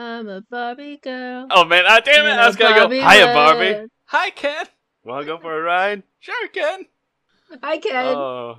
I'm 0.00 0.28
a 0.28 0.40
Barbie 0.40 0.96
girl. 0.96 1.46
Oh 1.50 1.64
man, 1.66 1.84
ah, 1.86 2.00
damn 2.00 2.24
it! 2.26 2.30
I 2.30 2.46
was 2.46 2.56
gonna 2.56 2.74
go. 2.74 2.80
Barbie 2.88 3.00
Hiya, 3.00 3.26
Barbie. 3.34 3.72
world. 3.74 3.90
Hi, 4.06 4.30
Ken. 4.30 4.66
Want 5.04 5.26
to 5.26 5.26
go 5.26 5.38
for 5.38 5.58
a 5.58 5.62
ride? 5.62 6.02
Sure, 6.20 6.48
Ken. 6.48 6.86
Hi, 7.62 7.76
Ken. 7.78 8.06
Oh, 8.16 8.58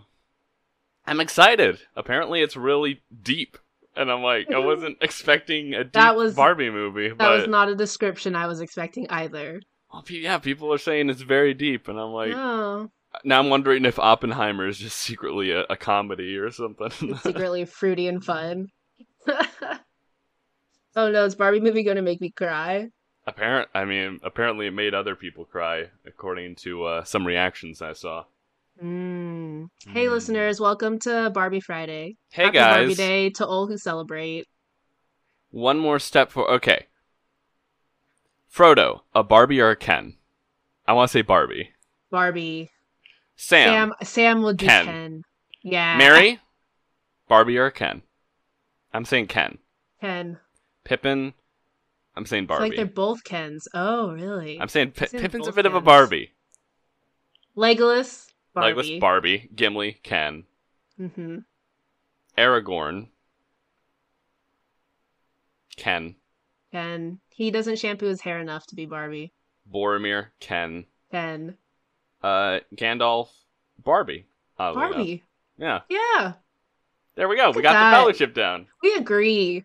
I'm 1.08 1.20
excited. 1.20 1.80
Apparently, 1.96 2.42
it's 2.42 2.56
really 2.56 3.02
deep, 3.24 3.58
and 3.96 4.12
I'm 4.12 4.22
like, 4.22 4.52
I 4.52 4.60
wasn't 4.60 4.98
expecting 5.02 5.74
a 5.74 5.84
deep 5.84 5.94
That 5.94 6.16
was- 6.16 6.36
Barbie 6.36 6.70
movie. 6.70 7.10
that 7.10 7.18
but 7.18 7.40
was 7.40 7.48
not 7.48 7.70
a 7.70 7.76
description 7.76 8.36
I 8.36 8.46
was 8.46 8.62
expecting 8.62 9.10
either. 9.10 9.62
well, 9.92 10.04
yeah, 10.10 10.38
people 10.38 10.72
are 10.72 10.78
saying 10.78 11.10
it's 11.10 11.22
very 11.24 11.56
deep, 11.56 11.88
and 11.88 12.00
I'm 12.00 12.12
like, 12.12 12.34
oh, 12.36 12.92
now 13.24 13.40
I'm 13.40 13.50
wondering 13.50 13.86
if 13.86 13.98
Oppenheimer 13.98 14.68
is 14.68 14.78
just 14.78 14.98
secretly 14.98 15.50
a, 15.52 15.62
a 15.72 15.76
comedy 15.76 16.38
or 16.38 16.52
something. 16.52 16.92
it's 17.02 17.24
secretly 17.24 17.66
fruity 17.66 18.08
and 18.08 18.24
fun. 18.24 18.70
oh 20.96 21.12
no, 21.12 21.26
is 21.26 21.36
Barbie 21.36 21.60
movie 21.60 21.84
going 21.84 21.96
to 21.98 22.02
make 22.02 22.22
me 22.22 22.30
cry? 22.32 22.90
Apparent, 23.28 23.70
I 23.74 23.86
mean, 23.86 24.20
apparently 24.24 24.68
it 24.68 24.72
made 24.72 24.94
other 24.94 25.16
people 25.16 25.46
cry, 25.46 25.86
according 26.06 26.56
to 26.58 26.84
uh, 26.86 27.04
some 27.04 27.26
reactions 27.26 27.82
I 27.82 27.94
saw. 27.94 28.26
Mm. 28.84 29.70
Hey, 29.90 30.06
Mm. 30.06 30.12
listeners, 30.12 30.60
welcome 30.60 30.98
to 31.00 31.30
Barbie 31.34 31.60
Friday. 31.60 32.18
Hey 32.32 32.46
Happy 32.46 32.58
Barbie 32.58 32.96
Day 32.96 33.30
to 33.32 33.46
all 33.46 33.68
who 33.68 33.78
celebrate. 33.78 34.48
one 35.52 35.78
more 35.78 36.00
step 36.00 36.32
for 36.32 36.50
okay. 36.52 36.88
Frodo, 38.54 39.02
a 39.14 39.24
Barbie 39.24 39.62
or 39.62 39.70
a 39.70 39.76
Ken? 39.76 40.16
I 40.88 40.94
want 40.94 41.10
to 41.10 41.12
say 41.14 41.22
Barbie. 41.22 41.72
Barbie. 42.10 42.70
Sam, 43.36 43.94
Sam. 44.00 44.08
Sam 44.08 44.42
would 44.42 44.58
be 44.58 44.66
Ken. 44.66 44.86
Ken. 44.86 45.24
Yeah. 45.64 45.98
Merry, 45.98 46.40
Barbie 47.30 47.58
or 47.58 47.68
a 47.68 47.72
Ken? 47.72 48.02
I'm 48.94 49.06
saying 49.06 49.28
Ken. 49.28 49.58
Ken. 50.02 50.40
Pippin, 50.84 51.34
I'm 52.16 52.26
saying 52.26 52.46
Barbie. 52.48 52.66
It's 52.66 52.70
like 52.72 52.76
they're 52.78 52.94
both 52.94 53.24
Kens. 53.24 53.68
Oh, 53.74 54.12
really? 54.12 54.60
I'm 54.60 54.68
saying 54.68 54.92
Pi- 54.92 55.06
I'm 55.06 55.10
saying 55.10 55.22
Pippin's 55.24 55.48
a 55.48 55.52
both 55.52 55.56
bit 55.56 55.66
of 55.66 55.76
a 55.76 55.82
Barbie. 55.82 56.32
Legolas. 57.56 58.28
Barbie. 58.54 58.92
this 58.92 59.00
Barbie, 59.00 59.50
Gimli, 59.56 60.00
Ken, 60.04 60.44
mm-hmm. 61.00 61.38
Aragorn, 62.38 63.08
Ken, 65.78 66.16
Ken. 66.72 67.20
He 67.30 67.50
doesn't 67.52 67.80
shampoo 67.80 68.08
his 68.08 68.22
hair 68.22 68.40
enough 68.40 68.68
to 68.68 68.76
be 68.76 68.86
Barbie. 68.86 69.32
Boromir, 69.74 70.28
Ken, 70.42 70.86
Ken. 71.12 71.56
uh, 72.22 72.60
Gandalf, 72.76 73.30
Barbie. 73.82 74.28
oddly 74.60 74.82
enough. 74.82 74.94
Barbie. 74.96 75.24
Yeah, 75.58 75.82
Yeah. 75.90 76.34
there 77.16 77.30
we 77.30 77.38
go. 77.38 77.48
Look 77.48 77.56
we 77.58 77.62
got 77.62 77.74
that. 77.74 77.92
the 77.92 77.96
fellowship 77.96 78.34
down. 78.34 78.68
We 78.84 78.96
agree. 78.96 79.64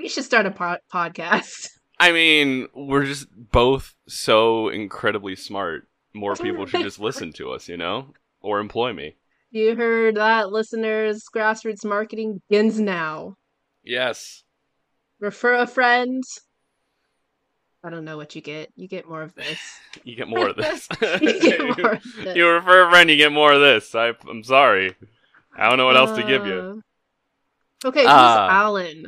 We 0.00 0.08
should 0.08 0.24
start 0.24 0.46
a 0.46 0.50
po- 0.50 0.78
podcast. 0.92 1.68
I 2.00 2.12
mean, 2.12 2.68
we're 2.74 3.04
just 3.04 3.26
both 3.30 3.94
so 4.08 4.68
incredibly 4.70 5.36
smart. 5.36 5.86
More 6.14 6.34
people 6.34 6.64
should 6.66 6.80
just 6.80 6.98
listen 6.98 7.32
to 7.34 7.50
us, 7.52 7.68
you 7.68 7.76
know, 7.76 8.14
or 8.40 8.60
employ 8.60 8.94
me. 8.94 9.16
You 9.50 9.76
heard 9.76 10.14
that, 10.16 10.50
listeners. 10.50 11.24
Grassroots 11.34 11.84
marketing 11.84 12.40
begins 12.48 12.80
now. 12.80 13.36
Yes. 13.84 14.42
Refer 15.20 15.54
a 15.56 15.66
friend. 15.66 16.24
I 17.84 17.90
don't 17.90 18.04
know 18.06 18.16
what 18.16 18.34
you 18.34 18.40
get. 18.40 18.70
You 18.76 18.88
get 18.88 19.06
more 19.08 19.22
of 19.22 19.34
this. 19.34 19.58
You 20.04 20.16
get 20.16 20.28
more 20.28 20.48
of 20.48 20.56
this. 20.56 20.88
You 21.20 21.40
get 21.40 21.60
more 21.78 21.92
of 21.92 22.02
this. 22.24 22.36
You 22.36 22.48
refer 22.48 22.86
a 22.86 22.90
friend, 22.90 23.10
you 23.10 23.16
get 23.16 23.32
more 23.32 23.52
of 23.52 23.60
this. 23.60 23.94
I, 23.94 24.12
I'm 24.28 24.44
sorry. 24.44 24.94
I 25.56 25.68
don't 25.68 25.76
know 25.78 25.86
what 25.86 25.96
else 25.96 26.16
to 26.18 26.22
give 26.26 26.46
you. 26.46 26.54
Uh, 27.84 27.88
Okay, 27.88 28.00
who's 28.00 28.08
Ah. 28.10 28.48
Alan? 28.62 29.06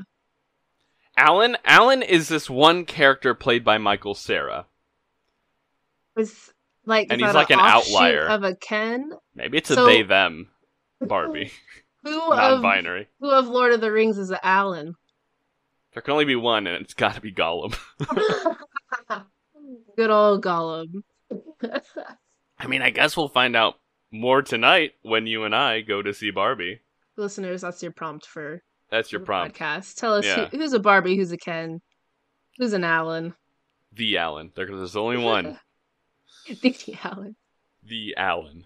Alan. 1.22 1.56
Alan 1.64 2.02
is 2.02 2.28
this 2.28 2.50
one 2.50 2.84
character 2.84 3.34
played 3.34 3.64
by 3.64 3.78
Michael 3.78 4.14
Cera. 4.14 4.66
Was 6.16 6.52
like 6.84 7.08
And 7.10 7.20
he's 7.20 7.32
like 7.34 7.50
an 7.50 7.60
outlier. 7.60 8.26
of 8.26 8.42
a 8.42 8.54
Ken. 8.56 9.12
Maybe 9.34 9.58
it's 9.58 9.70
a 9.70 9.74
So- 9.76 9.86
they 9.86 10.02
them 10.02 10.48
Barbie, 11.00 11.52
Who 12.04 12.20
of 12.32 12.36
non-binary. 12.36 13.08
who 13.20 13.30
of 13.30 13.46
Lord 13.48 13.72
of 13.72 13.80
the 13.80 13.90
Rings 13.92 14.18
is 14.18 14.32
Alan? 14.42 14.94
There 15.94 16.02
can 16.02 16.12
only 16.12 16.24
be 16.24 16.36
one, 16.36 16.66
and 16.66 16.82
it's 16.82 16.94
got 16.94 17.14
to 17.16 17.20
be 17.20 17.32
Gollum. 17.32 17.76
Good 19.96 20.10
old 20.10 20.42
Gollum. 20.42 21.02
I 22.58 22.66
mean, 22.66 22.82
I 22.82 22.90
guess 22.90 23.16
we'll 23.16 23.28
find 23.28 23.54
out 23.54 23.74
more 24.10 24.42
tonight 24.42 24.92
when 25.02 25.26
you 25.26 25.44
and 25.44 25.54
I 25.54 25.80
go 25.82 26.00
to 26.02 26.14
see 26.14 26.30
Barbie. 26.30 26.80
Listeners, 27.16 27.60
that's 27.60 27.82
your 27.82 27.92
prompt 27.92 28.26
for 28.26 28.62
That's 28.92 29.10
your 29.10 29.22
prompt. 29.22 29.58
podcast. 29.58 29.96
Tell 29.96 30.14
us 30.14 30.24
Yeah. 30.24 30.46
who, 30.48 30.58
who's 30.58 30.72
a 30.74 30.78
Barbie, 30.78 31.16
who's 31.16 31.32
a 31.32 31.36
Ken, 31.38 31.80
who's 32.58 32.74
an 32.74 32.84
Alan. 32.84 33.34
The 33.92 34.18
Alan. 34.18 34.52
There's 34.54 34.94
only 34.94 35.16
one. 35.24 35.58
the 36.46 36.98
Alan. 37.02 37.34
The 37.82 38.14
Alan. 38.16 38.64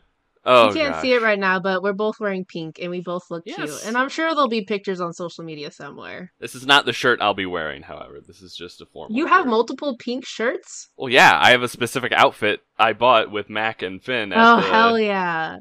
Oh, 0.48 0.68
you 0.68 0.74
can't 0.74 0.92
gosh. 0.92 1.02
see 1.02 1.12
it 1.12 1.22
right 1.22 1.38
now, 1.38 1.58
but 1.58 1.82
we're 1.82 1.92
both 1.92 2.20
wearing 2.20 2.44
pink 2.44 2.78
and 2.80 2.88
we 2.90 3.00
both 3.00 3.24
look 3.30 3.44
cute. 3.44 3.58
And 3.84 3.96
I'm 3.96 4.08
sure 4.08 4.28
there'll 4.32 4.48
be 4.48 4.64
pictures 4.64 5.00
on 5.00 5.12
social 5.12 5.42
media 5.42 5.72
somewhere. 5.72 6.32
This 6.38 6.54
is 6.54 6.64
not 6.64 6.86
the 6.86 6.92
shirt 6.92 7.20
I'll 7.20 7.34
be 7.34 7.46
wearing, 7.46 7.82
however. 7.82 8.20
This 8.24 8.42
is 8.42 8.54
just 8.54 8.80
a 8.80 8.86
formal. 8.86 9.16
You 9.16 9.26
have 9.26 9.38
shirt. 9.42 9.48
multiple 9.48 9.96
pink 9.98 10.24
shirts? 10.24 10.88
Well, 10.96 11.08
yeah, 11.08 11.36
I 11.42 11.50
have 11.50 11.62
a 11.64 11.68
specific 11.68 12.12
outfit 12.12 12.60
I 12.78 12.92
bought 12.92 13.32
with 13.32 13.50
Mac 13.50 13.82
and 13.82 14.00
Finn. 14.02 14.32
Oh 14.36 14.60
the, 14.60 14.62
hell 14.68 14.98
yeah. 15.00 15.58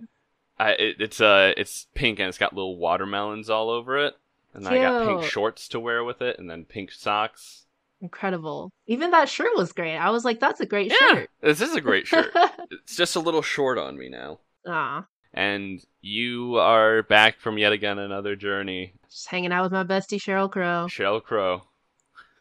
I, 0.59 0.71
it, 0.73 0.95
it's 0.99 1.19
uh, 1.19 1.53
it's 1.57 1.87
pink 1.95 2.19
and 2.19 2.29
it's 2.29 2.37
got 2.37 2.53
little 2.53 2.77
watermelons 2.77 3.49
all 3.49 3.71
over 3.71 3.97
it, 3.97 4.13
and 4.55 4.67
I 4.67 4.77
got 4.77 5.07
pink 5.07 5.23
shorts 5.23 5.67
to 5.69 5.79
wear 5.79 6.03
with 6.03 6.21
it, 6.21 6.39
and 6.39 6.49
then 6.49 6.65
pink 6.65 6.91
socks. 6.91 7.65
Incredible. 8.01 8.71
Even 8.87 9.11
that 9.11 9.29
shirt 9.29 9.55
was 9.55 9.71
great. 9.71 9.97
I 9.97 10.09
was 10.09 10.25
like, 10.25 10.39
that's 10.39 10.59
a 10.59 10.65
great 10.65 10.91
Yeah, 10.91 11.15
shirt. 11.15 11.29
this 11.41 11.61
is 11.61 11.75
a 11.75 11.81
great 11.81 12.07
shirt. 12.07 12.31
it's 12.71 12.95
just 12.95 13.15
a 13.15 13.19
little 13.21 13.41
short 13.41 13.77
on 13.77 13.97
me 13.97 14.09
now. 14.09 14.39
Ah. 14.67 15.05
And 15.33 15.83
you 16.01 16.55
are 16.57 17.03
back 17.03 17.39
from 17.39 17.57
yet 17.57 17.71
again 17.73 17.97
another 17.99 18.35
journey. 18.35 18.93
Just 19.09 19.27
hanging 19.29 19.51
out 19.51 19.63
with 19.63 19.71
my 19.71 19.83
bestie 19.83 20.19
Sheryl 20.19 20.51
Crow. 20.51 20.87
Sheryl 20.89 21.23
Crow. 21.23 21.63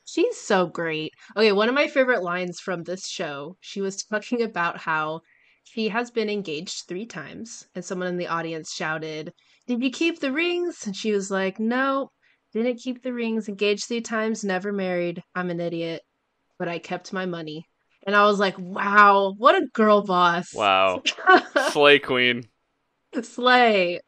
She's 0.04 0.36
so 0.38 0.66
great. 0.66 1.12
Okay, 1.36 1.52
one 1.52 1.68
of 1.68 1.74
my 1.74 1.86
favorite 1.86 2.22
lines 2.22 2.60
from 2.60 2.82
this 2.82 3.06
show, 3.08 3.56
she 3.60 3.80
was 3.80 4.04
talking 4.04 4.42
about 4.42 4.78
how 4.78 5.22
she 5.64 5.88
has 5.88 6.10
been 6.10 6.28
engaged 6.28 6.84
three 6.86 7.06
times, 7.06 7.66
and 7.74 7.84
someone 7.84 8.08
in 8.08 8.18
the 8.18 8.26
audience 8.28 8.72
shouted, 8.74 9.32
Did 9.66 9.82
you 9.82 9.90
keep 9.90 10.20
the 10.20 10.32
rings? 10.32 10.86
And 10.86 10.94
she 10.94 11.12
was 11.12 11.30
like, 11.30 11.58
No, 11.58 12.10
didn't 12.52 12.76
keep 12.76 13.02
the 13.02 13.12
rings, 13.12 13.48
engaged 13.48 13.86
three 13.86 14.00
times, 14.00 14.44
never 14.44 14.72
married. 14.72 15.22
I'm 15.34 15.50
an 15.50 15.60
idiot, 15.60 16.02
but 16.58 16.68
I 16.68 16.78
kept 16.78 17.12
my 17.12 17.26
money. 17.26 17.64
And 18.06 18.14
I 18.14 18.24
was 18.26 18.38
like, 18.38 18.58
Wow, 18.58 19.34
what 19.38 19.54
a 19.54 19.66
girl 19.72 20.02
boss. 20.04 20.52
Wow. 20.54 21.02
Slay 21.70 21.98
Queen. 21.98 22.44
Slay. 23.22 24.00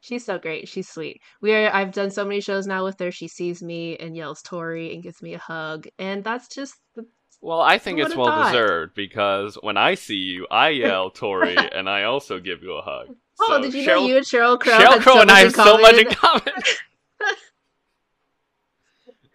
She's 0.00 0.24
so 0.24 0.38
great. 0.38 0.68
She's 0.68 0.88
sweet. 0.88 1.20
We 1.40 1.54
are 1.54 1.74
I've 1.74 1.92
done 1.92 2.10
so 2.10 2.24
many 2.24 2.40
shows 2.40 2.66
now 2.66 2.84
with 2.84 2.98
her. 3.00 3.10
She 3.10 3.26
sees 3.26 3.62
me 3.62 3.96
and 3.96 4.14
yells 4.16 4.42
Tori 4.42 4.92
and 4.92 5.02
gives 5.02 5.22
me 5.22 5.34
a 5.34 5.38
hug. 5.38 5.86
And 5.98 6.22
that's 6.22 6.54
just 6.54 6.74
the 6.94 7.06
Well, 7.40 7.60
I 7.60 7.78
think 7.78 7.98
it's 7.98 8.14
well 8.14 8.26
thought? 8.26 8.52
deserved 8.52 8.94
because 8.94 9.56
when 9.62 9.76
I 9.78 9.94
see 9.94 10.16
you, 10.16 10.46
I 10.50 10.68
yell 10.84 11.10
Tori, 11.10 11.56
and 11.56 11.88
I 11.88 12.04
also 12.04 12.38
give 12.38 12.62
you 12.62 12.72
a 12.74 12.82
hug. 12.82 13.16
Oh, 13.40 13.46
So 13.48 13.62
did 13.62 13.74
you 13.74 13.82
Sheryl, 13.82 14.00
know 14.00 14.06
you 14.06 14.16
and 14.16 14.26
Sheryl 14.26 14.60
Crow 14.60 14.78
Sheryl 14.78 15.00
Crow 15.00 15.14
so 15.14 15.20
and 15.22 15.30
I 15.30 15.40
have 15.40 15.54
so 15.54 15.78
much 15.78 15.96
in 15.96 16.06
common? 16.06 16.52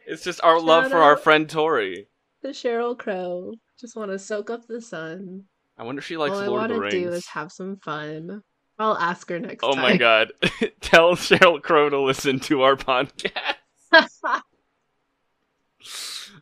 it's 0.07 0.23
just 0.23 0.41
our 0.43 0.59
love 0.59 0.89
for 0.89 0.97
our 0.97 1.17
friend 1.17 1.49
Tori. 1.49 2.07
The 2.41 2.49
Sheryl 2.49 2.97
Crow. 2.97 3.53
Just 3.79 3.95
want 3.95 4.11
to 4.11 4.19
soak 4.19 4.49
up 4.49 4.67
the 4.67 4.81
sun. 4.81 5.45
I 5.77 5.83
wonder 5.83 5.99
if 5.99 6.05
she 6.05 6.17
likes 6.17 6.35
All 6.35 6.41
I 6.41 6.47
Lord 6.47 6.59
want 6.61 6.71
of 6.71 6.79
the 6.81 6.89
to 6.89 6.91
do 6.91 7.09
is 7.09 7.25
have 7.27 7.51
some 7.51 7.77
fun. 7.77 8.43
I'll 8.77 8.97
ask 8.97 9.27
her 9.29 9.39
next 9.39 9.63
oh 9.63 9.73
time. 9.73 9.79
Oh 9.79 9.81
my 9.81 9.97
god! 9.97 10.31
Tell 10.81 11.15
Sheryl 11.15 11.61
Crow 11.61 11.89
to 11.89 11.99
listen 11.99 12.39
to 12.41 12.61
our 12.61 12.75
podcast. 12.77 13.33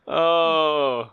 Oh 0.06 1.10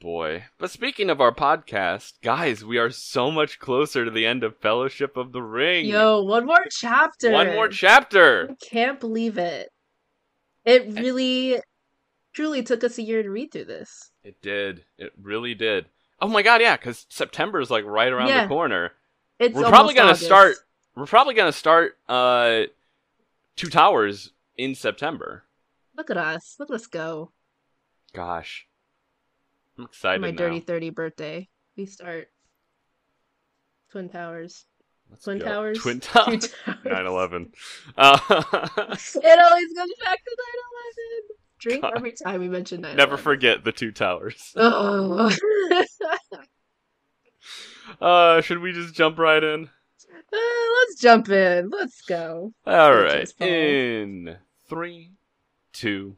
boy! 0.00 0.44
But 0.58 0.70
speaking 0.70 1.10
of 1.10 1.20
our 1.20 1.34
podcast, 1.34 2.14
guys, 2.22 2.64
we 2.64 2.78
are 2.78 2.90
so 2.90 3.30
much 3.30 3.58
closer 3.58 4.04
to 4.04 4.10
the 4.10 4.26
end 4.26 4.44
of 4.44 4.56
Fellowship 4.58 5.16
of 5.16 5.32
the 5.32 5.42
Ring. 5.42 5.86
Yo, 5.86 6.22
one 6.22 6.46
more 6.46 6.64
chapter. 6.70 7.30
One 7.32 7.48
more 7.54 7.68
chapter. 7.68 8.48
I 8.50 8.54
can't 8.64 9.00
believe 9.00 9.38
it. 9.38 9.70
It 10.64 10.88
really, 10.92 11.60
truly 12.34 12.62
took 12.62 12.84
us 12.84 12.98
a 12.98 13.02
year 13.02 13.22
to 13.22 13.30
read 13.30 13.52
through 13.52 13.64
this. 13.64 14.10
It 14.22 14.40
did. 14.42 14.84
It 14.98 15.12
really 15.20 15.54
did. 15.54 15.86
Oh 16.20 16.28
my 16.28 16.42
god, 16.42 16.60
yeah, 16.60 16.76
because 16.76 17.06
September 17.08 17.60
is 17.60 17.70
like 17.70 17.84
right 17.84 18.12
around 18.12 18.28
Yeah. 18.28 18.42
the 18.42 18.48
corner. 18.48 18.92
It's 19.38 19.54
We're 19.54 19.68
probably 19.68 19.94
gonna 19.94 20.10
August. 20.10 20.24
start. 20.26 20.56
We're 20.96 21.06
probably 21.06 21.34
gonna 21.34 21.52
start 21.52 21.96
uh 22.08 22.62
Two 23.56 23.68
Towers 23.68 24.32
in 24.56 24.74
September. 24.74 25.44
Look 25.96 26.10
at 26.10 26.16
us. 26.16 26.56
Look 26.58 26.70
at 26.70 26.74
us 26.74 26.86
go. 26.86 27.32
Gosh. 28.14 28.66
I'm 29.78 29.84
excited 29.84 30.20
my 30.20 30.30
now. 30.30 30.36
dirty 30.36 30.60
thirty 30.60 30.90
birthday. 30.90 31.48
We 31.76 31.86
start 31.86 32.28
Twin 33.90 34.08
Towers. 34.08 34.64
Let's 35.10 35.24
Twin 35.24 35.38
go. 35.38 35.44
Towers. 35.46 35.78
Twin 35.78 36.00
Towers. 36.00 36.48
Towers. 36.64 36.78
9 36.84 37.06
11. 37.06 37.52
Uh, 37.96 38.18
It 38.28 39.38
always 39.38 39.72
goes 39.72 39.88
back 40.04 40.18
to 40.24 40.36
9/11. 40.36 41.36
drink 41.60 41.82
God. 41.82 41.92
every 41.96 42.12
time 42.12 42.40
we 42.40 42.48
mention 42.48 42.80
9 42.82 42.96
Never 42.96 43.16
forget 43.16 43.64
the 43.64 43.72
two 43.72 43.92
towers. 43.92 44.52
Oh. 44.56 45.34
Uh, 48.00 48.42
should 48.42 48.58
we 48.58 48.72
just 48.72 48.94
jump 48.94 49.18
right 49.18 49.42
in? 49.42 49.64
Uh, 49.64 50.36
let's 50.78 51.00
jump 51.00 51.28
in. 51.30 51.70
Let's 51.70 52.02
go. 52.02 52.52
All 52.66 52.94
right. 52.94 53.32
In 53.40 54.36
three, 54.68 55.12
two, 55.72 56.16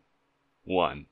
one. 0.64 1.06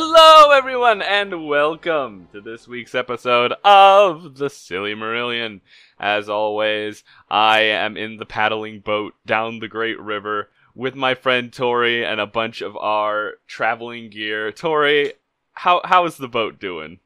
Hello, 0.00 0.52
everyone, 0.52 1.02
and 1.02 1.48
welcome 1.48 2.28
to 2.30 2.40
this 2.40 2.68
week's 2.68 2.94
episode 2.94 3.52
of 3.64 4.36
The 4.36 4.46
Sillymarillion. 4.46 5.60
As 5.98 6.28
always, 6.28 7.02
I 7.28 7.62
am 7.62 7.96
in 7.96 8.18
the 8.18 8.24
paddling 8.24 8.78
boat 8.78 9.14
down 9.26 9.58
the 9.58 9.66
Great 9.66 9.98
River 9.98 10.50
with 10.72 10.94
my 10.94 11.16
friend 11.16 11.52
Tori 11.52 12.04
and 12.04 12.20
a 12.20 12.28
bunch 12.28 12.60
of 12.60 12.76
our 12.76 13.38
traveling 13.48 14.08
gear. 14.08 14.52
Tori, 14.52 15.14
how 15.54 15.80
how 15.82 16.04
is 16.04 16.16
the 16.16 16.28
boat 16.28 16.60
doing? 16.60 17.00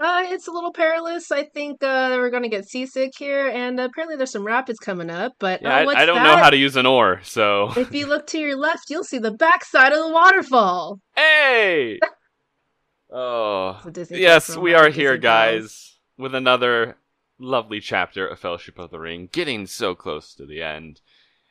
Uh, 0.00 0.22
it's 0.26 0.46
a 0.46 0.52
little 0.52 0.72
perilous. 0.72 1.32
I 1.32 1.42
think 1.42 1.82
uh, 1.82 2.14
we're 2.18 2.30
going 2.30 2.44
to 2.44 2.48
get 2.48 2.68
seasick 2.68 3.12
here, 3.18 3.48
and 3.48 3.80
apparently 3.80 4.16
there's 4.16 4.30
some 4.30 4.44
rapids 4.46 4.78
coming 4.78 5.10
up. 5.10 5.32
But 5.40 5.60
Yeah, 5.62 5.84
what's 5.84 5.98
I, 5.98 6.02
I 6.02 6.06
don't 6.06 6.16
that? 6.16 6.22
know 6.22 6.36
how 6.36 6.50
to 6.50 6.56
use 6.56 6.76
an 6.76 6.86
oar, 6.86 7.20
so 7.24 7.72
If 7.76 7.92
you 7.92 8.06
look 8.06 8.26
to 8.28 8.38
your 8.38 8.56
left, 8.56 8.90
you'll 8.90 9.02
see 9.02 9.18
the 9.18 9.32
backside 9.32 9.92
of 9.92 9.98
the 10.04 10.12
waterfall. 10.12 11.00
hey. 11.16 11.98
Oh, 13.10 13.80
Disney 13.90 14.18
yes, 14.20 14.54
we 14.54 14.74
are 14.74 14.90
here, 14.90 15.12
Pals. 15.14 15.22
guys, 15.22 15.98
with 16.18 16.34
another 16.34 16.98
lovely 17.38 17.80
chapter 17.80 18.26
of 18.28 18.38
Fellowship 18.38 18.78
of 18.78 18.90
the 18.90 18.98
Ring, 18.98 19.30
getting 19.32 19.66
so 19.66 19.94
close 19.94 20.34
to 20.34 20.44
the 20.44 20.60
end. 20.62 21.00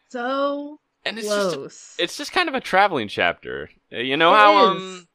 So 0.10 0.80
And 1.04 1.18
it's 1.18 1.28
just 1.28 1.56
close. 1.56 1.96
it's 1.98 2.16
just 2.16 2.32
kind 2.32 2.48
of 2.48 2.54
a 2.54 2.62
traveling 2.62 3.08
chapter. 3.08 3.72
Uh, 3.92 3.98
You 3.98 4.18
know 4.18 4.34
It 4.34 4.38
how 4.38 4.76
is. 4.76 4.82
um 4.84 5.08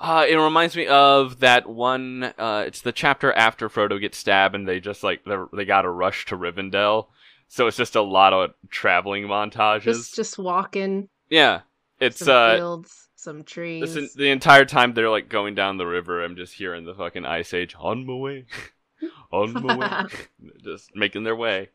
uh 0.00 0.24
it 0.28 0.36
reminds 0.36 0.76
me 0.76 0.86
of 0.86 1.40
that 1.40 1.68
one 1.68 2.24
uh 2.38 2.64
it's 2.66 2.80
the 2.80 2.92
chapter 2.92 3.32
after 3.32 3.68
Frodo 3.68 4.00
gets 4.00 4.18
stabbed 4.18 4.54
and 4.54 4.66
they 4.66 4.80
just 4.80 5.02
like 5.04 5.24
they 5.24 5.36
they 5.52 5.64
got 5.64 5.82
to 5.82 5.90
rush 5.90 6.24
to 6.26 6.36
Rivendell. 6.36 7.06
So 7.48 7.66
it's 7.66 7.76
just 7.76 7.96
a 7.96 8.02
lot 8.02 8.32
of 8.32 8.54
traveling 8.70 9.24
montages. 9.24 9.82
just 9.82 10.14
just 10.14 10.38
walking. 10.38 11.08
yeah. 11.28 11.60
It's 11.98 12.18
some 12.20 12.34
uh 12.34 12.56
fields, 12.56 13.08
some 13.14 13.44
trees. 13.44 13.82
Listen, 13.82 14.08
the 14.16 14.30
entire 14.30 14.64
time 14.64 14.94
they're 14.94 15.10
like 15.10 15.28
going 15.28 15.54
down 15.54 15.76
the 15.76 15.84
river, 15.86 16.24
I'm 16.24 16.34
just 16.36 16.54
hearing 16.54 16.84
the 16.86 16.94
fucking 16.94 17.26
Ice 17.26 17.52
Age 17.52 17.74
on 17.78 18.06
my 18.06 18.14
way, 18.14 18.46
on 19.32 19.52
my 19.52 19.76
way, 19.76 20.06
just 20.64 20.96
making 20.96 21.24
their 21.24 21.36
way, 21.36 21.68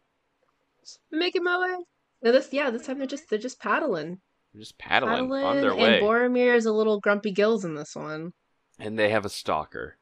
Making 1.11 1.43
my 1.43 1.57
way. 1.59 1.75
No, 2.23 2.31
this 2.31 2.49
yeah, 2.51 2.71
this 2.71 2.87
time 2.87 2.97
they're 2.97 3.05
just 3.05 3.29
they're 3.29 3.37
just 3.37 3.59
paddling, 3.59 4.19
They're 4.55 4.61
just 4.61 4.77
paddling, 4.77 5.11
paddling, 5.29 5.43
on 5.43 5.57
their 5.59 5.75
way. 5.75 5.97
and 5.97 6.05
Boromir 6.05 6.55
is 6.55 6.65
a 6.65 6.71
little 6.71 7.01
grumpy 7.01 7.31
gills 7.31 7.65
in 7.65 7.75
this 7.75 7.93
one. 7.93 8.31
and 8.79 8.97
they 8.97 9.09
have 9.09 9.25
a 9.25 9.29
stalker. 9.29 9.97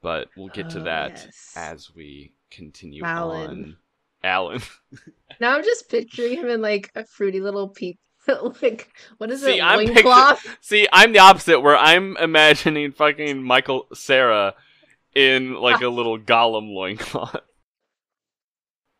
But 0.00 0.28
we'll 0.36 0.48
get 0.48 0.70
to 0.70 0.80
Oh, 0.80 0.84
that 0.84 1.10
yes. 1.24 1.52
as 1.56 1.92
we 1.92 2.34
continue 2.52 3.02
Alan. 3.02 3.50
on. 3.50 3.76
Alan, 4.22 4.60
Now 5.40 5.56
I'm 5.56 5.64
just 5.64 5.90
picturing 5.90 6.38
him 6.38 6.48
in 6.48 6.62
like 6.62 6.92
a 6.94 7.04
fruity 7.04 7.40
little 7.40 7.68
peak, 7.68 7.98
like 8.62 8.88
what 9.18 9.30
is 9.32 9.42
See, 9.42 9.58
it, 9.58 9.62
I'm 9.62 9.84
loincloth? 9.84 10.56
see, 10.60 10.86
I'm 10.92 11.12
the 11.12 11.18
opposite, 11.18 11.60
where 11.60 11.76
I'm 11.76 12.16
imagining 12.18 12.92
fucking 12.92 13.42
Michael 13.42 13.88
Cera 13.92 14.54
in 15.16 15.54
like 15.54 15.82
a 15.82 15.86
ah. 15.86 15.90
little 15.90 16.18
Gollum 16.18 16.72
loincloth. 16.72 17.36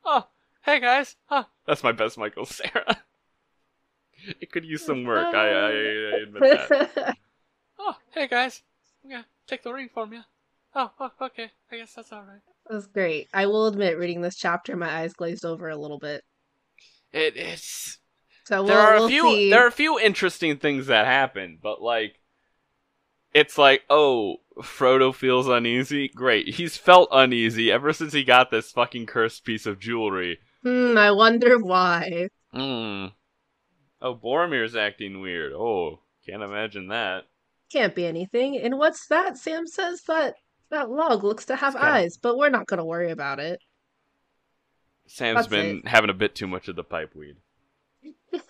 Oh, 0.05 0.27
hey 0.63 0.81
guys, 0.81 1.15
huh? 1.27 1.45
That's 1.65 1.85
my 1.85 1.93
best 1.93 2.19
Michael 2.19 2.45
Cera. 2.45 2.99
it 4.41 4.51
could 4.53 4.65
use 4.65 4.85
some 4.85 5.05
work. 5.05 5.35
I, 5.35 5.49
I, 5.49 5.69
I 5.69 6.21
admit 6.23 6.43
that. 6.43 7.17
Oh, 7.79 7.97
hey 8.13 8.29
guys. 8.29 8.63
Yeah, 9.05 9.23
take 9.47 9.63
the 9.63 9.73
ring 9.73 9.91
from 9.93 10.13
you. 10.13 10.21
Oh, 10.75 10.91
oh, 10.99 11.11
okay. 11.21 11.51
I 11.71 11.77
guess 11.77 11.93
that's 11.93 12.13
alright. 12.13 12.41
That's 12.71 12.87
great. 12.87 13.29
I 13.35 13.47
will 13.47 13.67
admit, 13.67 13.99
reading 13.99 14.23
this 14.23 14.37
chapter, 14.37 14.75
my 14.77 14.89
eyes 15.01 15.13
glazed 15.13 15.45
over 15.45 15.69
a 15.69 15.77
little 15.77 15.99
bit. 15.99 16.23
It 17.13 17.37
is. 17.37 17.99
So 18.45 18.63
we'll, 18.63 18.69
There 18.69 18.79
are 18.81 18.95
a 18.95 18.99
we'll 19.01 19.09
few. 19.09 19.23
see. 19.23 19.51
There 19.51 19.65
are 19.65 19.69
a 19.69 19.73
few 19.73 19.99
interesting 19.99 20.57
things 20.57 20.87
that 20.87 21.05
happen, 21.07 21.59
but 21.63 21.83
like, 21.83 22.21
it's 23.35 23.59
like, 23.59 23.83
oh, 23.91 24.37
Frodo 24.63 25.15
feels 25.15 25.49
uneasy. 25.49 26.09
Great, 26.09 26.55
he's 26.55 26.77
felt 26.77 27.09
uneasy 27.13 27.71
ever 27.71 27.93
since 27.93 28.13
he 28.13 28.25
got 28.25 28.51
this 28.51 28.71
fucking 28.71 29.07
cursed 29.07 29.45
piece 29.45 29.67
of 29.67 29.79
jewelry. 29.81 30.39
Hmm, 30.63 30.97
I 30.97 31.11
wonder 31.11 31.59
why. 31.59 32.29
Hmm. 32.53 33.07
Oh, 34.05 34.15
Boromir's 34.15 34.77
acting 34.77 35.23
weird. 35.23 35.55
Oh, 35.55 36.01
can't 36.27 36.43
imagine 36.43 36.89
that. 36.89 37.25
Can't 37.73 37.95
be 37.95 38.05
anything. 38.07 38.59
And 38.59 38.77
what's 38.79 39.07
that? 39.07 39.39
Sam 39.39 39.67
says 39.67 40.03
that 40.03 40.35
that 40.71 40.91
log 40.91 41.25
looks 41.25 41.47
to 41.47 41.57
have 41.57 41.75
eyes, 41.75 42.19
but 42.19 42.37
we're 42.37 42.51
not 42.51 42.67
going 42.67 42.79
to 42.79 42.85
worry 42.85 43.11
about 43.11 43.41
it. 43.41 43.61
Sam's 45.07 45.37
That's 45.37 45.49
been 45.49 45.79
it. 45.79 45.89
having 45.89 46.11
a 46.11 46.15
bit 46.15 46.35
too 46.35 46.47
much 46.47 46.69
of 46.69 46.77
the 46.77 46.85
pipe 46.85 47.15
weed. 47.17 47.37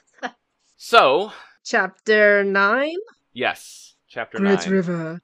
So, 0.77 1.33
Chapter 1.65 2.45
nine. 2.45 2.97
yes, 3.33 3.95
chapter 4.09 4.39
Great 4.39 4.59
nine. 4.59 4.71
River. 4.71 5.23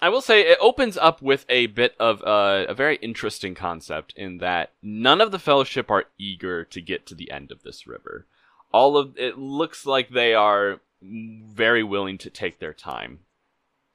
I 0.00 0.08
will 0.08 0.22
say 0.22 0.42
it 0.42 0.58
opens 0.60 0.96
up 0.96 1.20
with 1.20 1.44
a 1.50 1.66
bit 1.66 1.94
of 1.98 2.22
uh, 2.22 2.64
a 2.68 2.72
very 2.74 2.96
interesting 2.96 3.54
concept 3.54 4.14
in 4.16 4.38
that 4.38 4.72
none 4.80 5.20
of 5.20 5.32
the 5.32 5.38
Fellowship 5.38 5.90
are 5.90 6.04
eager 6.18 6.64
to 6.64 6.80
get 6.80 7.04
to 7.06 7.14
the 7.14 7.30
end 7.30 7.50
of 7.50 7.62
this 7.62 7.86
river. 7.86 8.26
All 8.72 8.96
of 8.96 9.16
it 9.16 9.38
looks 9.38 9.86
like 9.86 10.08
they 10.10 10.34
are 10.34 10.80
very 11.02 11.82
willing 11.82 12.18
to 12.18 12.30
take 12.30 12.58
their 12.58 12.74
time, 12.74 13.20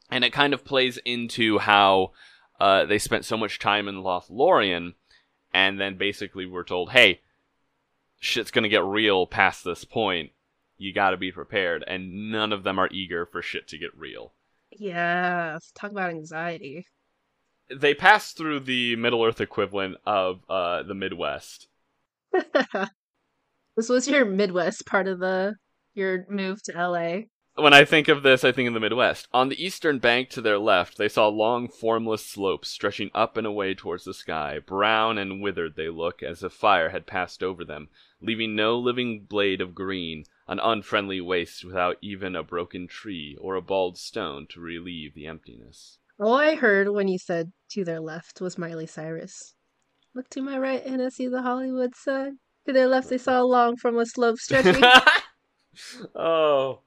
and 0.09 0.23
it 0.23 0.31
kind 0.33 0.53
of 0.53 0.65
plays 0.65 0.97
into 1.05 1.59
how 1.59 2.11
uh, 2.59 2.85
they 2.85 2.97
spent 2.97 3.25
so 3.25 3.37
much 3.37 3.59
time 3.59 3.87
in 3.87 3.95
Lothlorien, 3.95 4.93
and 5.53 5.79
then 5.79 5.97
basically 5.97 6.45
were 6.45 6.63
told, 6.63 6.91
"Hey, 6.91 7.21
shit's 8.19 8.51
gonna 8.51 8.69
get 8.69 8.83
real 8.83 9.25
past 9.27 9.63
this 9.63 9.83
point. 9.83 10.31
You 10.77 10.93
got 10.93 11.11
to 11.11 11.17
be 11.17 11.31
prepared." 11.31 11.83
And 11.87 12.31
none 12.31 12.51
of 12.53 12.63
them 12.63 12.79
are 12.79 12.89
eager 12.91 13.25
for 13.25 13.41
shit 13.41 13.67
to 13.69 13.77
get 13.77 13.95
real. 13.97 14.33
Yes. 14.71 15.71
Talk 15.75 15.91
about 15.91 16.11
anxiety. 16.11 16.87
they 17.69 17.93
pass 17.93 18.33
through 18.33 18.59
the 18.61 18.95
Middle 18.97 19.23
Earth 19.23 19.39
equivalent 19.41 19.97
of 20.05 20.41
uh, 20.49 20.83
the 20.83 20.93
Midwest. 20.95 21.67
this 23.81 23.89
was 23.89 24.07
your 24.07 24.25
Midwest 24.25 24.85
part 24.85 25.07
of 25.07 25.17
the 25.17 25.55
your 25.95 26.27
move 26.29 26.61
to 26.61 26.71
LA. 26.71 27.21
When 27.55 27.73
I 27.73 27.83
think 27.83 28.09
of 28.09 28.21
this, 28.21 28.43
I 28.43 28.51
think 28.51 28.67
of 28.67 28.75
the 28.75 28.79
Midwest. 28.79 29.27
On 29.33 29.49
the 29.49 29.59
eastern 29.59 29.97
bank 29.97 30.29
to 30.29 30.41
their 30.41 30.59
left, 30.59 30.99
they 30.99 31.09
saw 31.09 31.27
long, 31.27 31.67
formless 31.67 32.23
slopes 32.23 32.69
stretching 32.69 33.09
up 33.15 33.37
and 33.37 33.47
away 33.47 33.73
towards 33.73 34.03
the 34.03 34.13
sky. 34.13 34.59
Brown 34.59 35.17
and 35.17 35.41
withered 35.41 35.75
they 35.75 35.89
look, 35.89 36.21
as 36.21 36.43
if 36.43 36.53
fire 36.53 36.89
had 36.89 37.07
passed 37.07 37.41
over 37.41 37.65
them, 37.65 37.89
leaving 38.21 38.55
no 38.55 38.77
living 38.77 39.25
blade 39.27 39.61
of 39.61 39.73
green, 39.73 40.25
an 40.47 40.59
unfriendly 40.59 41.19
waste 41.19 41.65
without 41.65 41.97
even 42.03 42.35
a 42.35 42.43
broken 42.43 42.87
tree 42.87 43.35
or 43.41 43.55
a 43.55 43.63
bald 43.63 43.97
stone 43.97 44.45
to 44.51 44.59
relieve 44.59 45.15
the 45.15 45.25
emptiness. 45.25 45.97
All 46.19 46.35
I 46.35 46.53
heard 46.53 46.89
when 46.89 47.07
you 47.07 47.17
said 47.17 47.51
to 47.71 47.83
their 47.83 47.99
left 47.99 48.41
was 48.41 48.59
Miley 48.59 48.85
Cyrus. 48.85 49.55
Look 50.13 50.29
to 50.29 50.43
my 50.43 50.59
right 50.59 50.85
and 50.85 51.01
I 51.01 51.09
see 51.09 51.27
the 51.27 51.41
Hollywood 51.41 51.95
sign. 51.95 52.37
To 52.65 52.73
their 52.73 52.87
left 52.87 53.09
they 53.09 53.17
saw 53.17 53.41
a 53.41 53.43
long 53.43 53.75
formless 53.75 54.11
slope 54.11 54.37
stretching. 54.37 54.83
oh. 56.15 56.81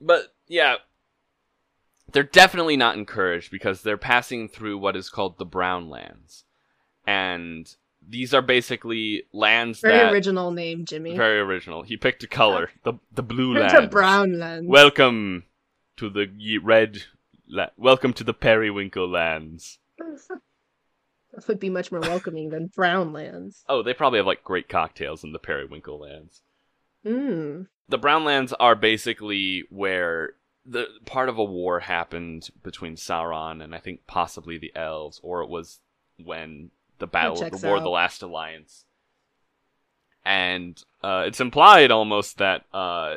But 0.00 0.34
yeah, 0.48 0.76
they're 2.12 2.22
definitely 2.22 2.76
not 2.76 2.96
encouraged 2.96 3.50
because 3.50 3.82
they're 3.82 3.96
passing 3.96 4.48
through 4.48 4.78
what 4.78 4.96
is 4.96 5.08
called 5.08 5.38
the 5.38 5.44
Brown 5.46 5.88
Lands, 5.88 6.44
and 7.06 7.72
these 8.06 8.34
are 8.34 8.42
basically 8.42 9.24
lands 9.32 9.80
Very 9.80 9.98
that 9.98 10.12
original 10.12 10.50
name, 10.50 10.84
Jimmy. 10.84 11.16
very 11.16 11.38
original. 11.38 11.82
He 11.82 11.96
picked 11.96 12.22
a 12.22 12.28
color, 12.28 12.70
oh. 12.84 12.92
the 12.92 12.98
the 13.12 13.22
blue 13.22 13.56
It's 13.56 13.72
lands. 13.72 13.86
a 13.86 13.88
brown 13.88 14.38
land. 14.38 14.68
Welcome 14.68 15.44
to 15.96 16.10
the 16.10 16.58
red. 16.58 17.04
La- 17.48 17.70
welcome 17.76 18.12
to 18.14 18.24
the 18.24 18.34
Periwinkle 18.34 19.08
lands. 19.08 19.78
would 21.48 21.60
be 21.60 21.70
much 21.70 21.90
more 21.90 22.00
welcoming 22.00 22.50
than 22.50 22.68
brown 22.68 23.12
lands. 23.12 23.64
Oh, 23.68 23.82
they 23.82 23.94
probably 23.94 24.18
have 24.18 24.26
like 24.26 24.44
great 24.44 24.68
cocktails 24.68 25.24
in 25.24 25.32
the 25.32 25.38
Periwinkle 25.38 25.98
lands. 25.98 26.42
Mm. 27.04 27.66
the 27.86 27.98
Brownlands 27.98 28.54
are 28.58 28.74
basically 28.74 29.64
where 29.68 30.34
the 30.64 30.86
part 31.04 31.28
of 31.28 31.36
a 31.36 31.44
war 31.44 31.80
happened 31.80 32.48
between 32.62 32.96
Sauron 32.96 33.62
and 33.62 33.74
I 33.74 33.78
think 33.78 34.06
possibly 34.06 34.56
the 34.56 34.72
elves, 34.74 35.20
or 35.22 35.42
it 35.42 35.50
was 35.50 35.80
when 36.22 36.70
the 36.98 37.06
Battle 37.06 37.42
of 37.42 37.60
the 37.60 37.66
War 37.66 37.76
of 37.76 37.82
the 37.82 37.90
Last 37.90 38.22
Alliance. 38.22 38.86
And 40.24 40.82
uh, 41.02 41.24
it's 41.26 41.40
implied 41.40 41.90
almost 41.90 42.38
that 42.38 42.64
uh, 42.72 43.16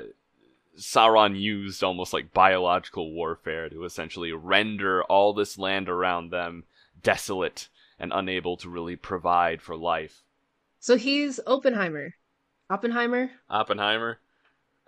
Sauron 0.77 1.39
used 1.39 1.83
almost 1.83 2.11
like 2.11 2.33
biological 2.33 3.13
warfare 3.13 3.69
to 3.69 3.85
essentially 3.85 4.33
render 4.33 5.03
all 5.03 5.33
this 5.33 5.57
land 5.57 5.87
around 5.87 6.31
them 6.31 6.65
desolate 7.01 7.69
and 7.99 8.11
unable 8.13 8.57
to 8.57 8.69
really 8.69 8.95
provide 8.95 9.61
for 9.61 9.75
life. 9.75 10.23
So 10.79 10.97
he's 10.97 11.39
Oppenheimer. 11.47 12.13
Oppenheimer? 12.69 13.31
Oppenheimer? 13.49 14.19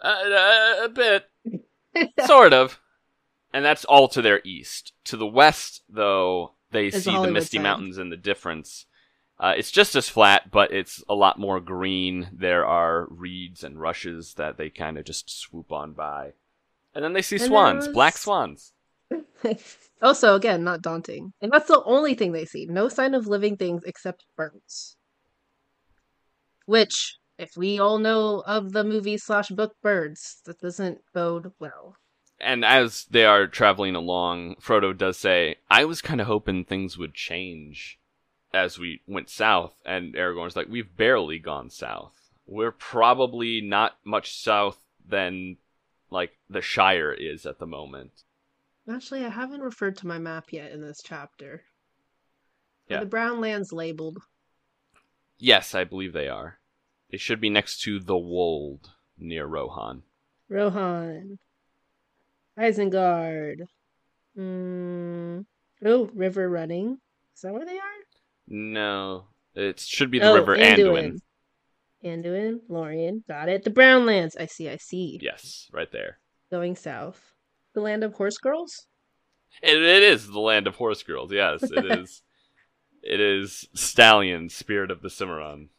Uh, 0.02 0.08
uh, 0.08 0.86
a 0.86 0.90
bit. 0.90 1.30
sort 2.26 2.54
of. 2.54 2.80
And 3.54 3.66
that's 3.66 3.86
all 3.86 4.08
to 4.10 4.22
their 4.22 4.42
east. 4.44 4.94
To 5.06 5.18
the 5.18 5.26
west, 5.26 5.82
though, 5.90 6.54
they 6.72 6.90
the 6.90 7.02
see 7.02 7.12
the 7.12 7.32
Misty 7.32 7.58
side. 7.58 7.64
Mountains 7.64 7.98
and 7.98 8.12
the 8.12 8.18
difference. 8.18 8.86
Uh, 9.40 9.54
it's 9.58 9.72
just 9.72 9.96
as 9.96 10.10
flat, 10.10 10.52
but 10.52 10.72
it's 10.72 11.02
a 11.08 11.16
lot 11.16 11.40
more 11.40 11.60
green. 11.60 12.28
There 12.34 12.66
are 12.66 13.08
reeds 13.10 13.64
and 13.64 13.80
rushes 13.80 14.34
that 14.36 14.58
they 14.58 14.70
kind 14.70 14.98
of 14.98 15.06
just 15.06 15.30
swoop 15.30 15.72
on 15.72 15.94
by. 15.94 16.34
And 16.94 17.04
then 17.04 17.14
they 17.14 17.22
see 17.22 17.38
And 17.38 17.46
swans, 17.46 17.88
black 17.88 18.18
swans. 18.18 18.74
Also, 20.02 20.36
again, 20.36 20.64
not 20.64 20.82
daunting. 20.82 21.34
And 21.42 21.52
that's 21.52 21.68
the 21.68 21.84
only 21.86 22.14
thing 22.14 22.32
they 22.32 22.46
see. 22.46 22.66
No 22.66 22.90
sign 22.90 23.14
of 23.14 23.28
living 23.28 23.58
things 23.58 23.84
except 23.86 24.26
birds. 24.36 24.96
Which, 26.66 27.18
if 27.38 27.56
we 27.58 27.80
all 27.80 27.98
know 27.98 28.44
of 28.46 28.74
the 28.74 28.84
movie 28.84 29.18
slash 29.18 29.50
book 29.50 29.76
Birds, 29.82 30.42
that 30.46 30.60
doesn't 30.60 31.00
bode 31.14 31.52
well. 31.60 31.96
And 32.40 32.64
as 32.64 33.06
they 33.10 33.26
are 33.26 33.48
traveling 33.48 33.96
along, 33.96 34.56
Frodo 34.56 34.96
does 34.96 35.18
say, 35.18 35.56
I 35.70 35.86
was 35.86 36.02
kind 36.02 36.22
of 36.22 36.28
hoping 36.28 36.64
things 36.64 36.98
would 36.98 37.14
change 37.14 38.00
as 38.54 38.80
we 38.80 39.02
went 39.08 39.30
south. 39.30 39.74
And 39.86 40.14
Aragorn's 40.16 40.56
like, 40.56 40.68
We've 40.70 40.96
barely 40.96 41.40
gone 41.40 41.70
south. 41.70 42.14
We're 42.46 42.72
probably 42.72 43.62
not 43.62 43.98
much 44.04 44.36
south 44.36 44.78
than, 45.08 45.58
like, 46.10 46.32
the 46.50 46.62
Shire 46.62 47.12
is 47.12 47.46
at 47.46 47.60
the 47.60 47.68
moment. 47.68 48.24
Actually, 48.90 49.24
I 49.24 49.30
haven't 49.30 49.62
referred 49.62 49.98
to 49.98 50.08
my 50.08 50.18
map 50.18 50.52
yet 50.52 50.72
in 50.72 50.82
this 50.82 51.02
chapter. 51.04 51.54
Are 51.54 51.62
Yeah. 52.90 53.00
The 53.02 53.06
brown 53.06 53.40
lands 53.40 53.72
labeled. 53.72 54.18
Yes, 55.38 55.76
I 55.76 55.84
believe 55.84 56.14
they 56.14 56.28
are. 56.28 56.60
They 57.12 57.18
should 57.18 57.40
be 57.40 57.50
next 57.50 57.82
to 57.82 58.00
the 58.00 58.18
Wold 58.18 58.92
near 59.18 59.46
Rohan. 59.46 60.04
Rohan. 60.50 61.38
Isengard. 62.58 63.68
Mm. 64.38 65.46
Oh, 65.86 66.10
River 66.14 66.50
Running. 66.50 67.00
Is 67.36 67.42
that 67.42 67.54
where 67.54 67.66
they 67.66 67.78
are? 67.78 67.84
No, 68.48 69.28
it 69.54 69.80
should 69.80 70.12
be 70.12 70.20
the 70.20 70.30
oh, 70.30 70.36
River 70.36 70.58
Anduin. 70.58 71.20
Anduin, 72.04 72.60
Lorien. 72.68 73.24
Got 73.28 73.50
it. 73.50 73.64
The 73.64 73.70
brown 73.70 74.06
lands. 74.06 74.36
I 74.36 74.48
see, 74.48 74.68
I 74.68 74.78
see. 74.78 75.20
Yes, 75.22 75.70
right 75.72 75.92
there. 75.92 76.20
Going 76.50 76.76
south. 76.76 77.34
The 77.80 77.84
land 77.86 78.04
of 78.04 78.16
horse 78.16 78.38
girls? 78.38 78.88
It, 79.64 79.82
it 79.82 80.04
is 80.04 80.28
the 80.28 80.40
land 80.42 80.68
of 80.68 80.76
horse 80.76 81.02
girls. 81.02 81.32
Yes, 81.32 81.64
it 81.64 81.86
is. 82.00 82.22
it 83.02 83.22
is 83.22 83.70
Stallion, 83.74 84.50
Spirit 84.50 84.92
of 84.92 85.02
the 85.02 85.10
Cimarron, 85.10 85.70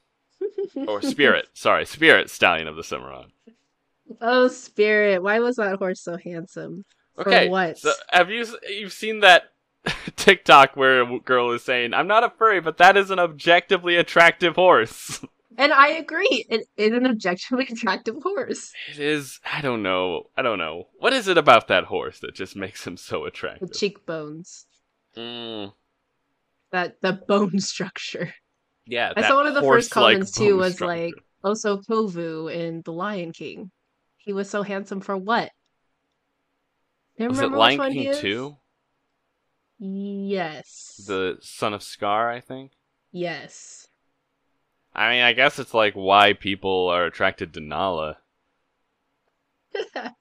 or 0.88 1.02
Spirit. 1.02 1.48
sorry, 1.54 1.84
Spirit, 1.84 2.30
Stallion 2.30 2.68
of 2.68 2.76
the 2.76 2.82
Cimarron. 2.82 3.32
oh, 4.22 4.48
Spirit. 4.48 5.22
Why 5.22 5.40
was 5.40 5.56
that 5.56 5.76
horse 5.78 6.00
so 6.00 6.16
handsome? 6.16 6.86
For 7.16 7.28
Okay, 7.28 7.48
what? 7.50 7.76
so 7.76 7.92
have 8.08 8.30
you 8.30 8.46
you've 8.66 8.94
seen 8.94 9.20
that 9.20 9.52
TikTok 10.16 10.76
where 10.76 11.02
a 11.02 11.18
girl 11.20 11.50
is 11.52 11.62
saying, 11.62 11.92
"I'm 11.92 12.06
not 12.06 12.24
a 12.24 12.30
furry, 12.30 12.62
but 12.62 12.78
that 12.78 12.96
is 12.96 13.10
an 13.10 13.18
objectively 13.18 13.96
attractive 13.96 14.54
horse." 14.54 15.22
And 15.58 15.72
I 15.72 15.88
agree. 15.88 16.46
It 16.48 16.66
is 16.76 16.92
an 16.92 17.06
objectively 17.06 17.66
attractive 17.70 18.16
horse. 18.22 18.72
It 18.90 18.98
is. 19.00 19.40
I 19.52 19.60
don't 19.60 19.82
know. 19.82 20.24
I 20.36 20.42
don't 20.42 20.58
know. 20.58 20.88
What 20.98 21.12
is 21.12 21.26
it 21.28 21.36
about 21.38 21.68
that 21.68 21.84
horse 21.84 22.20
that 22.20 22.34
just 22.34 22.54
makes 22.56 22.86
him 22.86 22.96
so 22.96 23.24
attractive? 23.24 23.68
The 23.68 23.74
cheekbones. 23.74 24.66
Mm, 25.16 25.72
That 26.70 27.00
the 27.02 27.14
bone 27.14 27.58
structure. 27.72 28.32
yeah, 28.86 29.12
I 29.16 29.22
saw 29.22 29.34
one 29.36 29.46
of 29.48 29.54
the 29.54 29.62
first 29.62 29.90
comments 29.90 30.30
too 30.30 30.56
was 30.56 30.74
structure. 30.74 30.86
like 30.86 31.14
Oso 31.44 31.84
Kovu 31.84 32.52
in 32.54 32.82
The 32.84 32.92
Lion 32.92 33.32
King. 33.32 33.72
He 34.18 34.32
was 34.32 34.48
so 34.48 34.62
handsome 34.62 35.00
for 35.00 35.16
what? 35.16 35.50
You 37.16 37.28
was 37.28 37.40
it 37.40 37.50
Lion 37.50 37.72
which 37.72 37.78
one 37.78 37.92
he 37.92 38.04
King 38.04 38.14
two? 38.20 38.56
Yes. 39.80 41.02
The 41.06 41.38
son 41.40 41.74
of 41.74 41.82
Scar, 41.82 42.30
I 42.30 42.40
think. 42.40 42.72
Yes. 43.12 43.88
I 44.94 45.10
mean, 45.12 45.22
I 45.22 45.32
guess 45.32 45.58
it's 45.58 45.72
like 45.74 45.94
why 45.94 46.32
people 46.32 46.88
are 46.88 47.04
attracted 47.06 47.54
to 47.54 47.60
Nala. 47.60 48.18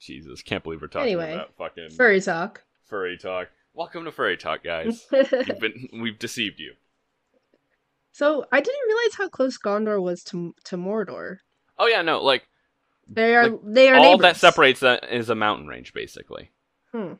Jesus, 0.00 0.42
can't 0.42 0.62
believe 0.62 0.80
we're 0.82 0.88
talking 0.88 1.06
Anyway, 1.08 1.32
about 1.34 1.54
fucking 1.56 1.90
Furry 1.90 2.20
talk. 2.20 2.62
furry 2.84 3.16
talk. 3.16 3.48
Welcome 3.72 4.04
to 4.04 4.12
furry 4.12 4.36
talk, 4.36 4.62
guys. 4.62 5.02
Been 5.10 5.88
we've 6.00 6.18
deceived 6.18 6.60
you. 6.60 6.74
so 8.12 8.44
I 8.52 8.60
didn't 8.60 8.86
realize 8.86 9.14
how 9.16 9.28
close 9.28 9.56
Gondor 9.58 10.02
was 10.02 10.22
to 10.24 10.54
to 10.64 10.76
Mordor. 10.76 11.38
Oh 11.78 11.86
yeah, 11.86 12.02
no, 12.02 12.22
like 12.22 12.46
They 13.08 13.34
are 13.34 13.48
Like, 13.48 13.60
they 13.64 13.88
are 13.88 13.96
all 13.96 14.02
neighbors. 14.18 14.22
that 14.22 14.36
separates 14.36 14.80
that 14.80 15.10
is 15.10 15.30
a 15.30 15.34
mountain 15.34 15.66
range, 15.68 15.94
basically. 15.94 16.50
Hmm. 16.92 17.14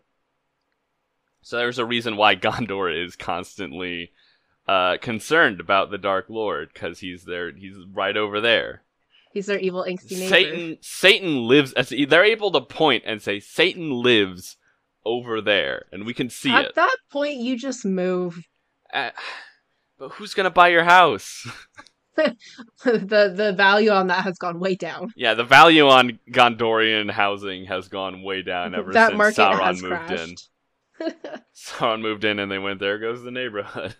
So 1.42 1.56
there's 1.58 1.78
a 1.78 1.84
reason 1.86 2.16
why 2.16 2.36
Gondor 2.36 2.92
is 3.04 3.16
constantly 3.16 4.12
uh, 4.66 4.96
concerned 5.00 5.60
about 5.60 5.90
the 5.90 5.98
Dark 5.98 6.26
Lord 6.28 6.70
because 6.72 7.00
he's 7.00 7.24
there. 7.24 7.52
He's 7.52 7.76
right 7.92 8.16
over 8.16 8.40
there. 8.40 8.82
He's 9.32 9.46
their 9.46 9.58
evil 9.58 9.84
angsty 9.86 10.12
neighbor. 10.12 10.28
Satan. 10.28 10.78
Satan 10.80 11.48
lives. 11.48 11.72
As 11.72 11.88
they're 11.88 12.24
able 12.24 12.50
to 12.52 12.60
point 12.60 13.02
and 13.06 13.20
say 13.20 13.40
Satan 13.40 13.90
lives 13.90 14.56
over 15.04 15.40
there, 15.40 15.86
and 15.92 16.06
we 16.06 16.14
can 16.14 16.30
see 16.30 16.50
At 16.50 16.64
it. 16.64 16.68
At 16.68 16.74
that 16.76 16.96
point, 17.10 17.38
you 17.38 17.58
just 17.58 17.84
move. 17.84 18.46
Uh, 18.92 19.10
but 19.98 20.12
who's 20.12 20.34
gonna 20.34 20.50
buy 20.50 20.68
your 20.68 20.84
house? 20.84 21.46
the 22.16 22.36
the 22.84 23.54
value 23.56 23.90
on 23.90 24.06
that 24.06 24.22
has 24.24 24.38
gone 24.38 24.60
way 24.60 24.76
down. 24.76 25.12
yeah, 25.16 25.34
the 25.34 25.44
value 25.44 25.88
on 25.88 26.18
Gondorian 26.30 27.10
housing 27.10 27.64
has 27.66 27.88
gone 27.88 28.22
way 28.22 28.42
down 28.42 28.74
ever 28.74 28.92
that 28.92 29.10
since 29.10 29.36
Sauron 29.36 29.82
moved 29.82 30.10
in. 30.12 30.36
Sauron 31.56 32.00
moved 32.00 32.24
in 32.24 32.38
and 32.38 32.50
they 32.50 32.58
went, 32.58 32.78
there 32.78 32.98
goes 32.98 33.22
the 33.22 33.30
neighborhood. 33.30 33.96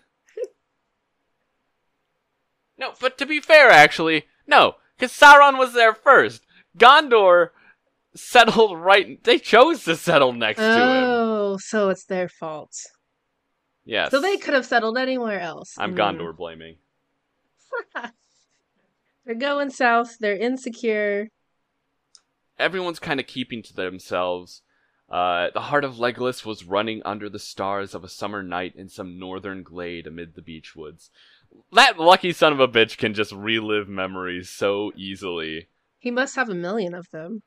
No, 2.77 2.93
but 2.99 3.17
to 3.17 3.25
be 3.25 3.39
fair, 3.39 3.69
actually, 3.69 4.25
no, 4.47 4.75
because 4.97 5.11
Sauron 5.11 5.57
was 5.57 5.73
there 5.73 5.93
first. 5.93 6.45
Gondor 6.77 7.49
settled 8.15 8.79
right. 8.79 9.23
They 9.23 9.39
chose 9.39 9.83
to 9.85 9.95
settle 9.95 10.33
next 10.33 10.59
to 10.59 10.63
him. 10.63 11.03
oh, 11.03 11.57
so 11.57 11.89
it's 11.89 12.05
their 12.05 12.29
fault. 12.29 12.73
Yes. 13.85 14.11
So 14.11 14.19
they 14.19 14.37
could 14.37 14.53
have 14.53 14.65
settled 14.65 14.97
anywhere 14.97 15.39
else. 15.39 15.75
I'm. 15.77 15.95
Gondor 15.95 16.35
blaming. 16.35 16.77
They're 19.25 19.35
going 19.35 19.69
south. 19.69 20.17
They're 20.19 20.37
insecure. 20.37 21.29
Everyone's 22.57 22.99
kind 22.99 23.19
of 23.19 23.27
keeping 23.27 23.61
to 23.63 23.73
themselves. 23.73 24.61
Uh, 25.09 25.49
the 25.53 25.61
heart 25.61 25.83
of 25.83 25.95
Legolas 25.95 26.45
was 26.45 26.63
running 26.63 27.01
under 27.05 27.29
the 27.29 27.39
stars 27.39 27.93
of 27.93 28.03
a 28.03 28.09
summer 28.09 28.41
night 28.41 28.73
in 28.75 28.89
some 28.89 29.19
northern 29.19 29.61
glade 29.61 30.07
amid 30.07 30.33
the 30.33 30.41
beech 30.41 30.75
woods. 30.75 31.11
That 31.71 31.99
lucky 31.99 32.31
son 32.31 32.53
of 32.53 32.59
a 32.59 32.67
bitch 32.67 32.97
can 32.97 33.13
just 33.13 33.31
relive 33.31 33.87
memories 33.87 34.49
so 34.49 34.91
easily. 34.95 35.67
He 35.99 36.11
must 36.11 36.35
have 36.35 36.49
a 36.49 36.55
million 36.55 36.93
of 36.93 37.09
them. 37.11 37.43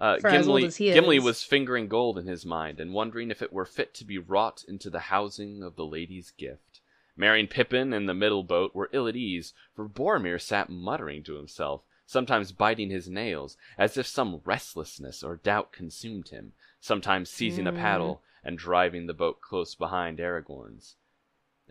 Uh, 0.00 0.16
as 0.16 0.22
Gimli, 0.22 0.64
as 0.64 0.76
he 0.76 0.92
Gimli 0.92 1.18
was 1.20 1.42
fingering 1.44 1.86
gold 1.86 2.18
in 2.18 2.26
his 2.26 2.44
mind 2.44 2.80
and 2.80 2.92
wondering 2.92 3.30
if 3.30 3.42
it 3.42 3.52
were 3.52 3.64
fit 3.64 3.94
to 3.94 4.04
be 4.04 4.18
wrought 4.18 4.64
into 4.66 4.90
the 4.90 4.98
housing 5.00 5.62
of 5.62 5.76
the 5.76 5.84
lady's 5.84 6.30
gift. 6.30 6.80
Merry 7.16 7.40
and 7.40 7.50
Pippin 7.50 7.92
in 7.92 8.06
the 8.06 8.14
middle 8.14 8.42
boat 8.42 8.74
were 8.74 8.88
ill 8.92 9.06
at 9.06 9.16
ease, 9.16 9.52
for 9.76 9.86
Boromir 9.88 10.40
sat 10.40 10.70
muttering 10.70 11.22
to 11.24 11.36
himself, 11.36 11.82
sometimes 12.06 12.52
biting 12.52 12.90
his 12.90 13.08
nails, 13.08 13.56
as 13.78 13.96
if 13.96 14.06
some 14.06 14.40
restlessness 14.44 15.22
or 15.22 15.36
doubt 15.36 15.72
consumed 15.72 16.30
him, 16.30 16.52
sometimes 16.80 17.28
seizing 17.30 17.66
a 17.66 17.72
Mm. 17.72 17.76
paddle 17.76 18.22
and 18.42 18.58
driving 18.58 19.06
the 19.06 19.14
boat 19.14 19.40
close 19.40 19.74
behind 19.74 20.18
Aragorn's. 20.18 20.96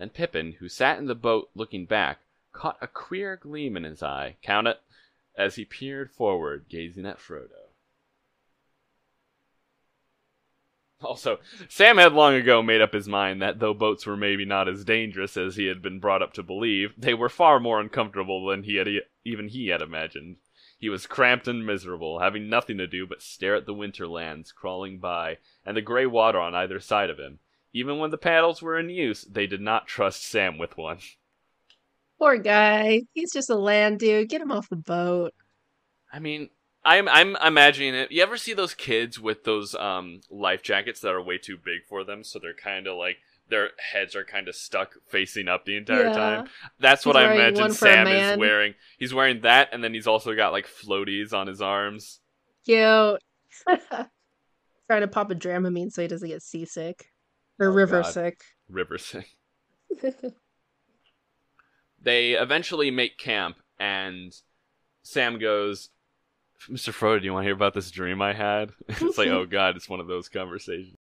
And 0.01 0.15
Pippin, 0.15 0.53
who 0.53 0.67
sat 0.67 0.97
in 0.97 1.05
the 1.05 1.13
boat 1.13 1.51
looking 1.53 1.85
back, 1.85 2.21
caught 2.53 2.79
a 2.81 2.87
queer 2.87 3.35
gleam 3.35 3.77
in 3.77 3.83
his 3.83 4.01
eye, 4.01 4.37
count 4.41 4.67
it, 4.67 4.81
as 5.37 5.57
he 5.57 5.63
peered 5.63 6.09
forward, 6.09 6.65
gazing 6.67 7.05
at 7.05 7.19
Frodo. 7.19 7.69
Also, 11.03 11.39
Sam 11.69 11.99
had 11.99 12.13
long 12.13 12.33
ago 12.33 12.63
made 12.63 12.81
up 12.81 12.93
his 12.93 13.07
mind 13.07 13.43
that 13.43 13.59
though 13.59 13.75
boats 13.75 14.07
were 14.07 14.17
maybe 14.17 14.43
not 14.43 14.67
as 14.67 14.83
dangerous 14.83 15.37
as 15.37 15.55
he 15.55 15.67
had 15.67 15.83
been 15.83 15.99
brought 15.99 16.23
up 16.23 16.33
to 16.33 16.41
believe, 16.41 16.95
they 16.97 17.13
were 17.13 17.29
far 17.29 17.59
more 17.59 17.79
uncomfortable 17.79 18.47
than 18.47 18.63
he 18.63 18.77
had 18.77 18.87
even 19.23 19.49
he 19.49 19.67
had 19.67 19.83
imagined. 19.83 20.37
He 20.79 20.89
was 20.89 21.05
cramped 21.05 21.47
and 21.47 21.63
miserable, 21.63 22.21
having 22.21 22.49
nothing 22.49 22.79
to 22.79 22.87
do 22.87 23.05
but 23.05 23.21
stare 23.21 23.53
at 23.53 23.67
the 23.67 23.73
winter 23.75 24.07
lands 24.07 24.51
crawling 24.51 24.97
by 24.97 25.37
and 25.63 25.77
the 25.77 25.81
gray 25.83 26.07
water 26.07 26.39
on 26.39 26.55
either 26.55 26.79
side 26.79 27.11
of 27.11 27.19
him. 27.19 27.37
Even 27.73 27.99
when 27.99 28.09
the 28.11 28.17
paddles 28.17 28.61
were 28.61 28.77
in 28.77 28.89
use, 28.89 29.23
they 29.23 29.47
did 29.47 29.61
not 29.61 29.87
trust 29.87 30.25
Sam 30.25 30.57
with 30.57 30.77
one. 30.77 30.99
Poor 32.19 32.37
guy. 32.37 33.01
He's 33.13 33.31
just 33.31 33.49
a 33.49 33.55
land 33.55 33.99
dude. 33.99 34.29
Get 34.29 34.41
him 34.41 34.51
off 34.51 34.69
the 34.69 34.75
boat. 34.75 35.33
I 36.11 36.19
mean, 36.19 36.49
I'm 36.83 37.07
I'm 37.07 37.35
imagining 37.37 37.95
it. 37.95 38.11
You 38.11 38.21
ever 38.23 38.37
see 38.37 38.53
those 38.53 38.73
kids 38.73 39.19
with 39.19 39.43
those 39.43 39.73
um 39.75 40.21
life 40.29 40.61
jackets 40.63 40.99
that 41.01 41.13
are 41.13 41.21
way 41.21 41.37
too 41.37 41.57
big 41.57 41.85
for 41.87 42.03
them, 42.03 42.23
so 42.23 42.39
they're 42.39 42.53
kind 42.53 42.87
of 42.87 42.97
like 42.97 43.17
their 43.49 43.69
heads 43.91 44.15
are 44.15 44.23
kind 44.23 44.47
of 44.47 44.55
stuck 44.55 44.95
facing 45.09 45.47
up 45.47 45.65
the 45.65 45.75
entire 45.77 46.05
Yeah. 46.07 46.13
time. 46.13 46.47
That's 46.79 47.05
what 47.05 47.17
I 47.17 47.33
imagine 47.33 47.61
one 47.61 47.73
for 47.73 47.87
a 47.87 47.91
Sam 47.91 48.07
is 48.07 48.37
wearing. 48.37 48.75
He's 48.97 49.13
wearing 49.13 49.41
that, 49.41 49.69
and 49.73 49.83
then 49.83 49.93
he's 49.93 50.07
also 50.07 50.35
got 50.35 50.51
like 50.53 50.67
floaties 50.67 51.33
on 51.33 51.47
his 51.47 51.61
arms. 51.61 52.19
Cute. 52.65 53.21
Trying 53.67 55.01
to 55.01 55.07
pop 55.07 55.31
a 55.31 55.35
Dramamine 55.35 55.91
so 55.91 56.01
he 56.01 56.07
doesn't 56.07 56.27
get 56.27 56.41
seasick. 56.41 57.10
Or 57.61 57.67
Oh, 57.69 57.73
river 57.73 58.01
God. 58.01 58.11
sick. 58.11 58.41
River 58.67 58.97
Sing. 58.97 59.25
They 62.03 62.31
eventually 62.31 62.89
make 62.89 63.19
camp, 63.19 63.57
and 63.79 64.33
Sam 65.03 65.37
goes, 65.37 65.89
"Mr. 66.67 66.91
Frodo, 66.91 67.19
do 67.19 67.25
you 67.25 67.33
want 67.33 67.43
to 67.43 67.47
hear 67.49 67.53
about 67.53 67.75
this 67.75 67.91
dream 67.91 68.23
I 68.23 68.33
had?" 68.33 68.71
it's 68.89 69.19
like, 69.19 69.27
oh 69.27 69.45
god, 69.45 69.75
it's 69.75 69.87
one 69.87 69.99
of 69.99 70.07
those 70.07 70.27
conversations. 70.27 70.97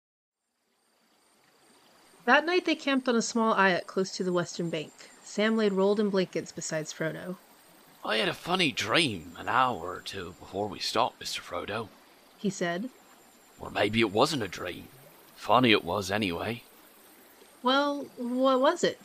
that 2.25 2.45
night 2.45 2.63
they 2.63 2.75
camped 2.75 3.09
on 3.09 3.15
a 3.17 3.21
small 3.21 3.53
islet 3.55 3.87
close 3.87 4.15
to 4.15 4.23
the 4.23 4.31
western 4.31 4.69
bank. 4.69 4.93
Sam 5.21 5.57
laid 5.57 5.73
rolled 5.73 5.99
in 5.99 6.09
blankets 6.09 6.53
beside 6.53 6.85
Frodo. 6.85 7.35
I 8.05 8.15
had 8.17 8.29
a 8.29 8.33
funny 8.33 8.71
dream 8.71 9.33
an 9.37 9.49
hour 9.49 9.95
or 9.95 9.99
two 10.01 10.35
before 10.39 10.69
we 10.69 10.79
stopped, 10.79 11.19
Mr. 11.21 11.41
Frodo. 11.41 11.89
He 12.37 12.49
said, 12.49 12.89
Or 13.59 13.69
maybe 13.69 13.99
it 13.99 14.13
wasn't 14.13 14.43
a 14.43 14.47
dream. 14.47 14.87
Funny 15.35 15.71
it 15.71 15.83
was, 15.83 16.11
anyway. 16.11 16.63
Well, 17.61 18.07
what 18.17 18.61
was 18.61 18.83
it? 18.83 18.99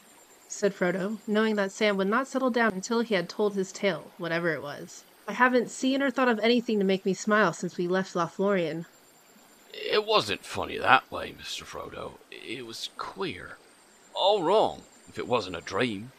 said 0.48 0.74
Frodo, 0.74 1.18
knowing 1.26 1.56
that 1.56 1.70
Sam 1.70 1.96
would 1.96 2.08
not 2.08 2.26
settle 2.26 2.50
down 2.50 2.72
until 2.72 3.00
he 3.00 3.14
had 3.14 3.28
told 3.28 3.54
his 3.54 3.70
tale, 3.72 4.10
whatever 4.18 4.52
it 4.52 4.62
was. 4.62 5.04
I 5.28 5.32
haven't 5.32 5.70
seen 5.70 6.02
or 6.02 6.10
thought 6.10 6.28
of 6.28 6.40
anything 6.40 6.78
to 6.78 6.84
make 6.84 7.06
me 7.06 7.14
smile 7.14 7.52
since 7.52 7.76
we 7.76 7.86
left 7.86 8.14
Lothlorien. 8.14 8.86
It 9.72 10.04
wasn't 10.04 10.44
funny 10.44 10.76
that 10.76 11.10
way, 11.10 11.32
Mr. 11.40 11.62
Frodo. 11.62 12.14
It 12.32 12.66
was 12.66 12.90
queer. 12.98 13.56
All 14.12 14.42
wrong, 14.42 14.82
if 15.08 15.18
it 15.18 15.28
wasn't 15.28 15.56
a 15.56 15.60
dream. 15.60 16.10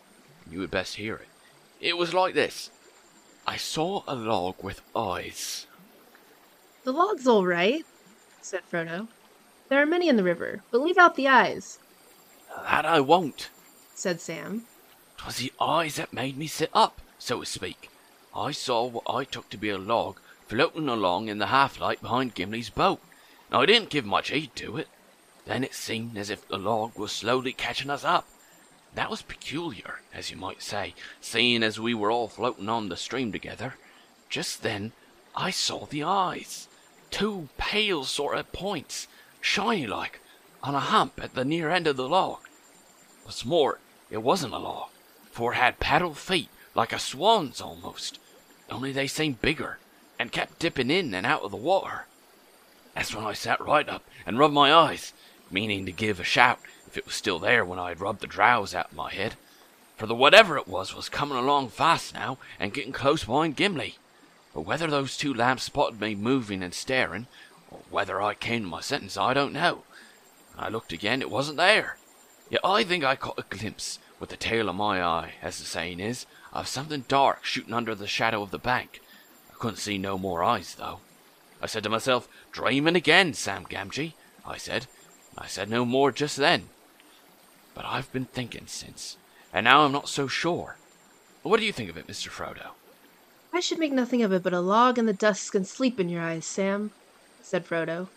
You 0.49 0.61
had 0.61 0.71
best 0.71 0.95
hear 0.95 1.15
it. 1.15 1.27
It 1.81 1.97
was 1.97 2.13
like 2.13 2.33
this. 2.33 2.71
I 3.45 3.57
saw 3.57 4.03
a 4.07 4.15
log 4.15 4.63
with 4.63 4.81
eyes. 4.95 5.67
The 6.83 6.93
log's 6.93 7.27
all 7.27 7.45
right, 7.45 7.85
said 8.41 8.61
Frodo. 8.71 9.09
There 9.71 9.81
are 9.81 9.85
many 9.85 10.09
in 10.09 10.17
the 10.17 10.23
river, 10.23 10.63
but 10.69 10.81
leave 10.81 10.97
out 10.97 11.15
the 11.15 11.29
eyes, 11.29 11.79
That 12.63 12.85
I 12.85 12.99
won't. 12.99 13.47
said 13.95 14.19
Sam. 14.19 14.67
'Twas 15.15 15.37
the 15.37 15.53
eyes 15.61 15.95
that 15.95 16.11
made 16.11 16.37
me 16.37 16.45
sit 16.47 16.69
up, 16.73 16.99
so 17.17 17.39
to 17.39 17.45
speak. 17.45 17.89
I 18.35 18.51
saw 18.51 18.83
what 18.83 19.05
I 19.07 19.23
took 19.23 19.49
to 19.49 19.55
be 19.57 19.69
a 19.69 19.77
log 19.77 20.19
floating 20.45 20.89
along 20.89 21.29
in 21.29 21.37
the 21.37 21.45
half 21.47 21.79
light 21.79 22.01
behind 22.01 22.35
Gimli's 22.35 22.69
boat. 22.69 22.99
And 23.49 23.61
I 23.61 23.65
didn't 23.65 23.89
give 23.91 24.03
much 24.03 24.31
heed 24.31 24.53
to 24.57 24.75
it. 24.75 24.89
Then 25.45 25.63
it 25.63 25.73
seemed 25.73 26.17
as 26.17 26.29
if 26.29 26.45
the 26.45 26.57
log 26.57 26.97
was 26.99 27.13
slowly 27.13 27.53
catching 27.53 27.89
us 27.89 28.03
up. 28.03 28.27
That 28.95 29.09
was 29.09 29.21
peculiar, 29.21 30.01
as 30.13 30.29
you 30.29 30.35
might 30.35 30.61
say, 30.61 30.95
seeing 31.21 31.63
as 31.63 31.79
we 31.79 31.93
were 31.93 32.11
all 32.11 32.27
floating 32.27 32.67
on 32.67 32.89
the 32.89 32.97
stream 32.97 33.31
together. 33.31 33.75
Just 34.29 34.63
then, 34.63 34.91
I 35.33 35.49
saw 35.49 35.85
the 35.85 36.03
eyes. 36.03 36.67
Two 37.09 37.47
pale 37.57 38.03
sort 38.03 38.37
of 38.37 38.51
points, 38.51 39.07
shiny 39.41 39.85
like, 39.85 40.19
on 40.63 40.75
a 40.75 40.79
hump 40.79 41.19
at 41.21 41.33
the 41.33 41.43
near 41.43 41.69
end 41.69 41.87
of 41.87 41.97
the 41.97 42.07
log. 42.07 42.39
What's 43.23 43.43
more, 43.43 43.79
it 44.09 44.19
wasn't 44.19 44.53
a 44.53 44.57
log, 44.59 44.89
for 45.31 45.53
it 45.53 45.57
had 45.57 45.79
paddle 45.79 46.13
feet 46.13 46.49
like 46.73 46.93
a 46.93 46.99
swan's 46.99 47.59
almost, 47.59 48.19
only 48.69 48.91
they 48.91 49.07
seemed 49.07 49.41
bigger 49.41 49.77
and 50.17 50.31
kept 50.31 50.59
dipping 50.59 50.89
in 50.89 51.13
and 51.13 51.25
out 51.25 51.41
of 51.41 51.51
the 51.51 51.57
water. 51.57 52.05
That's 52.95 53.13
when 53.15 53.25
I 53.25 53.33
sat 53.33 53.59
right 53.59 53.87
up 53.89 54.03
and 54.25 54.37
rubbed 54.37 54.53
my 54.53 54.73
eyes, 54.73 55.13
meaning 55.49 55.85
to 55.85 55.91
give 55.91 56.19
a 56.19 56.23
shout 56.23 56.59
if 56.87 56.97
it 56.97 57.05
was 57.05 57.15
still 57.15 57.39
there 57.39 57.65
when 57.65 57.79
I 57.79 57.89
had 57.89 58.01
rubbed 58.01 58.21
the 58.21 58.27
drowse 58.27 58.75
out 58.75 58.91
of 58.91 58.97
my 58.97 59.11
head. 59.11 59.35
For 59.97 60.05
the 60.05 60.15
whatever 60.15 60.57
it 60.57 60.67
was 60.67 60.95
was 60.95 61.09
coming 61.09 61.37
along 61.37 61.69
fast 61.69 62.13
now 62.13 62.37
and 62.59 62.73
getting 62.73 62.91
close 62.91 63.23
behind 63.23 63.55
Gimli. 63.55 63.97
But 64.53 64.61
whether 64.61 64.87
those 64.87 65.17
two 65.17 65.33
lamps 65.33 65.63
spotted 65.63 65.99
me 65.99 66.15
moving 66.15 66.61
and 66.61 66.73
staring, 66.73 67.27
whether 67.89 68.21
I 68.21 68.33
came 68.33 68.63
to 68.63 68.67
my 68.67 68.81
sentence, 68.81 69.17
I 69.17 69.33
don't 69.33 69.53
know. 69.53 69.83
I 70.57 70.69
looked 70.69 70.93
again, 70.93 71.21
it 71.21 71.31
wasn't 71.31 71.57
there. 71.57 71.97
Yet 72.49 72.61
I 72.63 72.83
think 72.83 73.03
I 73.03 73.15
caught 73.15 73.39
a 73.39 73.55
glimpse, 73.55 73.99
with 74.19 74.29
the 74.29 74.37
tail 74.37 74.69
of 74.69 74.75
my 74.75 75.01
eye, 75.01 75.33
as 75.41 75.57
the 75.57 75.65
saying 75.65 75.99
is, 75.99 76.25
of 76.53 76.67
something 76.67 77.05
dark 77.07 77.45
shooting 77.45 77.73
under 77.73 77.95
the 77.95 78.07
shadow 78.07 78.41
of 78.41 78.51
the 78.51 78.59
bank. 78.59 79.01
I 79.49 79.55
couldn't 79.57 79.77
see 79.77 79.97
no 79.97 80.17
more 80.17 80.43
eyes, 80.43 80.75
though. 80.75 80.99
I 81.61 81.67
said 81.67 81.83
to 81.83 81.89
myself, 81.89 82.27
dreaming 82.51 82.95
again, 82.95 83.33
Sam 83.33 83.65
Gamgee, 83.65 84.13
I 84.45 84.57
said. 84.57 84.87
I 85.37 85.47
said 85.47 85.69
no 85.69 85.85
more 85.85 86.11
just 86.11 86.37
then. 86.37 86.69
But 87.73 87.85
I've 87.85 88.11
been 88.11 88.25
thinking 88.25 88.67
since, 88.67 89.17
and 89.53 89.63
now 89.63 89.85
I'm 89.85 89.91
not 89.91 90.09
so 90.09 90.27
sure. 90.27 90.75
What 91.43 91.59
do 91.59 91.65
you 91.65 91.71
think 91.71 91.89
of 91.89 91.97
it, 91.97 92.07
Mr. 92.07 92.29
Frodo? 92.29 92.71
I 93.53 93.59
should 93.59 93.79
make 93.79 93.91
nothing 93.91 94.23
of 94.23 94.31
it 94.31 94.43
but 94.43 94.53
a 94.53 94.59
log 94.59 94.97
in 94.97 95.05
the 95.05 95.13
dusk 95.13 95.55
and 95.55 95.65
sleep 95.65 95.99
in 95.99 96.09
your 96.09 96.21
eyes, 96.21 96.45
Sam, 96.45 96.91
said 97.51 97.67
Frodo. 97.67 98.07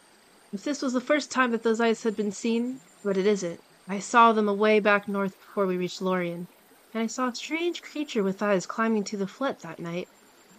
If 0.52 0.62
this 0.62 0.80
was 0.80 0.92
the 0.92 1.00
first 1.00 1.28
time 1.28 1.50
that 1.50 1.64
those 1.64 1.80
eyes 1.80 2.04
had 2.04 2.14
been 2.14 2.30
seen, 2.30 2.78
but 3.02 3.16
it 3.16 3.26
isn't. 3.26 3.60
I 3.88 3.98
saw 3.98 4.32
them 4.32 4.48
away 4.48 4.78
back 4.78 5.08
north 5.08 5.36
before 5.40 5.66
we 5.66 5.76
reached 5.76 6.00
Lorien, 6.00 6.46
and 6.94 7.02
I 7.02 7.08
saw 7.08 7.26
a 7.26 7.34
strange 7.34 7.82
creature 7.82 8.22
with 8.22 8.40
eyes 8.44 8.64
climbing 8.64 9.02
to 9.04 9.16
the 9.16 9.26
flet 9.26 9.58
that 9.62 9.80
night. 9.80 10.06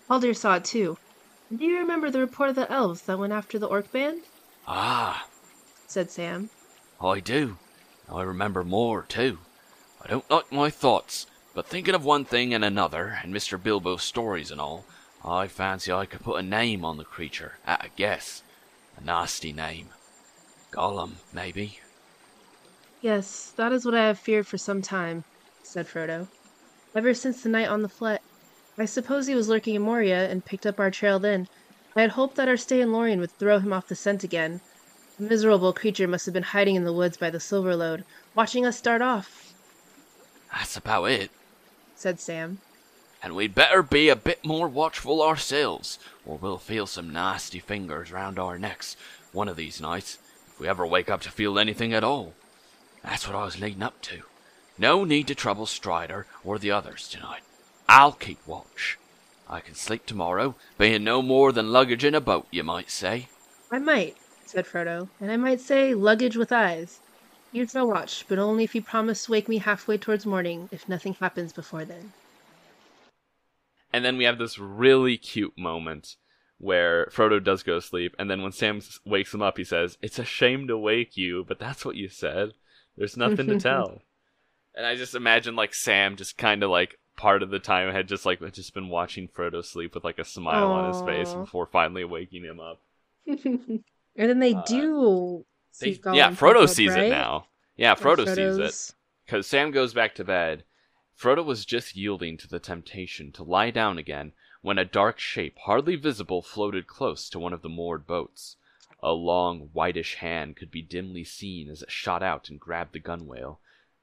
Haldir 0.09 0.35
saw 0.35 0.55
it 0.55 0.65
too. 0.65 0.97
And 1.49 1.57
do 1.57 1.63
you 1.63 1.77
remember 1.77 2.11
the 2.11 2.19
report 2.19 2.49
of 2.49 2.57
the 2.57 2.69
elves 2.69 3.03
that 3.03 3.17
went 3.17 3.31
after 3.31 3.57
the 3.57 3.67
orc 3.67 3.89
band? 3.93 4.23
Ah, 4.67 5.25
said 5.87 6.11
Sam. 6.11 6.49
I 6.99 7.21
do. 7.21 7.57
I 8.11 8.23
remember 8.23 8.65
more, 8.65 9.03
too. 9.03 9.37
I 10.03 10.09
don't 10.09 10.29
like 10.29 10.51
my 10.51 10.69
thoughts, 10.69 11.27
but 11.53 11.65
thinking 11.65 11.95
of 11.95 12.03
one 12.03 12.25
thing 12.25 12.53
and 12.53 12.65
another, 12.65 13.19
and 13.23 13.33
Mr. 13.33 13.57
Bilbo's 13.57 14.03
stories 14.03 14.51
and 14.51 14.59
all, 14.59 14.83
I 15.23 15.47
fancy 15.47 15.93
I 15.93 16.05
could 16.05 16.23
put 16.23 16.39
a 16.39 16.43
name 16.43 16.83
on 16.83 16.97
the 16.97 17.05
creature, 17.05 17.53
at 17.65 17.85
a 17.85 17.89
guess. 17.95 18.41
A 18.97 19.03
nasty 19.03 19.51
name. 19.53 19.89
Gollum, 20.71 21.13
maybe. 21.33 21.79
Yes, 23.01 23.53
that 23.55 23.71
is 23.71 23.85
what 23.85 23.93
I 23.95 24.07
have 24.07 24.19
feared 24.19 24.47
for 24.47 24.57
some 24.57 24.81
time, 24.81 25.23
said 25.63 25.87
Frodo. 25.87 26.27
Ever 26.95 27.13
since 27.13 27.43
the 27.43 27.49
night 27.49 27.67
on 27.67 27.81
the 27.81 27.89
Flet. 27.89 28.21
I 28.77 28.85
suppose 28.85 29.27
he 29.27 29.35
was 29.35 29.47
lurking 29.47 29.75
in 29.75 29.81
Moria 29.81 30.29
and 30.29 30.43
picked 30.43 30.65
up 30.65 30.79
our 30.79 30.91
trail 30.91 31.19
then. 31.19 31.47
I 31.95 32.01
had 32.01 32.11
hoped 32.11 32.35
that 32.35 32.49
our 32.49 32.57
stay 32.57 32.81
in 32.81 32.91
Lorien 32.91 33.19
would 33.21 33.31
throw 33.31 33.59
him 33.59 33.71
off 33.71 33.87
the 33.87 33.95
scent 33.95 34.23
again. 34.23 34.59
The 35.17 35.23
miserable 35.29 35.71
creature 35.71 36.07
must 36.09 36.25
have 36.25 36.33
been 36.33 36.43
hiding 36.43 36.75
in 36.75 36.83
the 36.83 36.91
woods 36.91 37.15
by 37.15 37.29
the 37.29 37.37
Silverlode, 37.37 38.03
watching 38.33 38.65
us 38.65 38.77
start 38.77 39.01
off, 39.01 39.53
That's 40.51 40.75
about 40.75 41.05
it. 41.05 41.31
said 41.95 42.19
Sam. 42.19 42.59
And 43.25 43.35
we'd 43.35 43.55
better 43.55 43.81
be 43.81 44.09
a 44.09 44.15
bit 44.15 44.45
more 44.45 44.67
watchful 44.67 45.19
ourselves, 45.19 45.97
or 46.27 46.37
we'll 46.37 46.59
feel 46.59 46.85
some 46.85 47.11
nasty 47.11 47.57
fingers 47.57 48.11
round 48.11 48.37
our 48.37 48.59
necks 48.59 48.95
one 49.31 49.47
of 49.47 49.55
these 49.55 49.81
nights, 49.81 50.19
if 50.47 50.59
we 50.59 50.67
ever 50.67 50.85
wake 50.85 51.09
up 51.09 51.21
to 51.21 51.31
feel 51.31 51.57
anything 51.57 51.91
at 51.91 52.03
all. 52.03 52.35
That's 53.03 53.25
what 53.25 53.35
I 53.35 53.43
was 53.43 53.59
leading 53.59 53.81
up 53.81 53.99
to. 54.03 54.21
No 54.77 55.03
need 55.03 55.25
to 55.25 55.33
trouble 55.33 55.65
Strider 55.65 56.27
or 56.43 56.59
the 56.59 56.69
others 56.69 57.07
tonight. 57.07 57.41
I'll 57.89 58.11
keep 58.11 58.37
watch. 58.45 58.99
I 59.49 59.59
can 59.59 59.73
sleep 59.73 60.05
tomorrow, 60.05 60.53
being 60.77 61.03
no 61.03 61.23
more 61.23 61.51
than 61.51 61.71
luggage 61.71 62.03
in 62.03 62.13
a 62.13 62.21
boat, 62.21 62.45
you 62.51 62.63
might 62.63 62.91
say. 62.91 63.29
I 63.71 63.79
might, 63.79 64.17
said 64.45 64.67
Frodo, 64.67 65.09
and 65.19 65.31
I 65.31 65.37
might 65.37 65.61
say 65.61 65.95
luggage 65.95 66.37
with 66.37 66.51
eyes. 66.51 66.99
You 67.51 67.65
shall 67.65 67.87
watch, 67.87 68.25
but 68.27 68.37
only 68.37 68.63
if 68.63 68.75
you 68.75 68.83
promise 68.83 69.25
to 69.25 69.31
wake 69.31 69.49
me 69.49 69.57
halfway 69.57 69.97
towards 69.97 70.27
morning, 70.27 70.69
if 70.71 70.87
nothing 70.87 71.15
happens 71.15 71.53
before 71.53 71.85
then. 71.85 72.13
And 73.95 74.03
then 74.03 74.17
we 74.17 74.25
have 74.25 74.37
this 74.37 74.59
really 74.59 75.17
cute 75.17 75.57
moment 75.57 76.17
where 76.57 77.05
Frodo 77.07 77.41
does 77.41 77.63
go 77.63 77.75
to 77.75 77.81
sleep, 77.81 78.13
and 78.19 78.29
then 78.29 78.41
when 78.41 78.51
Sam 78.51 78.81
wakes 79.05 79.33
him 79.33 79.41
up, 79.41 79.57
he 79.57 79.63
says, 79.63 79.97
"It's 80.01 80.19
a 80.19 80.25
shame 80.25 80.67
to 80.67 80.77
wake 80.77 81.15
you, 81.15 81.45
but 81.47 81.59
that's 81.59 81.85
what 81.85 81.95
you 81.95 82.09
said. 82.09 82.51
There's 82.97 83.15
nothing 83.15 83.47
to 83.47 83.57
tell." 83.69 84.01
And 84.75 84.85
I 84.85 84.95
just 84.95 85.15
imagine 85.15 85.55
like 85.55 85.73
Sam 85.73 86.17
just 86.17 86.37
kind 86.37 86.61
of 86.61 86.69
like 86.69 86.99
part 87.15 87.41
of 87.41 87.49
the 87.51 87.59
time 87.59 87.93
had 87.93 88.09
just 88.09 88.25
like 88.25 88.41
just 88.51 88.73
been 88.73 88.89
watching 88.89 89.29
Frodo 89.29 89.63
sleep 89.63 89.95
with 89.95 90.03
like 90.03 90.19
a 90.19 90.25
smile 90.25 90.67
on 90.71 90.91
his 90.93 91.01
face 91.03 91.33
before 91.33 91.65
finally 91.65 92.03
waking 92.03 92.43
him 92.43 92.59
up. 92.59 92.81
and 93.25 93.81
then 94.17 94.39
they 94.39 94.53
Uh, 94.55 94.61
do. 94.63 95.45
They- 95.79 95.91
yeah, 96.13 96.31
Frodo 96.31 96.67
sees 96.67 96.91
right? 96.91 97.05
it 97.05 97.09
now. 97.09 97.47
Yeah, 97.77 97.95
Frodo 97.95 98.25
sees 98.25 98.57
it. 98.57 98.95
Because 99.25 99.47
Sam 99.47 99.71
goes 99.71 99.93
back 99.93 100.15
to 100.15 100.23
bed. 100.25 100.63
Frodo 101.17 101.43
was 101.43 101.65
just 101.65 101.95
yielding 101.95 102.37
to 102.37 102.47
the 102.47 102.59
temptation 102.59 103.31
to 103.31 103.43
lie 103.43 103.71
down 103.71 103.97
again 103.97 104.33
when 104.61 104.77
a 104.77 104.85
dark 104.85 105.19
shape, 105.19 105.57
hardly 105.59 105.95
visible, 105.95 106.41
floated 106.41 106.87
close 106.87 107.29
to 107.29 107.39
one 107.39 107.53
of 107.53 107.61
the 107.61 107.69
moored 107.69 108.05
boats. 108.05 108.57
A 109.01 109.11
long, 109.11 109.69
whitish 109.73 110.15
hand 110.15 110.55
could 110.57 110.71
be 110.71 110.81
dimly 110.81 111.23
seen 111.23 111.69
as 111.69 111.81
it 111.83 111.91
shot 111.91 112.23
out 112.23 112.49
and 112.49 112.59
grabbed 112.59 112.93
the 112.93 112.99
gunwale. 112.99 113.59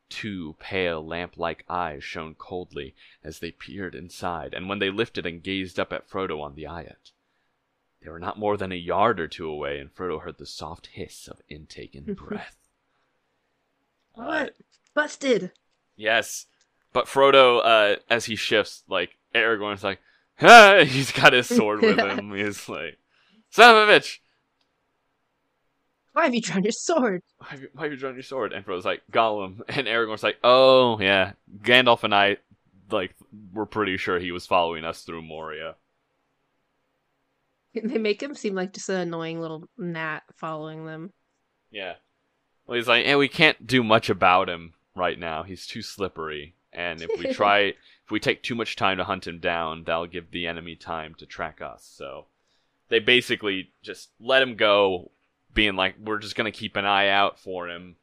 Two 0.09 0.57
pale, 0.59 1.05
lamp 1.05 1.37
like 1.37 1.64
eyes 1.68 2.05
shone 2.05 2.35
coldly 2.35 2.94
as 3.25 3.38
they 3.40 3.51
peered 3.51 3.94
inside, 3.94 4.55
and 4.55 4.68
when 4.68 4.79
they 4.79 4.90
lifted 4.90 5.27
and 5.27 5.42
gazed 5.42 5.81
up 5.81 5.92
at 5.92 6.09
Frodo 6.09 6.40
on 6.40 6.55
the 6.55 6.66
eyot. 6.66 7.11
They 8.03 8.11
were 8.11 8.18
not 8.18 8.38
more 8.38 8.57
than 8.57 8.72
a 8.72 8.77
yard 8.77 9.20
or 9.20 9.29
two 9.29 9.48
away, 9.48 9.79
and 9.79 9.92
Frodo 9.94 10.20
heard 10.20 10.38
the 10.38 10.46
soft 10.46 10.88
hiss 10.88 11.29
of 11.29 11.40
intaken 11.48 12.14
breath. 12.14 12.57
Uh, 14.16 14.22
What? 14.22 14.57
Busted. 14.94 15.53
Yes, 15.96 16.46
but 16.92 17.07
Frodo, 17.07 17.61
uh, 17.64 17.96
as 18.11 18.24
he 18.26 18.37
shifts, 18.37 18.83
like 18.88 19.16
Aragorn's 19.35 19.85
like, 19.85 20.00
ah! 20.40 20.83
he's 20.87 21.12
got 21.12 21.33
his 21.33 21.48
sword 21.48 21.81
with 21.83 21.98
him. 22.18 22.33
He's 22.35 22.68
like, 22.68 22.98
son 23.50 23.74
of 23.76 23.88
a 23.88 23.92
bitch, 23.92 24.18
Why 26.12 26.24
have 26.24 26.35
you 26.35 26.40
drawn 26.40 26.62
your 26.62 26.72
sword? 26.72 27.22
why 27.38 27.48
have 27.48 27.61
you, 27.62 27.68
why 27.72 27.83
have 27.85 27.92
you 27.92 27.98
drawn 27.98 28.14
your 28.14 28.22
sword? 28.22 28.52
And 28.52 28.64
Frodo's 28.64 28.85
like, 28.85 29.02
Gollum, 29.11 29.61
and 29.68 29.87
Aragorn's 29.87 30.22
like, 30.22 30.38
oh 30.44 30.98
yeah, 31.00 31.33
Gandalf 31.62 32.05
and 32.05 32.14
I, 32.14 32.37
like, 32.90 33.14
were 33.52 33.66
pretty 33.66 33.96
sure 33.96 34.18
he 34.18 34.33
was 34.33 34.46
following 34.46 34.85
us 34.85 35.02
through 35.02 35.22
Moria. 35.22 35.76
They 37.74 37.96
make 37.96 38.22
him 38.22 38.35
seem 38.35 38.55
like 38.55 38.74
just 38.74 38.90
an 38.90 38.96
annoying 38.96 39.40
little 39.40 39.64
gnat 39.78 40.24
following 40.37 40.85
them. 40.85 41.11
Yeah. 41.70 41.94
Well, 42.66 42.76
he's 42.76 42.87
like, 42.87 43.07
yeah, 43.07 43.16
we 43.16 43.28
can't 43.28 43.66
do 43.66 43.83
much 43.83 44.11
about 44.11 44.50
him 44.50 44.74
right 44.94 45.18
now. 45.18 45.42
He's 45.42 45.66
too 45.66 45.81
slippery, 45.81 46.55
and 46.72 47.00
if 47.02 47.11
we 47.18 47.32
try, 47.32 47.61
if 47.61 48.11
we 48.11 48.20
take 48.20 48.42
too 48.42 48.54
much 48.54 48.76
time 48.76 48.98
to 48.98 49.04
hunt 49.04 49.26
him 49.26 49.38
down, 49.38 49.85
that'll 49.85 50.06
give 50.06 50.30
the 50.30 50.46
enemy 50.46 50.76
time 50.76 51.14
to 51.16 51.26
track 51.26 51.61
us. 51.61 51.90
So 51.96 52.26
they 52.88 52.98
basically 52.98 53.70
just 53.82 54.11
let 54.20 54.42
him 54.42 54.56
go, 54.56 55.11
being 55.54 55.76
like, 55.76 55.96
we're 55.98 56.18
just 56.18 56.37
gonna 56.37 56.50
keep 56.50 56.76
an 56.76 56.85
eye 56.85 57.08
out 57.08 57.38
for 57.38 57.68
him. 57.68 57.96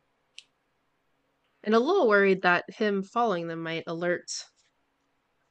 And 1.64 1.76
a 1.76 1.80
little 1.80 2.08
worried 2.08 2.44
that 2.44 2.66
him 2.70 3.04
following 3.04 3.48
them 3.48 3.62
might 3.64 3.84
alert 3.88 4.32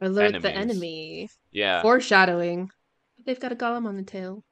alert 0.00 0.40
the 0.40 0.50
enemy. 0.50 1.28
Yeah. 1.50 1.82
Foreshadowing. 1.82 2.70
They've 3.26 3.38
got 3.38 3.52
a 3.52 3.56
Gollum 3.56 3.86
on 3.86 3.96
the 3.96 4.02
tail. 4.02 4.44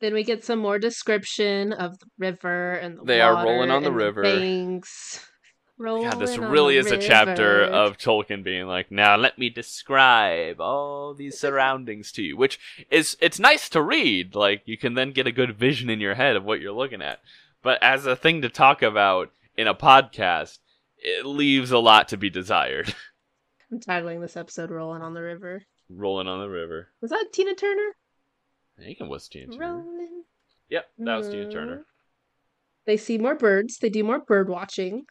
Then 0.00 0.14
we 0.14 0.22
get 0.22 0.44
some 0.44 0.60
more 0.60 0.78
description 0.78 1.72
of 1.72 1.98
the 1.98 2.06
river 2.18 2.74
and 2.74 2.98
the 2.98 3.04
They 3.04 3.20
are 3.20 3.44
rolling 3.44 3.70
on 3.70 3.82
the 3.82 3.92
river. 3.92 4.22
banks. 4.22 5.27
Rolling 5.78 6.10
God, 6.10 6.18
this 6.18 6.36
really 6.36 6.76
is 6.76 6.90
a 6.90 6.98
chapter 6.98 7.62
of 7.62 7.96
Tolkien 7.98 8.42
being 8.42 8.66
like, 8.66 8.90
now 8.90 9.16
let 9.16 9.38
me 9.38 9.48
describe 9.48 10.60
all 10.60 11.14
these 11.14 11.38
surroundings 11.40 12.10
to 12.12 12.22
you, 12.22 12.36
which 12.36 12.58
is 12.90 13.16
it's 13.20 13.38
nice 13.38 13.68
to 13.70 13.80
read. 13.80 14.34
Like 14.34 14.62
you 14.66 14.76
can 14.76 14.94
then 14.94 15.12
get 15.12 15.28
a 15.28 15.32
good 15.32 15.56
vision 15.56 15.88
in 15.88 16.00
your 16.00 16.16
head 16.16 16.34
of 16.34 16.44
what 16.44 16.60
you're 16.60 16.72
looking 16.72 17.00
at. 17.00 17.20
But 17.62 17.80
as 17.80 18.06
a 18.06 18.16
thing 18.16 18.42
to 18.42 18.48
talk 18.48 18.82
about 18.82 19.30
in 19.56 19.68
a 19.68 19.74
podcast, 19.74 20.58
it 20.98 21.24
leaves 21.24 21.70
a 21.70 21.78
lot 21.78 22.08
to 22.08 22.16
be 22.16 22.28
desired. 22.28 22.92
I'm 23.70 23.78
titling 23.78 24.20
this 24.20 24.36
episode 24.36 24.70
"Rolling 24.70 25.02
on 25.02 25.14
the 25.14 25.22
River." 25.22 25.62
Rolling 25.88 26.26
on 26.26 26.40
the 26.40 26.48
river. 26.48 26.88
Was 27.00 27.10
that 27.10 27.26
Tina 27.32 27.54
Turner? 27.54 27.94
I 28.78 28.82
think 28.82 29.00
it 29.00 29.08
was 29.08 29.28
Tina 29.28 29.52
Turner. 29.52 29.74
Rolling. 29.74 30.24
Yep, 30.68 30.86
that 30.98 31.16
was 31.16 31.28
Tina 31.28 31.50
Turner. 31.50 31.84
They 32.84 32.96
see 32.96 33.16
more 33.16 33.34
birds. 33.34 33.78
They 33.78 33.88
do 33.88 34.02
more 34.04 34.20
bird 34.20 34.48
watching. 34.48 35.06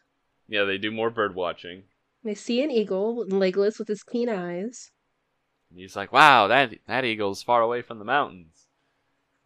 Yeah, 0.48 0.64
they 0.64 0.78
do 0.78 0.90
more 0.90 1.10
bird 1.10 1.34
watching. 1.34 1.84
They 2.24 2.34
see 2.34 2.62
an 2.62 2.70
eagle, 2.70 3.24
Legolas 3.26 3.78
with 3.78 3.88
his 3.88 4.02
keen 4.02 4.28
eyes. 4.28 4.90
And 5.70 5.78
he's 5.78 5.94
like, 5.94 6.12
"Wow, 6.12 6.48
that 6.48 6.74
that 6.86 7.04
eagle's 7.04 7.42
far 7.42 7.60
away 7.60 7.82
from 7.82 7.98
the 7.98 8.04
mountains," 8.04 8.66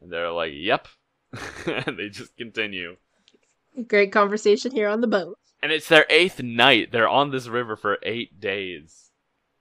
and 0.01 0.11
they're 0.13 0.31
like, 0.31 0.53
"Yep," 0.55 0.89
and 1.67 1.99
they 1.99 2.09
just 2.09 2.37
continue. 2.37 2.97
Great 3.89 4.13
conversation 4.13 4.71
here 4.71 4.89
on 4.89 5.01
the 5.01 5.07
boat. 5.07 5.39
And 5.63 5.73
it's 5.73 5.89
their 5.89 6.07
eighth 6.11 6.43
night. 6.43 6.93
They're 6.93 7.09
on 7.09 7.31
this 7.31 7.49
river 7.49 7.77
for 7.77 7.99
eight 8.03 8.41
days. 8.41 9.11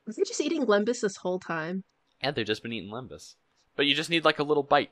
Was 0.06 0.18
he 0.18 0.24
just 0.24 0.42
eating 0.42 0.66
lembas 0.66 1.02
this 1.02 1.18
whole 1.18 1.40
time? 1.40 1.84
And 2.22 2.36
they've 2.36 2.46
just 2.46 2.64
been 2.64 2.74
eating 2.74 2.92
lembas. 2.92 3.36
But 3.76 3.86
you 3.86 3.96
just 3.96 4.10
need 4.10 4.26
like 4.26 4.40
a 4.40 4.44
little 4.44 4.64
bite. 4.64 4.92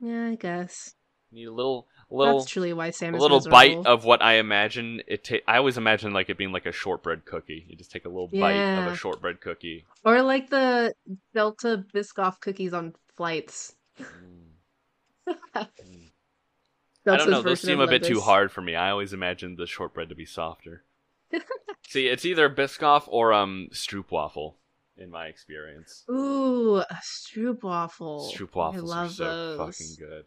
Yeah, 0.00 0.26
I 0.26 0.34
guess. 0.34 0.94
You 1.30 1.38
need 1.38 1.46
a 1.46 1.52
little, 1.52 1.88
little, 2.10 2.38
That's 2.40 2.50
truly 2.50 2.72
why 2.72 2.90
Sam 2.90 3.14
a 3.14 3.16
is 3.16 3.20
little 3.22 3.38
miserable. 3.38 3.56
bite 3.82 3.86
of 3.86 4.04
what 4.04 4.22
I 4.22 4.34
imagine 4.34 5.02
it. 5.06 5.24
Ta- 5.24 5.36
I 5.46 5.58
always 5.58 5.76
imagine 5.76 6.12
like 6.12 6.30
it 6.30 6.38
being 6.38 6.52
like 6.52 6.66
a 6.66 6.72
shortbread 6.72 7.24
cookie. 7.24 7.66
You 7.68 7.76
just 7.76 7.90
take 7.90 8.04
a 8.04 8.08
little 8.08 8.28
bite 8.28 8.52
of 8.54 8.92
a 8.92 8.96
shortbread 8.96 9.40
cookie. 9.40 9.84
Or 10.04 10.22
like 10.22 10.48
the 10.50 10.94
Delta 11.34 11.84
Biscoff 11.92 12.40
cookies 12.40 12.72
on 12.72 12.94
flights. 13.16 13.74
Mm. 14.00 15.36
I 15.54 17.16
don't 17.16 17.30
know. 17.30 17.42
Those 17.42 17.60
seem 17.60 17.80
a 17.80 17.86
bit 17.86 18.04
too 18.04 18.20
hard 18.20 18.50
for 18.52 18.60
me. 18.60 18.74
I 18.74 18.90
always 18.90 19.12
imagined 19.12 19.56
the 19.58 19.66
shortbread 19.66 20.08
to 20.10 20.14
be 20.14 20.26
softer. 20.26 20.84
See, 21.88 22.06
it's 22.06 22.24
either 22.24 22.50
Biscoff 22.50 23.04
or 23.06 23.32
um 23.32 23.68
Stroopwafel, 23.72 24.54
in 24.96 25.10
my 25.10 25.26
experience. 25.26 26.04
Ooh, 26.10 26.76
a 26.78 26.86
stroopwafel. 27.02 28.30
I 28.30 28.36
Stroopwafels 28.36 28.74
are 28.76 28.80
love 28.82 29.10
so 29.12 29.24
those. 29.56 29.76
fucking 29.76 30.06
good. 30.08 30.24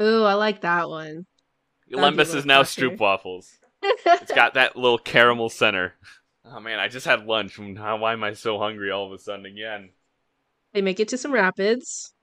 Ooh, 0.00 0.24
I 0.24 0.34
like 0.34 0.62
that 0.62 0.88
one. 0.88 1.26
That'd 1.88 1.90
be 1.90 1.94
a 1.94 1.98
Lembas 1.98 2.16
little 2.16 2.36
is 2.38 2.46
now 2.46 2.58
tougher. 2.62 2.80
Stroopwafels. 2.80 3.58
It's 3.82 4.32
got 4.34 4.54
that 4.54 4.76
little 4.76 4.98
caramel 4.98 5.48
center. 5.48 5.94
Oh 6.44 6.60
man, 6.60 6.78
I 6.78 6.88
just 6.88 7.06
had 7.06 7.26
lunch. 7.26 7.58
why 7.58 8.12
am 8.12 8.24
I 8.24 8.32
so 8.32 8.58
hungry 8.58 8.90
all 8.90 9.06
of 9.06 9.12
a 9.12 9.18
sudden 9.18 9.46
again? 9.46 9.90
they 10.72 10.80
make 10.80 11.00
it 11.00 11.08
to 11.08 11.18
some 11.18 11.32
rapids. 11.32 12.14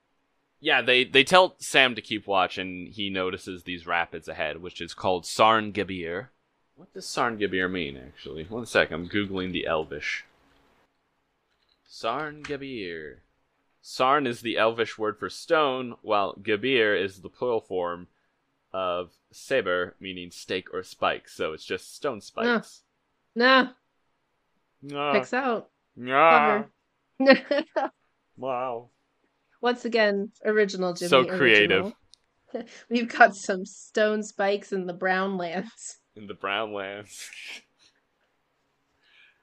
Yeah, 0.60 0.82
they 0.82 1.04
they 1.04 1.24
tell 1.24 1.56
Sam 1.58 1.94
to 1.94 2.02
keep 2.02 2.26
watch, 2.26 2.58
and 2.58 2.88
he 2.88 3.08
notices 3.08 3.62
these 3.62 3.86
rapids 3.86 4.28
ahead, 4.28 4.60
which 4.60 4.80
is 4.80 4.92
called 4.92 5.24
Sarn 5.24 5.72
Gebir. 5.72 6.28
What 6.74 6.92
does 6.92 7.06
Sarn 7.06 7.38
Gebir 7.38 7.70
mean, 7.70 7.96
actually? 7.96 8.44
One 8.44 8.66
sec, 8.66 8.90
I'm 8.90 9.08
googling 9.08 9.52
the 9.52 9.66
Elvish. 9.66 10.24
Sarn 11.86 12.42
Gebir. 12.42 13.18
Sarn 13.82 14.26
is 14.26 14.40
the 14.42 14.56
Elvish 14.58 14.98
word 14.98 15.18
for 15.18 15.30
stone, 15.30 15.94
while 16.02 16.34
Gebir 16.34 17.00
is 17.02 17.22
the 17.22 17.28
plural 17.30 17.60
form 17.60 18.08
of 18.72 19.12
saber, 19.32 19.94
meaning 20.00 20.30
stake 20.30 20.72
or 20.72 20.82
spike. 20.82 21.28
So 21.28 21.52
it's 21.52 21.64
just 21.64 21.94
stone 21.94 22.20
spikes. 22.20 22.82
Nah, 23.34 23.68
Ah, 24.94 25.12
Picks 25.12 25.32
out. 25.34 25.70
ah, 26.08 26.64
Clever. 27.18 27.70
wow. 28.36 28.88
Once 29.60 29.84
again, 29.84 30.30
original 30.44 30.94
Jimmy. 30.94 31.08
So 31.08 31.24
creative. 31.24 31.92
original. 32.52 32.66
We've 32.90 33.08
got 33.08 33.36
some 33.36 33.64
stone 33.64 34.22
spikes 34.22 34.72
in 34.72 34.86
the 34.86 34.92
brown 34.94 35.36
lands. 35.36 35.98
in 36.16 36.26
the 36.26 36.34
brown 36.34 36.72
lands. 36.72 37.30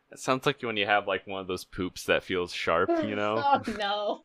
It 0.10 0.20
sounds 0.20 0.46
like 0.46 0.62
when 0.62 0.78
you 0.78 0.86
have 0.86 1.06
like 1.06 1.28
one 1.28 1.42
of 1.42 1.48
those 1.48 1.66
poops 1.66 2.06
that 2.06 2.24
feels 2.24 2.54
sharp, 2.54 2.90
you 3.04 3.14
know? 3.16 3.44
oh 3.46 3.62
no. 3.78 4.22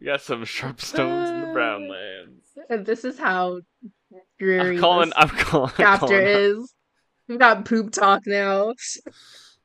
We 0.00 0.06
got 0.06 0.22
some 0.22 0.44
sharp 0.44 0.80
stones 0.80 1.30
in 1.30 1.40
the 1.40 1.52
brown 1.52 1.88
lands. 1.88 2.46
And 2.68 2.86
this 2.86 3.04
is 3.04 3.18
how 3.18 3.60
dreary 4.38 4.76
I'm 4.76 4.80
calling 4.80 5.08
this 5.08 5.18
I'm 5.18 5.28
calling 5.28 5.70
I'm 5.70 5.76
chapter 5.76 6.06
calling 6.06 6.26
is. 6.26 6.74
We've 7.28 7.38
got 7.38 7.64
poop 7.64 7.92
talk 7.92 8.22
now. 8.26 8.74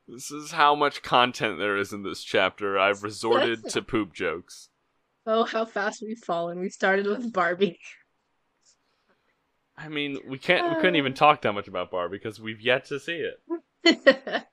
This 0.08 0.30
is 0.30 0.52
how 0.52 0.74
much 0.74 1.02
content 1.02 1.58
there 1.58 1.76
is 1.76 1.92
in 1.92 2.02
this 2.02 2.22
chapter. 2.22 2.78
I've 2.78 3.02
resorted 3.04 3.68
to 3.70 3.82
poop 3.82 4.12
jokes. 4.12 4.68
Oh, 5.26 5.44
how 5.44 5.64
fast 5.64 6.02
we've 6.02 6.18
fallen. 6.18 6.60
We 6.60 6.70
started 6.70 7.06
with 7.06 7.32
Barbie. 7.32 7.78
I 9.76 9.88
mean, 9.88 10.18
we 10.26 10.38
can't 10.38 10.68
we 10.68 10.74
couldn't 10.76 10.96
even 10.96 11.14
talk 11.14 11.42
that 11.42 11.52
much 11.52 11.68
about 11.68 11.90
Bar 11.90 12.08
because 12.08 12.40
we've 12.40 12.60
yet 12.60 12.86
to 12.86 12.98
see 13.00 13.24
it. 13.84 14.46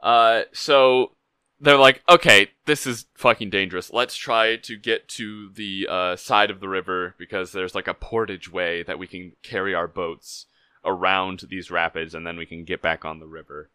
Uh, 0.00 0.42
so 0.52 1.12
they're 1.60 1.76
like, 1.76 2.02
okay, 2.08 2.50
this 2.66 2.86
is 2.86 3.06
fucking 3.14 3.50
dangerous. 3.50 3.92
Let's 3.92 4.16
try 4.16 4.56
to 4.56 4.76
get 4.76 5.08
to 5.08 5.50
the 5.50 5.88
uh, 5.90 6.16
side 6.16 6.50
of 6.50 6.60
the 6.60 6.68
river 6.68 7.14
because 7.18 7.52
there's 7.52 7.74
like 7.74 7.88
a 7.88 7.94
portage 7.94 8.50
way 8.50 8.82
that 8.84 8.98
we 8.98 9.06
can 9.06 9.32
carry 9.42 9.74
our 9.74 9.88
boats 9.88 10.46
around 10.84 11.44
these 11.50 11.70
rapids 11.70 12.14
and 12.14 12.26
then 12.26 12.36
we 12.36 12.46
can 12.46 12.64
get 12.64 12.80
back 12.80 13.04
on 13.04 13.18
the 13.18 13.26
river. 13.26 13.70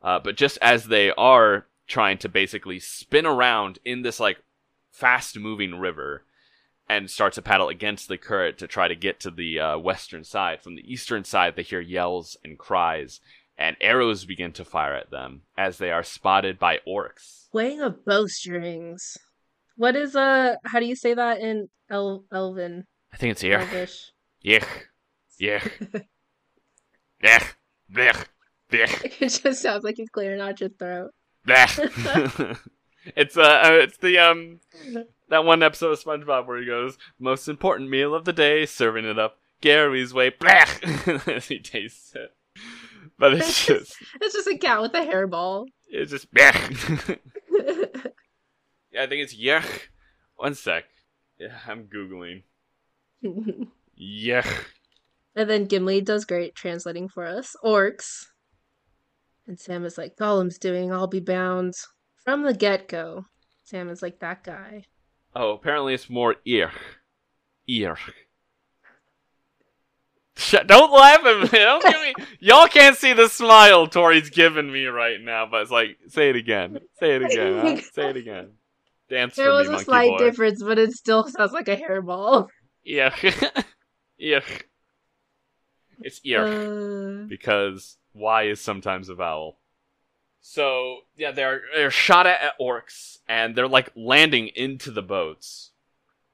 Uh, 0.00 0.20
but 0.20 0.36
just 0.36 0.58
as 0.62 0.86
they 0.86 1.10
are 1.12 1.66
trying 1.86 2.18
to 2.18 2.28
basically 2.28 2.78
spin 2.78 3.26
around 3.26 3.78
in 3.84 4.02
this 4.02 4.20
like 4.20 4.38
fast 4.92 5.38
moving 5.38 5.78
river 5.78 6.24
and 6.88 7.10
start 7.10 7.32
to 7.32 7.42
paddle 7.42 7.68
against 7.68 8.08
the 8.08 8.18
current 8.18 8.58
to 8.58 8.66
try 8.66 8.86
to 8.86 8.94
get 8.94 9.18
to 9.18 9.30
the 9.30 9.58
uh, 9.58 9.78
western 9.78 10.22
side, 10.22 10.60
from 10.62 10.76
the 10.76 10.92
eastern 10.92 11.24
side, 11.24 11.56
they 11.56 11.62
hear 11.62 11.80
yells 11.80 12.36
and 12.44 12.58
cries 12.58 13.20
and 13.56 13.76
arrows 13.80 14.24
begin 14.24 14.52
to 14.52 14.64
fire 14.64 14.94
at 14.94 15.10
them 15.10 15.42
as 15.56 15.78
they 15.78 15.90
are 15.90 16.02
spotted 16.02 16.58
by 16.58 16.80
orcs. 16.86 17.50
Playing 17.50 17.80
of 17.80 18.04
bowstrings. 18.04 19.16
What 19.76 19.96
is 19.96 20.16
uh 20.16 20.56
how 20.64 20.80
do 20.80 20.86
you 20.86 20.96
say 20.96 21.14
that 21.14 21.40
in 21.40 21.68
El- 21.90 22.24
Elven? 22.32 22.86
I 23.12 23.16
think 23.16 23.32
it's 23.32 23.42
here. 23.42 23.58
Elvish. 23.58 24.12
Yich. 24.44 24.66
Yich. 25.40 26.04
Yich. 27.22 27.54
Blech. 27.92 28.26
Blech. 28.70 29.22
It 29.22 29.40
just 29.42 29.62
sounds 29.62 29.84
like 29.84 29.96
he's 29.96 30.10
clearing 30.10 30.40
out 30.40 30.60
your 30.60 30.70
throat. 30.70 31.12
Blech. 31.46 32.58
it's 33.16 33.36
uh, 33.36 33.62
uh, 33.64 33.70
it's 33.72 33.98
the 33.98 34.18
um 34.18 34.60
that 35.28 35.44
one 35.44 35.62
episode 35.62 35.92
of 35.92 36.02
SpongeBob 36.02 36.46
where 36.46 36.58
he 36.58 36.66
goes, 36.66 36.98
"Most 37.18 37.48
important 37.48 37.90
meal 37.90 38.14
of 38.14 38.24
the 38.24 38.32
day, 38.32 38.66
serving 38.66 39.04
it 39.04 39.18
up 39.18 39.38
Gary's 39.60 40.12
way." 40.12 40.30
Blech! 40.40 41.28
as 41.28 41.48
he 41.48 41.58
tastes 41.58 42.14
it. 42.14 42.34
But 43.18 43.34
it's 43.34 43.66
just, 43.66 43.94
It's 44.20 44.34
just 44.34 44.48
a 44.48 44.58
cat 44.58 44.82
with 44.82 44.92
a 44.94 45.00
hairball. 45.00 45.66
it's 45.88 46.10
just. 46.10 46.32
Blech. 46.34 47.18
yeah, 48.90 49.02
I 49.02 49.06
think 49.06 49.22
it's 49.22 49.36
yuck. 49.36 49.64
One 50.36 50.54
sec. 50.54 50.84
Yeah, 51.38 51.56
I'm 51.66 51.84
googling. 51.84 52.42
Yech. 53.96 54.64
And 55.36 55.48
then 55.48 55.66
Gimli 55.66 56.00
does 56.00 56.24
great 56.24 56.54
translating 56.54 57.08
for 57.08 57.24
us. 57.24 57.54
Orcs. 57.64 58.26
And 59.46 59.58
Sam 59.60 59.84
is 59.84 59.98
like, 59.98 60.16
Gollum's 60.16 60.58
doing, 60.58 60.92
I'll 60.92 61.06
be 61.06 61.20
bound. 61.20 61.74
From 62.24 62.42
the 62.42 62.54
get 62.54 62.88
go, 62.88 63.26
Sam 63.62 63.88
is 63.90 64.00
like 64.02 64.20
that 64.20 64.42
guy. 64.44 64.84
Oh, 65.34 65.50
apparently 65.52 65.94
it's 65.94 66.08
more 66.08 66.36
ear. 66.44 66.70
Ear. 67.66 67.96
Shut, 70.36 70.66
don't 70.66 70.90
laugh 70.92 71.24
at 71.24 71.42
me. 71.42 71.48
Don't 71.58 71.84
me. 71.84 72.14
Y'all 72.40 72.66
can't 72.66 72.96
see 72.96 73.12
the 73.12 73.28
smile 73.28 73.86
Tori's 73.86 74.30
giving 74.30 74.70
me 74.72 74.86
right 74.86 75.20
now, 75.20 75.46
but 75.48 75.62
it's 75.62 75.70
like, 75.70 75.96
say 76.08 76.30
it 76.30 76.36
again. 76.36 76.80
Say 76.98 77.14
it 77.14 77.22
again. 77.22 77.76
huh? 77.76 77.82
Say 77.92 78.10
it 78.10 78.16
again. 78.16 78.48
Dance 79.08 79.36
There 79.36 79.52
was 79.52 79.68
me, 79.68 79.76
a 79.76 79.78
slight 79.78 80.10
boy. 80.10 80.18
difference, 80.18 80.60
but 80.60 80.76
it 80.78 80.90
still 80.92 81.28
sounds 81.28 81.52
like 81.52 81.68
a 81.68 81.76
hairball. 81.76 82.48
Yeah. 82.82 83.14
ear. 84.18 84.42
It's 86.00 86.20
ear. 86.24 86.44
Uh, 86.44 87.26
because 87.28 87.96
Y 88.14 88.44
is 88.44 88.60
sometimes 88.60 89.08
a 89.08 89.14
vowel. 89.14 89.58
So 90.40 90.98
yeah, 91.16 91.30
they're 91.30 91.62
they're 91.74 91.90
shot 91.90 92.26
at, 92.26 92.42
at 92.42 92.58
orcs, 92.60 93.18
and 93.28 93.54
they're 93.54 93.68
like 93.68 93.90
landing 93.96 94.48
into 94.48 94.90
the 94.90 95.00
boats. 95.02 95.70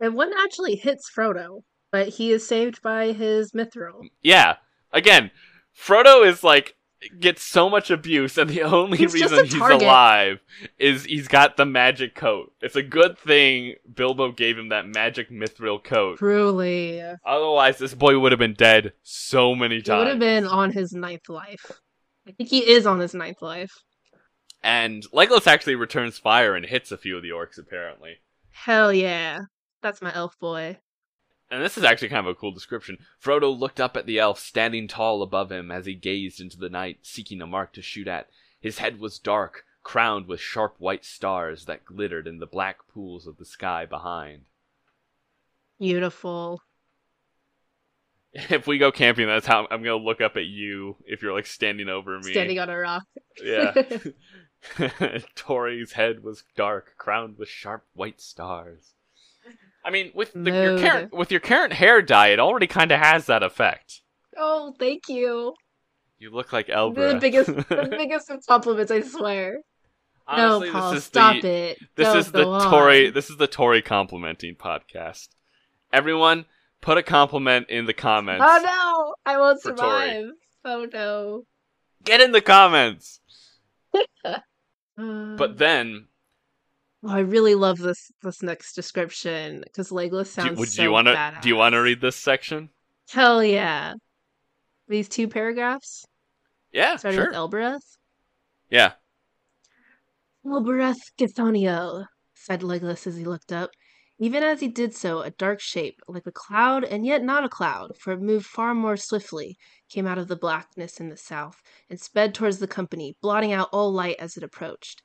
and 0.00 0.14
one 0.14 0.32
actually 0.36 0.74
hits 0.76 1.08
Frodo, 1.10 1.62
but 1.90 2.08
he 2.08 2.30
is 2.32 2.46
saved 2.46 2.82
by 2.82 3.12
his 3.12 3.52
mithril. 3.52 4.02
Yeah, 4.22 4.56
again, 4.92 5.30
Frodo 5.76 6.26
is 6.26 6.42
like 6.44 6.76
gets 7.18 7.42
so 7.42 7.70
much 7.70 7.90
abuse, 7.90 8.36
and 8.36 8.50
the 8.50 8.62
only 8.62 8.98
He's 8.98 9.14
reason 9.14 9.44
he's 9.44 9.54
alive 9.54 10.40
is 10.78 11.04
he's 11.04 11.28
got 11.28 11.56
the 11.56 11.64
magic 11.64 12.14
coat. 12.14 12.52
It's 12.60 12.76
a 12.76 12.82
good 12.82 13.18
thing 13.18 13.74
Bilbo 13.92 14.32
gave 14.32 14.58
him 14.58 14.68
that 14.68 14.86
magic 14.86 15.30
mithril 15.30 15.82
coat. 15.82 16.18
Truly. 16.18 17.02
Otherwise, 17.24 17.78
this 17.78 17.94
boy 17.94 18.18
would 18.18 18.32
have 18.32 18.38
been 18.38 18.54
dead 18.54 18.92
so 19.02 19.54
many 19.54 19.80
times. 19.80 19.84
He 19.84 19.90
times. 19.90 19.98
would 19.98 20.08
have 20.08 20.18
been 20.18 20.46
on 20.46 20.72
his 20.72 20.92
ninth 20.92 21.28
life. 21.28 21.72
I 22.26 22.32
think 22.32 22.50
he 22.50 22.70
is 22.70 22.86
on 22.86 23.00
his 23.00 23.14
ninth 23.14 23.40
life. 23.40 23.72
And 24.62 25.04
Legolas 25.10 25.46
actually 25.46 25.76
returns 25.76 26.18
fire 26.18 26.54
and 26.54 26.66
hits 26.66 26.92
a 26.92 26.98
few 26.98 27.16
of 27.16 27.22
the 27.22 27.30
orcs, 27.30 27.58
apparently. 27.58 28.16
Hell 28.50 28.92
yeah. 28.92 29.38
That's 29.82 30.02
my 30.02 30.14
elf 30.14 30.38
boy. 30.38 30.76
And 31.50 31.62
this 31.62 31.76
is 31.76 31.84
actually 31.84 32.10
kind 32.10 32.26
of 32.26 32.30
a 32.30 32.34
cool 32.34 32.52
description. 32.52 32.98
Frodo 33.22 33.56
looked 33.56 33.80
up 33.80 33.96
at 33.96 34.06
the 34.06 34.18
elf 34.18 34.38
standing 34.38 34.86
tall 34.86 35.22
above 35.22 35.50
him 35.50 35.70
as 35.70 35.86
he 35.86 35.94
gazed 35.94 36.40
into 36.40 36.56
the 36.56 36.68
night, 36.68 36.98
seeking 37.02 37.42
a 37.42 37.46
mark 37.46 37.72
to 37.72 37.82
shoot 37.82 38.06
at. 38.06 38.28
His 38.60 38.78
head 38.78 39.00
was 39.00 39.18
dark, 39.18 39.64
crowned 39.82 40.26
with 40.26 40.38
sharp 40.40 40.76
white 40.78 41.04
stars 41.04 41.64
that 41.64 41.84
glittered 41.84 42.28
in 42.28 42.38
the 42.38 42.46
black 42.46 42.86
pools 42.92 43.26
of 43.26 43.38
the 43.38 43.44
sky 43.44 43.84
behind. 43.84 44.42
Beautiful. 45.78 46.62
If 48.32 48.68
we 48.68 48.78
go 48.78 48.92
camping, 48.92 49.26
that's 49.26 49.48
how 49.48 49.66
I'm 49.72 49.82
gonna 49.82 49.96
look 49.96 50.20
up 50.20 50.36
at 50.36 50.46
you 50.46 50.94
if 51.04 51.20
you're 51.20 51.32
like 51.32 51.46
standing 51.46 51.88
over 51.88 52.16
me. 52.20 52.30
Standing 52.30 52.60
on 52.60 52.70
a 52.70 52.78
rock. 52.78 53.02
Yeah. 53.42 53.72
Tori's 55.34 55.94
head 55.94 56.22
was 56.22 56.44
dark, 56.54 56.94
crowned 56.96 57.38
with 57.38 57.48
sharp 57.48 57.86
white 57.92 58.20
stars. 58.20 58.94
I 59.84 59.90
mean, 59.90 60.12
with 60.14 60.32
the, 60.34 60.50
your 60.50 60.78
current 60.78 61.12
with 61.12 61.30
your 61.30 61.40
current 61.40 61.72
hair 61.72 62.02
dye, 62.02 62.28
it 62.28 62.38
already 62.40 62.66
kind 62.66 62.92
of 62.92 62.98
has 63.00 63.26
that 63.26 63.42
effect. 63.42 64.02
Oh, 64.36 64.74
thank 64.78 65.08
you. 65.08 65.54
You 66.18 66.30
look 66.30 66.52
like 66.52 66.66
The 66.66 67.18
biggest, 67.20 67.46
the 67.68 67.88
biggest 67.90 68.30
of 68.30 68.44
compliments, 68.46 68.92
I 68.92 69.00
swear. 69.00 69.60
Honestly, 70.26 70.68
no, 70.68 70.72
Paul, 70.72 71.00
stop 71.00 71.40
the 71.40 71.48
it. 71.48 71.78
this 71.96 72.14
is 72.14 72.30
the 72.30 72.46
on. 72.46 72.70
Tori 72.70 73.10
this 73.10 73.30
is 73.30 73.36
the 73.36 73.46
Tori 73.46 73.82
complimenting 73.82 74.54
podcast. 74.54 75.28
Everyone, 75.92 76.44
put 76.80 76.98
a 76.98 77.02
compliment 77.02 77.68
in 77.68 77.86
the 77.86 77.94
comments. 77.94 78.44
Oh 78.46 78.62
no, 78.62 79.14
I 79.32 79.38
won't 79.38 79.60
survive. 79.60 80.26
Oh 80.64 80.86
no. 80.92 81.44
Get 82.04 82.20
in 82.20 82.32
the 82.32 82.42
comments. 82.42 83.20
But 84.96 85.56
then, 85.56 86.08
oh, 87.04 87.08
I 87.10 87.20
really 87.20 87.54
love 87.54 87.78
this 87.78 88.10
this 88.22 88.42
next 88.42 88.74
description 88.74 89.62
because 89.64 89.90
Legolas 89.90 90.34
do, 90.42 90.42
sounds 90.42 90.58
would 90.58 90.68
so 90.68 90.82
you 90.82 90.90
want 90.90 91.06
to 91.08 91.38
do 91.42 91.48
you 91.48 91.56
want 91.56 91.74
to 91.74 91.80
read 91.80 92.00
this 92.00 92.16
section? 92.16 92.70
Hell 93.10 93.42
yeah! 93.44 93.94
These 94.88 95.08
two 95.08 95.28
paragraphs 95.28 96.04
Yeah, 96.72 96.96
starting 96.96 97.18
sure. 97.18 97.28
with 97.28 97.36
Elbereth. 97.36 97.82
yeah. 98.70 98.92
Elbereth 100.44 101.00
Gilthoniel, 101.18 102.06
said 102.34 102.60
Legolas 102.62 103.06
as 103.06 103.16
he 103.16 103.24
looked 103.24 103.52
up. 103.52 103.70
Even 104.18 104.42
as 104.42 104.60
he 104.60 104.68
did 104.68 104.94
so, 104.94 105.20
a 105.22 105.30
dark 105.30 105.60
shape, 105.60 105.98
like 106.06 106.26
a 106.26 106.32
cloud 106.32 106.84
and 106.84 107.06
yet 107.06 107.22
not 107.22 107.44
a 107.44 107.48
cloud, 107.48 107.96
for 107.98 108.12
it 108.12 108.20
moved 108.20 108.44
far 108.46 108.74
more 108.74 108.96
swiftly, 108.96 109.56
came 109.88 110.06
out 110.06 110.18
of 110.18 110.28
the 110.28 110.36
blackness 110.36 111.00
in 111.00 111.08
the 111.08 111.16
south 111.16 111.62
and 111.88 111.98
sped 112.00 112.34
towards 112.34 112.58
the 112.58 112.66
company, 112.66 113.16
blotting 113.22 113.52
out 113.52 113.68
all 113.72 113.90
light 113.92 114.16
as 114.18 114.36
it 114.36 114.42
approached. 114.42 115.02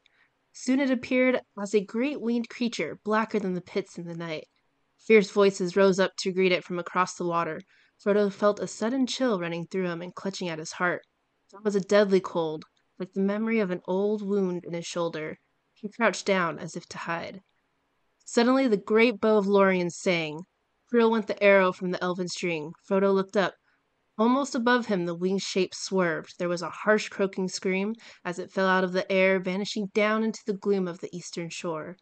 Soon 0.57 0.79
it 0.79 0.89
appeared 0.89 1.41
as 1.61 1.75
a 1.75 1.83
great 1.83 2.21
winged 2.21 2.47
creature, 2.47 2.97
blacker 3.03 3.39
than 3.39 3.55
the 3.55 3.61
pits 3.61 3.97
in 3.97 4.05
the 4.05 4.15
night. 4.15 4.47
Fierce 4.97 5.29
voices 5.29 5.75
rose 5.75 5.99
up 5.99 6.15
to 6.15 6.31
greet 6.31 6.53
it 6.53 6.63
from 6.63 6.79
across 6.79 7.15
the 7.15 7.25
water. 7.25 7.59
Frodo 8.01 8.31
felt 8.31 8.61
a 8.61 8.65
sudden 8.65 9.05
chill 9.05 9.37
running 9.37 9.67
through 9.67 9.89
him 9.89 10.01
and 10.01 10.15
clutching 10.15 10.47
at 10.47 10.59
his 10.59 10.71
heart. 10.71 11.05
It 11.53 11.61
was 11.65 11.75
a 11.75 11.81
deadly 11.81 12.21
cold, 12.21 12.63
like 12.97 13.11
the 13.11 13.19
memory 13.19 13.59
of 13.59 13.69
an 13.69 13.81
old 13.85 14.21
wound 14.25 14.63
in 14.63 14.73
his 14.73 14.85
shoulder. 14.85 15.39
He 15.73 15.89
crouched 15.89 16.25
down 16.25 16.57
as 16.57 16.77
if 16.77 16.87
to 16.87 16.99
hide. 16.99 17.41
Suddenly 18.23 18.69
the 18.69 18.77
great 18.77 19.19
bow 19.19 19.37
of 19.37 19.47
Lorien 19.47 19.89
sang. 19.89 20.45
Cruel 20.87 21.11
went 21.11 21.27
the 21.27 21.43
arrow 21.43 21.73
from 21.73 21.91
the 21.91 22.01
elven 22.01 22.29
string. 22.29 22.71
Frodo 22.87 23.13
looked 23.13 23.35
up. 23.35 23.55
Almost 24.17 24.55
above 24.55 24.85
him 24.85 25.05
the 25.05 25.15
winged 25.15 25.41
shape 25.41 25.75
swerved. 25.75 26.35
There 26.39 26.47
was 26.47 26.61
a 26.61 26.69
harsh 26.69 27.09
croaking 27.09 27.49
scream 27.49 27.95
as 28.23 28.39
it 28.39 28.51
fell 28.51 28.67
out 28.67 28.83
of 28.85 28.93
the 28.93 29.11
air, 29.11 29.39
vanishing 29.39 29.87
down 29.93 30.23
into 30.23 30.39
the 30.45 30.53
gloom 30.53 30.87
of 30.87 30.99
the 30.99 31.13
eastern 31.15 31.49
shore. 31.49 31.97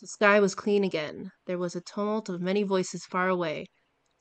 The 0.00 0.06
sky 0.06 0.40
was 0.40 0.54
clean 0.54 0.84
again. 0.84 1.32
There 1.46 1.58
was 1.58 1.74
a 1.74 1.80
tumult 1.80 2.28
of 2.28 2.40
many 2.40 2.62
voices 2.62 3.04
far 3.04 3.28
away, 3.28 3.66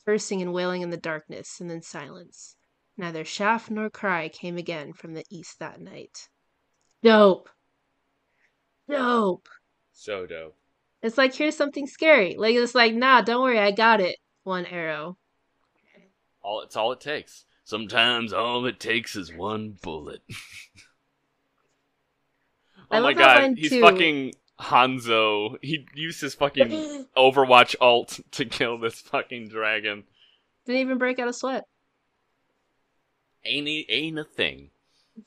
cursing 0.06 0.42
and 0.42 0.54
wailing 0.54 0.82
in 0.82 0.90
the 0.90 0.98
darkness, 0.98 1.62
and 1.62 1.70
then 1.70 1.84
silence. 1.84 2.56
Neither 2.98 3.24
shaft 3.24 3.70
nor 3.70 3.90
cry 3.90 4.28
came 4.28 4.58
again 4.58 4.92
from 4.92 5.14
the 5.14 5.24
east 5.30 5.60
that 5.60 5.80
night. 5.80 6.28
Dope. 7.02 7.50
Dope. 8.90 9.48
So 9.94 10.26
dope. 10.26 10.58
It's 11.02 11.18
like 11.18 11.34
here's 11.34 11.56
something 11.56 11.88
scary. 11.88 12.36
Legolas 12.36 12.76
like, 12.76 12.94
nah, 12.94 13.22
don't 13.22 13.42
worry, 13.42 13.60
I 13.60 13.72
got 13.72 14.02
it. 14.02 14.18
One 14.44 14.66
arrow. 14.66 15.18
All 16.50 16.62
it's 16.62 16.76
all 16.76 16.92
it 16.94 17.00
takes. 17.00 17.46
Sometimes 17.64 18.34
all 18.34 18.66
it 18.66 18.80
takes 18.80 19.16
is 19.16 19.32
one 19.32 19.78
bullet. 19.84 20.24
I 22.90 22.98
Oh 22.98 23.04
my 23.04 23.14
god, 23.14 23.54
he's 23.56 23.70
too. 23.70 23.82
fucking 23.82 24.34
Hanzo. 24.60 25.58
He 25.62 25.86
used 25.94 26.22
his 26.22 26.34
fucking 26.34 27.06
Overwatch 27.18 27.76
alt 27.80 28.20
to 28.32 28.46
kill 28.46 28.80
this 28.80 29.00
fucking 29.00 29.50
dragon. 29.50 30.06
Didn't 30.66 30.82
even 30.82 30.98
break 30.98 31.20
out 31.20 31.28
a 31.28 31.34
sweat. 31.34 31.66
Ain't 33.46 33.68
a, 33.68 33.86
ain't 33.88 34.18
a 34.18 34.24
thing. 34.24 34.72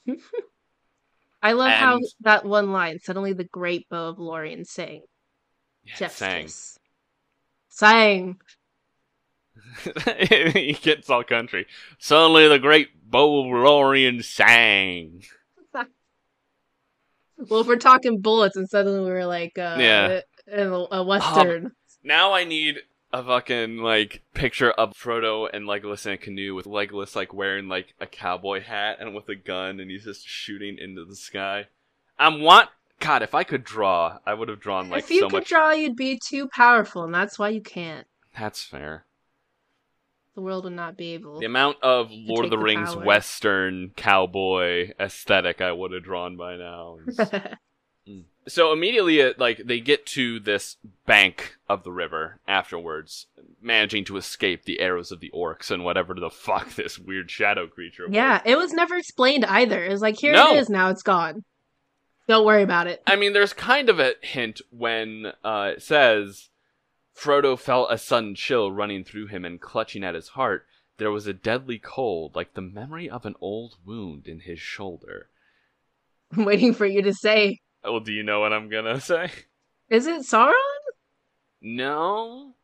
I 1.41 1.53
love 1.53 1.71
how 1.71 2.01
that 2.23 2.45
one 2.45 2.73
line, 2.73 2.99
suddenly 2.99 3.33
the 3.33 3.45
great 3.45 3.89
bow 3.89 4.09
of 4.09 4.19
Lorien 4.19 4.65
sang. 4.65 5.03
Yeah, 5.85 6.09
sang. 6.09 6.49
Sang. 7.69 8.41
he 10.53 10.73
gets 10.81 11.09
all 11.11 11.25
country. 11.25 11.67
Suddenly 11.99 12.49
the 12.49 12.59
great 12.59 12.89
of 13.11 14.23
sang. 14.23 15.23
Well, 17.49 17.61
if 17.61 17.67
we're 17.67 17.77
talking 17.77 18.21
bullets 18.21 18.57
and 18.57 18.69
suddenly 18.69 19.01
we 19.01 19.11
were 19.11 19.27
like, 19.27 19.59
uh, 19.59 19.77
Yeah. 19.81 20.21
in 20.47 20.69
a, 20.69 20.87
a 20.93 21.03
western. 21.03 21.73
Now 22.05 22.33
I 22.35 22.45
need 22.45 22.77
a 23.13 23.23
fucking 23.23 23.79
like 23.79 24.23
picture 24.33 24.71
of 24.71 24.93
Frodo 24.93 25.49
and 25.53 25.67
Legolas 25.67 26.07
in 26.07 26.13
a 26.13 26.17
canoe 26.17 26.55
with 26.55 26.67
Legolas 26.67 27.17
like 27.17 27.35
wearing 27.35 27.69
like 27.69 27.95
a 28.01 28.07
cowboy 28.07 28.61
hat 28.63 28.99
and 29.01 29.15
with 29.15 29.29
a 29.29 29.35
gun 29.35 29.81
and 29.81 29.91
he's 29.91 30.05
just 30.05 30.27
shooting 30.27 30.79
into 30.79 31.05
the 31.05 31.17
sky. 31.17 31.67
I'm 32.19 32.41
want 32.41 32.69
God, 33.01 33.23
if 33.23 33.35
I 33.35 33.43
could 33.43 33.65
draw, 33.65 34.19
I 34.25 34.35
would 34.35 34.49
have 34.49 34.61
drawn 34.61 34.89
like 34.89 35.03
if 35.05 35.11
you 35.11 35.21
so 35.23 35.29
could 35.29 35.39
much. 35.39 35.49
draw, 35.49 35.73
you'd 35.73 35.97
be 35.97 36.21
too 36.25 36.49
powerful, 36.49 37.03
and 37.03 37.13
that's 37.13 37.37
why 37.37 37.49
you 37.49 37.61
can't. 37.61 38.07
That's 38.39 38.63
fair. 38.63 39.07
The 40.35 40.41
world 40.41 40.65
would 40.65 40.73
not 40.73 40.97
be 40.97 41.13
able. 41.15 41.39
The 41.41 41.47
amount 41.47 41.77
of 41.83 42.11
Lord 42.11 42.45
of 42.47 42.51
the 42.51 42.57
the 42.57 42.63
Rings 42.63 42.95
power. 42.95 43.05
Western 43.05 43.91
cowboy 43.97 44.93
aesthetic 44.99 45.61
I 45.61 45.73
would 45.73 45.93
have 45.93 46.05
drawn 46.05 46.37
by 46.37 46.57
now. 46.57 46.99
is- 47.07 48.25
So 48.49 48.73
immediately, 48.73 49.23
uh, 49.23 49.35
like 49.39 49.59
they 49.65 49.79
get 49.81 50.05
to 50.07 50.41
this 50.41 50.77
bank 51.07 51.57
of 51.69 51.85
the 51.85 51.93
river 51.93 52.41
afterwards, 52.49 53.27
managing 53.61 54.05
to 54.07 54.17
escape 54.17 54.65
the 54.65 54.81
arrows 54.81 55.13
of 55.13 55.21
the 55.21 55.31
orcs 55.33 55.71
and 55.71 55.85
whatever 55.85 56.15
the 56.15 56.31
fuck 56.31 56.71
this 56.75 56.99
weird 56.99 57.31
shadow 57.31 57.67
creature. 57.69 58.07
was. 58.09 58.15
Yeah, 58.15 58.41
it 58.45 58.57
was 58.57 58.73
never 58.73 58.97
explained 58.97 59.45
either. 59.45 59.85
It 59.85 59.91
was 59.93 60.03
like, 60.03 60.19
here 60.19 60.33
No. 60.33 60.55
it 60.55 60.59
is, 60.59 60.69
now 60.69 60.89
it's 60.91 61.05
gone. 61.05 61.45
Don't 62.27 62.45
worry 62.47 62.63
about 62.63 62.87
it. 62.89 63.03
I 63.07 63.15
mean, 63.17 63.33
there's 63.33 63.53
kind 63.53 63.89
of 63.89 64.01
a 64.01 64.15
hint 64.23 64.61
when 64.71 65.33
uh, 65.45 65.73
it 65.77 65.83
says 65.83 66.49
Frodo 67.17 67.59
felt 67.59 67.93
a 67.93 67.99
sudden 67.99 68.35
chill 68.35 68.73
running 68.73 69.05
through 69.05 69.27
him 69.29 69.45
and 69.45 69.61
clutching 69.61 70.03
at 70.05 70.15
his 70.15 70.29
heart. 70.29 70.67
There 70.99 71.11
was 71.11 71.27
a 71.27 71.33
deadly 71.33 71.79
cold, 71.79 72.35
like 72.37 72.55
the 72.55 72.61
memory 72.61 73.09
of 73.09 73.27
an 73.27 73.35
old 73.41 73.77
wound 73.85 74.27
in 74.29 74.41
his 74.41 74.59
shoulder. 74.61 75.29
I'm 76.37 76.45
waiting 76.45 76.73
for 76.75 76.87
you 76.87 77.03
to 77.03 77.13
say, 77.15 77.61
Well, 77.85 78.01
do 78.01 78.13
you 78.13 78.23
know 78.23 78.41
what 78.41 78.53
I'm 78.53 78.69
gonna 78.69 79.01
say? 79.13 79.31
is 79.89 80.07
it 80.07 80.23
Sauron? 80.23 80.55
No. 81.61 82.55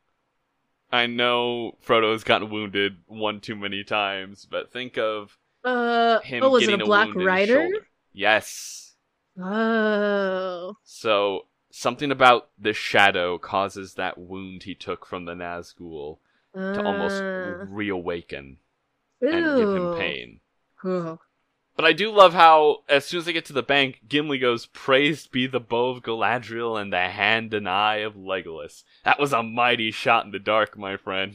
I 0.90 1.06
know 1.06 1.76
Frodo's 1.86 2.24
gotten 2.24 2.48
wounded 2.50 2.96
one 3.06 3.40
too 3.40 3.54
many 3.56 3.84
times, 3.84 4.46
but 4.50 4.72
think 4.72 4.96
of 4.96 5.36
Uh, 5.62 6.20
him 6.20 6.42
oh, 6.42 6.48
was 6.50 6.66
it 6.66 6.80
a 6.80 6.84
Black 6.84 7.08
wound 7.08 7.16
in 7.16 7.20
his 7.20 7.26
Rider? 7.26 7.52
shoulder. 7.54 7.86
Yes. 8.14 8.94
Oh. 9.38 10.74
So 10.84 11.46
something 11.70 12.10
about 12.10 12.48
this 12.58 12.76
shadow 12.76 13.38
causes 13.38 13.94
that 13.94 14.18
wound 14.18 14.64
he 14.64 14.74
took 14.74 15.04
from 15.06 15.24
the 15.24 15.34
Nazgul 15.34 16.18
to 16.54 16.82
almost 16.84 17.22
Uh, 17.22 17.66
reawaken 17.68 18.58
and 19.20 19.56
give 19.58 19.68
him 19.68 19.94
pain. 19.96 20.40
But 21.76 21.84
I 21.84 21.92
do 21.92 22.10
love 22.10 22.34
how, 22.34 22.82
as 22.88 23.04
soon 23.04 23.18
as 23.18 23.26
they 23.26 23.32
get 23.32 23.44
to 23.46 23.52
the 23.52 23.62
bank, 23.62 24.00
Gimli 24.08 24.38
goes, 24.38 24.66
Praised 24.66 25.30
be 25.30 25.46
the 25.46 25.60
bow 25.60 25.90
of 25.90 26.02
Galadriel 26.02 26.80
and 26.80 26.92
the 26.92 27.08
hand 27.08 27.54
and 27.54 27.68
eye 27.68 27.98
of 27.98 28.14
Legolas. 28.14 28.82
That 29.04 29.20
was 29.20 29.32
a 29.32 29.44
mighty 29.44 29.92
shot 29.92 30.24
in 30.24 30.32
the 30.32 30.40
dark, 30.40 30.76
my 30.76 30.96
friend. 30.96 31.34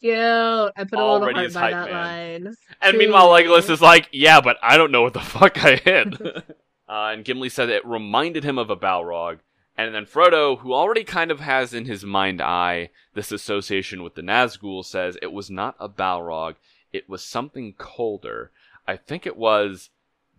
Cute. 0.00 0.14
I 0.16 0.84
put 0.84 0.98
a 0.98 1.12
little 1.12 1.32
heart 1.32 1.34
by 1.54 1.70
that 1.70 1.90
man. 1.90 2.44
line. 2.44 2.54
And 2.80 2.98
meanwhile, 2.98 3.28
Legolas 3.28 3.68
is 3.70 3.80
like, 3.80 4.08
Yeah, 4.12 4.40
but 4.40 4.58
I 4.62 4.76
don't 4.76 4.92
know 4.92 5.02
what 5.02 5.14
the 5.14 5.20
fuck 5.34 5.64
I 5.64 5.76
hit. 5.76 6.14
uh, 6.92 7.10
and 7.10 7.24
Gimli 7.24 7.48
said 7.48 7.70
it 7.70 7.86
reminded 7.86 8.44
him 8.44 8.58
of 8.58 8.68
a 8.68 8.76
Balrog. 8.76 9.38
And 9.78 9.94
then 9.94 10.04
Frodo, 10.04 10.58
who 10.58 10.74
already 10.74 11.04
kind 11.04 11.30
of 11.30 11.40
has 11.40 11.72
in 11.72 11.86
his 11.86 12.04
mind 12.04 12.42
eye 12.42 12.90
this 13.14 13.32
association 13.32 14.02
with 14.02 14.14
the 14.14 14.20
Nazgul, 14.20 14.84
says 14.84 15.16
it 15.22 15.32
was 15.32 15.50
not 15.50 15.74
a 15.80 15.88
Balrog, 15.88 16.56
it 16.92 17.08
was 17.08 17.24
something 17.24 17.72
colder. 17.78 18.50
I 18.86 18.98
think 18.98 19.24
it 19.26 19.38
was. 19.38 19.88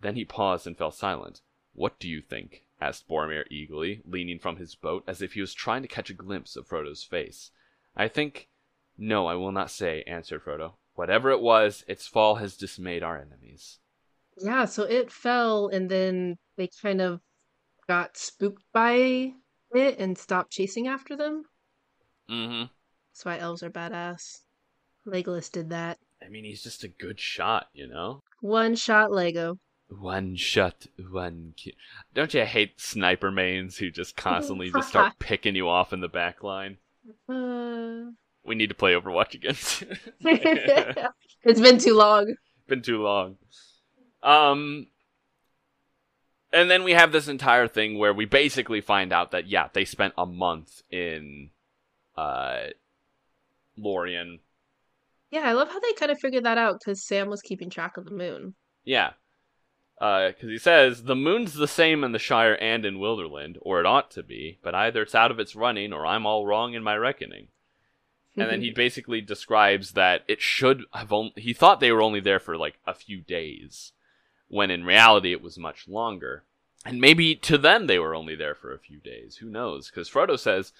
Then 0.00 0.14
he 0.14 0.24
paused 0.24 0.64
and 0.64 0.78
fell 0.78 0.92
silent. 0.92 1.40
What 1.72 1.98
do 1.98 2.08
you 2.08 2.20
think? 2.20 2.62
asked 2.80 3.08
Boromir 3.08 3.46
eagerly, 3.50 4.02
leaning 4.06 4.38
from 4.38 4.58
his 4.58 4.76
boat 4.76 5.02
as 5.08 5.20
if 5.20 5.32
he 5.32 5.40
was 5.40 5.54
trying 5.54 5.82
to 5.82 5.88
catch 5.88 6.08
a 6.08 6.14
glimpse 6.14 6.54
of 6.54 6.68
Frodo's 6.68 7.02
face. 7.02 7.50
I 7.96 8.06
think. 8.06 8.46
No, 8.96 9.26
I 9.26 9.34
will 9.34 9.50
not 9.50 9.72
say, 9.72 10.04
answered 10.06 10.44
Frodo. 10.44 10.74
Whatever 10.94 11.32
it 11.32 11.40
was, 11.40 11.84
its 11.88 12.06
fall 12.06 12.36
has 12.36 12.56
dismayed 12.56 13.02
our 13.02 13.18
enemies. 13.20 13.80
Yeah, 14.38 14.64
so 14.64 14.84
it 14.84 15.12
fell 15.12 15.68
and 15.68 15.90
then 15.90 16.36
they 16.56 16.68
kind 16.82 17.00
of 17.00 17.20
got 17.88 18.16
spooked 18.16 18.62
by 18.72 19.32
it 19.72 19.98
and 19.98 20.16
stopped 20.16 20.52
chasing 20.52 20.88
after 20.88 21.16
them. 21.16 21.44
Mm-hmm. 22.30 22.64
That's 23.12 23.24
why 23.24 23.38
elves 23.38 23.62
are 23.62 23.70
badass. 23.70 24.40
Legolas 25.06 25.50
did 25.50 25.70
that. 25.70 25.98
I 26.24 26.28
mean, 26.28 26.44
he's 26.44 26.62
just 26.62 26.84
a 26.84 26.88
good 26.88 27.20
shot, 27.20 27.66
you 27.74 27.86
know? 27.86 28.22
One 28.40 28.74
shot 28.74 29.12
Lego. 29.12 29.58
One 29.88 30.34
shot, 30.36 30.86
one 31.10 31.52
ki- 31.56 31.76
Don't 32.14 32.32
you 32.32 32.44
hate 32.44 32.80
sniper 32.80 33.30
mains 33.30 33.76
who 33.76 33.90
just 33.90 34.16
constantly 34.16 34.70
just 34.70 34.88
start 34.88 35.14
picking 35.18 35.54
you 35.54 35.68
off 35.68 35.92
in 35.92 36.00
the 36.00 36.08
back 36.08 36.42
line? 36.42 36.78
Uh... 37.28 38.10
We 38.46 38.54
need 38.54 38.68
to 38.68 38.74
play 38.74 38.92
Overwatch 38.92 39.34
again. 39.34 39.56
it's 41.44 41.60
been 41.60 41.78
too 41.78 41.94
long. 41.94 42.34
Been 42.66 42.82
too 42.82 43.02
long. 43.02 43.36
Um, 44.24 44.88
and 46.52 46.70
then 46.70 46.82
we 46.82 46.92
have 46.92 47.12
this 47.12 47.28
entire 47.28 47.68
thing 47.68 47.98
where 47.98 48.12
we 48.12 48.24
basically 48.24 48.80
find 48.80 49.12
out 49.12 49.30
that 49.30 49.46
yeah, 49.46 49.68
they 49.72 49.84
spent 49.84 50.14
a 50.18 50.26
month 50.26 50.82
in, 50.90 51.50
uh, 52.16 52.68
Lorien. 53.76 54.40
Yeah, 55.30 55.42
I 55.42 55.52
love 55.52 55.68
how 55.68 55.80
they 55.80 55.92
kind 55.94 56.12
of 56.12 56.18
figured 56.20 56.44
that 56.44 56.58
out 56.58 56.78
because 56.78 57.04
Sam 57.04 57.28
was 57.28 57.42
keeping 57.42 57.70
track 57.70 57.96
of 57.96 58.04
the 58.04 58.12
moon. 58.12 58.54
Yeah. 58.84 59.10
Because 59.98 60.48
he 60.48 60.58
says, 60.58 61.04
the 61.04 61.16
moon's 61.16 61.54
the 61.54 61.68
same 61.68 62.04
in 62.04 62.12
the 62.12 62.18
Shire 62.18 62.54
and 62.60 62.84
in 62.84 62.98
Wilderland, 62.98 63.56
or 63.62 63.80
it 63.80 63.86
ought 63.86 64.10
to 64.12 64.22
be, 64.22 64.58
but 64.62 64.74
either 64.74 65.02
it's 65.02 65.14
out 65.14 65.30
of 65.30 65.38
its 65.38 65.56
running 65.56 65.92
or 65.92 66.04
I'm 66.04 66.26
all 66.26 66.46
wrong 66.46 66.74
in 66.74 66.82
my 66.82 66.96
reckoning. 66.96 67.48
And 68.36 68.50
then 68.50 68.60
he 68.60 68.70
basically 68.74 69.20
describes 69.20 69.92
that 69.92 70.22
it 70.28 70.40
should 70.40 70.84
have 70.92 71.12
only, 71.12 71.32
he 71.36 71.52
thought 71.52 71.80
they 71.80 71.92
were 71.92 72.02
only 72.02 72.20
there 72.20 72.40
for 72.40 72.56
like 72.56 72.78
a 72.86 72.94
few 72.94 73.20
days, 73.20 73.92
when 74.54 74.70
in 74.70 74.84
reality 74.84 75.32
it 75.32 75.42
was 75.42 75.58
much 75.58 75.88
longer. 75.88 76.44
And 76.86 77.00
maybe 77.00 77.34
to 77.34 77.58
them 77.58 77.88
they 77.88 77.98
were 77.98 78.14
only 78.14 78.36
there 78.36 78.54
for 78.54 78.72
a 78.72 78.78
few 78.78 79.00
days. 79.00 79.38
Who 79.38 79.50
knows? 79.50 79.90
Because 79.90 80.08
Frodo 80.08 80.38
says, 80.38 80.72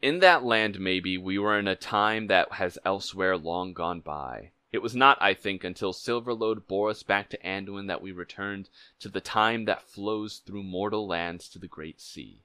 In 0.00 0.20
that 0.20 0.44
land, 0.44 0.80
maybe, 0.80 1.18
we 1.18 1.38
were 1.38 1.58
in 1.58 1.68
a 1.68 1.76
time 1.76 2.28
that 2.28 2.52
has 2.52 2.78
elsewhere 2.86 3.36
long 3.36 3.74
gone 3.74 4.00
by. 4.00 4.52
It 4.72 4.78
was 4.78 4.96
not, 4.96 5.18
I 5.20 5.34
think, 5.34 5.62
until 5.62 5.92
Silverlode 5.92 6.66
bore 6.66 6.88
us 6.88 7.02
back 7.02 7.28
to 7.30 7.46
Anduin 7.46 7.86
that 7.88 8.00
we 8.00 8.12
returned 8.12 8.70
to 9.00 9.10
the 9.10 9.20
time 9.20 9.66
that 9.66 9.82
flows 9.82 10.38
through 10.38 10.62
mortal 10.62 11.06
lands 11.06 11.50
to 11.50 11.58
the 11.58 11.68
great 11.68 12.00
sea. 12.00 12.44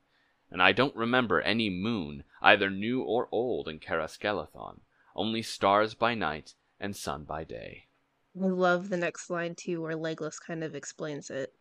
And 0.49 0.61
I 0.61 0.73
don't 0.73 0.95
remember 0.97 1.39
any 1.39 1.69
moon, 1.69 2.25
either 2.41 2.69
new 2.69 3.01
or 3.01 3.29
old, 3.31 3.69
in 3.69 3.79
Caras 3.79 4.17
Galadhon. 4.17 4.81
Only 5.15 5.43
stars 5.43 5.93
by 5.93 6.13
night 6.13 6.55
and 6.77 6.93
sun 6.93 7.23
by 7.23 7.45
day. 7.45 7.85
I 8.35 8.45
love 8.45 8.89
the 8.89 8.97
next 8.97 9.29
line 9.29 9.55
too, 9.55 9.81
where 9.81 9.95
Legolas 9.97 10.39
kind 10.39 10.63
of 10.63 10.73
explains 10.73 11.29
it. 11.29 11.53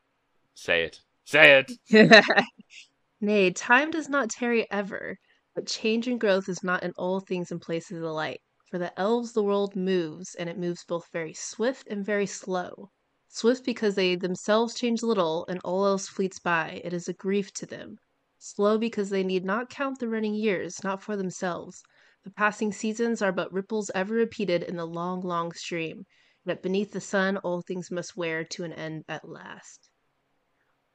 Say 0.54 0.84
it. 0.84 1.00
Say 1.24 1.64
it! 1.90 2.24
Nay, 3.20 3.50
time 3.50 3.90
does 3.90 4.08
not 4.08 4.30
tarry 4.30 4.70
ever, 4.70 5.18
but 5.54 5.66
change 5.66 6.06
and 6.06 6.20
growth 6.20 6.48
is 6.48 6.62
not 6.62 6.82
in 6.82 6.92
all 6.96 7.20
things 7.20 7.50
and 7.50 7.60
places 7.60 8.00
alike. 8.02 8.40
For 8.70 8.78
the 8.78 8.98
elves 8.98 9.32
the 9.32 9.42
world 9.42 9.74
moves, 9.74 10.36
and 10.36 10.48
it 10.48 10.58
moves 10.58 10.84
both 10.84 11.08
very 11.12 11.34
swift 11.34 11.88
and 11.88 12.04
very 12.04 12.26
slow. 12.26 12.92
Swift 13.26 13.64
because 13.64 13.96
they 13.96 14.14
themselves 14.14 14.74
change 14.74 15.02
little, 15.02 15.44
and 15.48 15.60
all 15.64 15.84
else 15.86 16.06
fleets 16.06 16.38
by, 16.38 16.80
it 16.84 16.92
is 16.92 17.08
a 17.08 17.12
grief 17.12 17.52
to 17.54 17.66
them. 17.66 17.98
Slow 18.38 18.78
because 18.78 19.10
they 19.10 19.24
need 19.24 19.44
not 19.44 19.70
count 19.70 19.98
the 19.98 20.08
running 20.08 20.34
years, 20.34 20.84
not 20.84 21.02
for 21.02 21.16
themselves. 21.16 21.82
The 22.22 22.30
passing 22.30 22.72
seasons 22.72 23.20
are 23.20 23.32
but 23.32 23.52
ripples 23.52 23.90
ever 23.92 24.14
repeated 24.14 24.62
in 24.62 24.76
the 24.76 24.86
long, 24.86 25.20
long 25.20 25.52
stream, 25.52 26.06
that 26.50 26.64
beneath 26.64 26.90
the 26.90 27.00
sun 27.00 27.36
all 27.36 27.62
things 27.62 27.92
must 27.92 28.16
wear 28.16 28.42
to 28.42 28.64
an 28.64 28.72
end 28.72 29.04
at 29.08 29.26
last. 29.26 29.88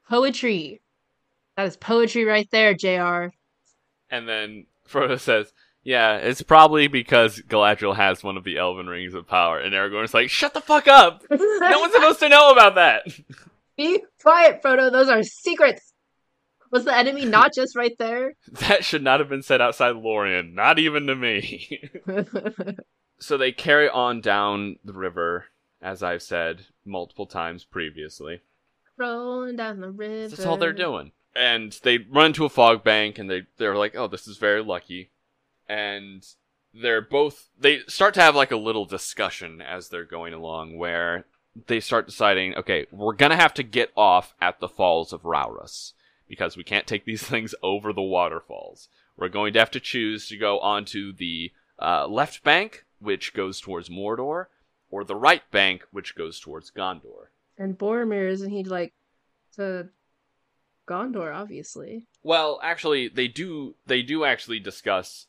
Poetry. 0.06 0.82
That 1.56 1.66
is 1.66 1.78
poetry 1.78 2.26
right 2.26 2.46
there, 2.52 2.74
JR. 2.74 3.32
And 4.10 4.28
then 4.28 4.66
Frodo 4.86 5.18
says, 5.18 5.54
Yeah, 5.82 6.18
it's 6.18 6.42
probably 6.42 6.88
because 6.88 7.40
Galadriel 7.48 7.96
has 7.96 8.22
one 8.22 8.36
of 8.36 8.44
the 8.44 8.58
elven 8.58 8.86
rings 8.86 9.14
of 9.14 9.26
power. 9.26 9.58
And 9.58 9.72
Aragorn's 9.74 10.12
like, 10.12 10.28
Shut 10.28 10.52
the 10.52 10.60
fuck 10.60 10.86
up! 10.88 11.22
No 11.30 11.80
one's 11.80 11.94
supposed 11.94 12.20
to 12.20 12.28
know 12.28 12.50
about 12.50 12.74
that! 12.74 13.06
Be 13.78 14.02
quiet, 14.20 14.62
Frodo. 14.62 14.92
Those 14.92 15.08
are 15.08 15.22
secrets. 15.22 15.94
Was 16.70 16.84
the 16.84 16.94
enemy 16.94 17.24
not 17.24 17.54
just 17.54 17.74
right 17.74 17.96
there? 17.98 18.34
That 18.60 18.84
should 18.84 19.02
not 19.02 19.20
have 19.20 19.30
been 19.30 19.42
said 19.42 19.62
outside 19.62 19.96
Lorien, 19.96 20.54
not 20.54 20.78
even 20.78 21.06
to 21.06 21.16
me. 21.16 21.80
so 23.18 23.36
they 23.36 23.52
carry 23.52 23.88
on 23.88 24.20
down 24.20 24.78
the 24.84 24.92
river, 24.92 25.46
as 25.80 26.02
I've 26.02 26.22
said 26.22 26.66
multiple 26.84 27.26
times 27.26 27.64
previously. 27.64 28.42
Rolling 28.96 29.56
down 29.56 29.80
the 29.80 29.90
river. 29.90 30.28
That's 30.28 30.46
all 30.46 30.56
they're 30.56 30.72
doing. 30.72 31.12
And 31.34 31.78
they 31.82 31.98
run 31.98 32.26
into 32.26 32.46
a 32.46 32.50
fog 32.50 32.82
bank 32.82 33.18
and 33.18 33.28
they, 33.28 33.42
they're 33.58 33.76
like, 33.76 33.94
oh, 33.94 34.06
this 34.06 34.26
is 34.26 34.38
very 34.38 34.62
lucky. 34.62 35.10
And 35.68 36.26
they're 36.72 37.02
both, 37.02 37.48
they 37.58 37.80
start 37.88 38.14
to 38.14 38.22
have 38.22 38.34
like 38.34 38.52
a 38.52 38.56
little 38.56 38.86
discussion 38.86 39.60
as 39.60 39.88
they're 39.88 40.04
going 40.04 40.32
along 40.32 40.78
where 40.78 41.26
they 41.66 41.80
start 41.80 42.06
deciding, 42.06 42.54
okay, 42.54 42.86
we're 42.90 43.14
gonna 43.14 43.36
have 43.36 43.54
to 43.54 43.62
get 43.62 43.90
off 43.96 44.34
at 44.40 44.60
the 44.60 44.68
falls 44.68 45.12
of 45.12 45.22
Rauros 45.22 45.92
because 46.28 46.56
we 46.56 46.64
can't 46.64 46.86
take 46.86 47.04
these 47.04 47.22
things 47.26 47.54
over 47.62 47.92
the 47.92 48.02
waterfalls. 48.02 48.88
We're 49.16 49.28
going 49.28 49.52
to 49.54 49.58
have 49.58 49.70
to 49.72 49.80
choose 49.80 50.28
to 50.28 50.36
go 50.36 50.58
onto 50.60 51.12
the 51.12 51.52
uh, 51.78 52.06
left 52.06 52.42
bank, 52.42 52.84
which 53.00 53.34
goes 53.34 53.60
towards 53.60 53.88
Mordor, 53.88 54.46
or 54.90 55.04
the 55.04 55.16
right 55.16 55.48
bank, 55.50 55.84
which 55.90 56.14
goes 56.14 56.40
towards 56.40 56.70
Gondor. 56.70 57.28
And 57.58 57.76
Boromir, 57.78 58.28
isn't 58.28 58.50
he 58.50 58.64
like 58.64 58.92
to 59.56 59.88
Gondor, 60.88 61.34
obviously? 61.34 62.06
Well, 62.22 62.60
actually, 62.62 63.08
they 63.08 63.28
do. 63.28 63.74
They 63.86 64.02
do 64.02 64.24
actually 64.24 64.60
discuss 64.60 65.26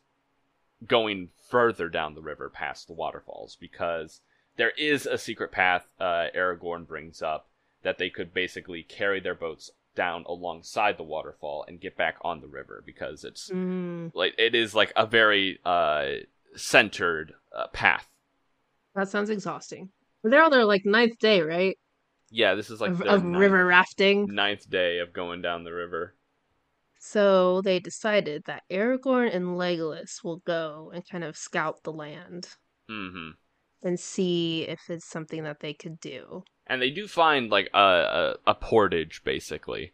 going 0.85 1.29
further 1.49 1.89
down 1.89 2.13
the 2.13 2.21
river 2.21 2.49
past 2.49 2.87
the 2.87 2.93
waterfalls 2.93 3.57
because 3.59 4.21
there 4.57 4.71
is 4.77 5.05
a 5.05 5.17
secret 5.17 5.51
path. 5.51 5.87
Uh, 5.99 6.27
Aragorn 6.35 6.87
brings 6.87 7.21
up 7.21 7.47
that 7.83 7.97
they 7.97 8.09
could 8.09 8.33
basically 8.33 8.83
carry 8.83 9.19
their 9.19 9.35
boats 9.35 9.71
down 9.95 10.23
alongside 10.27 10.97
the 10.97 11.03
waterfall 11.03 11.65
and 11.67 11.81
get 11.81 11.97
back 11.97 12.17
on 12.21 12.41
the 12.41 12.47
river 12.47 12.83
because 12.85 13.23
it's 13.23 13.49
Mm, 13.49 14.11
like 14.13 14.35
it 14.37 14.53
is 14.53 14.75
like 14.75 14.93
a 14.95 15.07
very 15.07 15.59
uh 15.65 16.05
centered 16.57 17.33
uh, 17.55 17.67
path. 17.67 18.07
that 18.95 19.09
sounds 19.09 19.29
exhausting. 19.29 19.89
They're 20.23 20.43
on 20.43 20.51
their 20.51 20.65
like 20.65 20.85
ninth 20.85 21.19
day, 21.19 21.41
right? 21.41 21.77
Yeah, 22.29 22.55
this 22.55 22.69
is 22.69 22.81
like 22.81 22.91
of 22.91 23.01
of 23.03 23.23
ninth, 23.23 23.39
river 23.39 23.65
rafting. 23.65 24.33
ninth 24.33 24.69
day 24.69 24.99
of 24.99 25.13
going 25.13 25.41
down 25.41 25.63
the 25.63 25.71
river. 25.73 26.15
So 26.99 27.61
they 27.61 27.79
decided 27.79 28.43
that 28.45 28.63
Aragorn 28.69 29.33
and 29.33 29.57
Legolas 29.57 30.23
will 30.23 30.37
go 30.39 30.91
and 30.93 31.07
kind 31.07 31.23
of 31.23 31.37
scout 31.37 31.83
the 31.83 31.93
land 31.93 32.49
hmm 32.89 33.29
and 33.83 33.99
see 33.99 34.63
if 34.63 34.89
it's 34.89 35.05
something 35.05 35.43
that 35.43 35.59
they 35.59 35.73
could 35.73 35.99
do. 35.99 36.43
And 36.65 36.81
they 36.81 36.89
do 36.89 37.07
find 37.07 37.49
like 37.49 37.69
a, 37.73 37.79
a 37.79 38.35
a 38.47 38.55
portage 38.55 39.21
basically, 39.23 39.93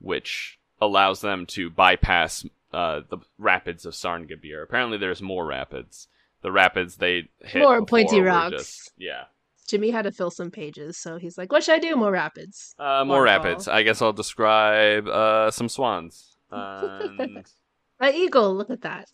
which 0.00 0.58
allows 0.80 1.20
them 1.20 1.44
to 1.46 1.68
bypass 1.70 2.44
uh, 2.72 3.00
the 3.08 3.18
rapids 3.38 3.84
of 3.86 3.94
Sarn 3.94 4.26
Gebir. 4.28 4.62
Apparently, 4.62 4.98
there's 4.98 5.22
more 5.22 5.46
rapids. 5.46 6.08
The 6.42 6.52
rapids 6.52 6.96
they 6.96 7.28
hit 7.40 7.60
More 7.62 7.84
pointy 7.84 8.20
rocks. 8.20 8.50
just- 8.56 8.92
yeah, 8.96 9.24
Jimmy 9.68 9.90
had 9.90 10.02
to 10.02 10.12
fill 10.12 10.30
some 10.30 10.50
pages, 10.50 10.96
so 10.96 11.18
he's 11.18 11.36
like, 11.36 11.52
"What 11.52 11.62
should 11.64 11.74
I 11.74 11.78
do? 11.78 11.96
More 11.96 12.10
rapids." 12.12 12.74
uh, 12.78 13.04
more 13.04 13.24
Waterfall. 13.24 13.24
rapids. 13.44 13.68
I 13.68 13.82
guess 13.82 14.00
I'll 14.02 14.12
describe 14.12 15.06
uh, 15.06 15.50
some 15.50 15.68
swans. 15.68 16.36
And 16.50 17.44
An 18.00 18.14
eagle. 18.14 18.54
Look 18.54 18.70
at 18.70 18.80
that. 18.82 19.08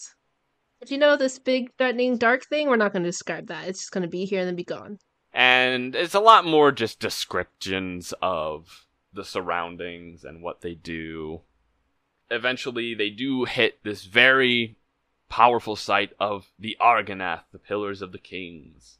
If 0.81 0.91
you 0.91 0.99
know 0.99 1.17
this 1.17 1.39
big, 1.39 1.73
threatening, 1.77 2.17
dark 2.19 2.45
thing, 2.47 2.69
we're 2.69 2.77
not 2.77 2.93
going 2.93 3.03
to 3.03 3.09
describe 3.09 3.49
that. 3.49 3.67
It's 3.67 3.81
just 3.81 3.91
going 3.93 4.03
to 4.03 4.09
be 4.09 4.25
here 4.27 4.41
and 4.41 4.49
then 4.49 4.57
be 4.57 4.65
gone. 4.65 4.99
and 5.33 5.95
it's 5.97 6.15
a 6.15 6.21
lot 6.21 6.45
more 6.47 6.71
just 6.73 7.01
descriptions 7.01 8.15
of 8.23 8.87
the 9.13 9.25
surroundings 9.25 10.25
and 10.25 10.43
what 10.43 10.61
they 10.61 10.75
do. 10.75 11.41
Eventually, 12.31 12.95
they 12.95 13.11
do 13.11 13.45
hit 13.45 13.83
this 13.85 14.05
very 14.05 14.77
powerful 15.29 15.77
site 15.77 16.13
of 16.19 16.51
the 16.59 16.77
Argonath, 16.81 17.45
the 17.53 17.59
Pillars 17.59 18.03
of 18.03 18.13
the 18.13 18.19
Kings. 18.19 18.99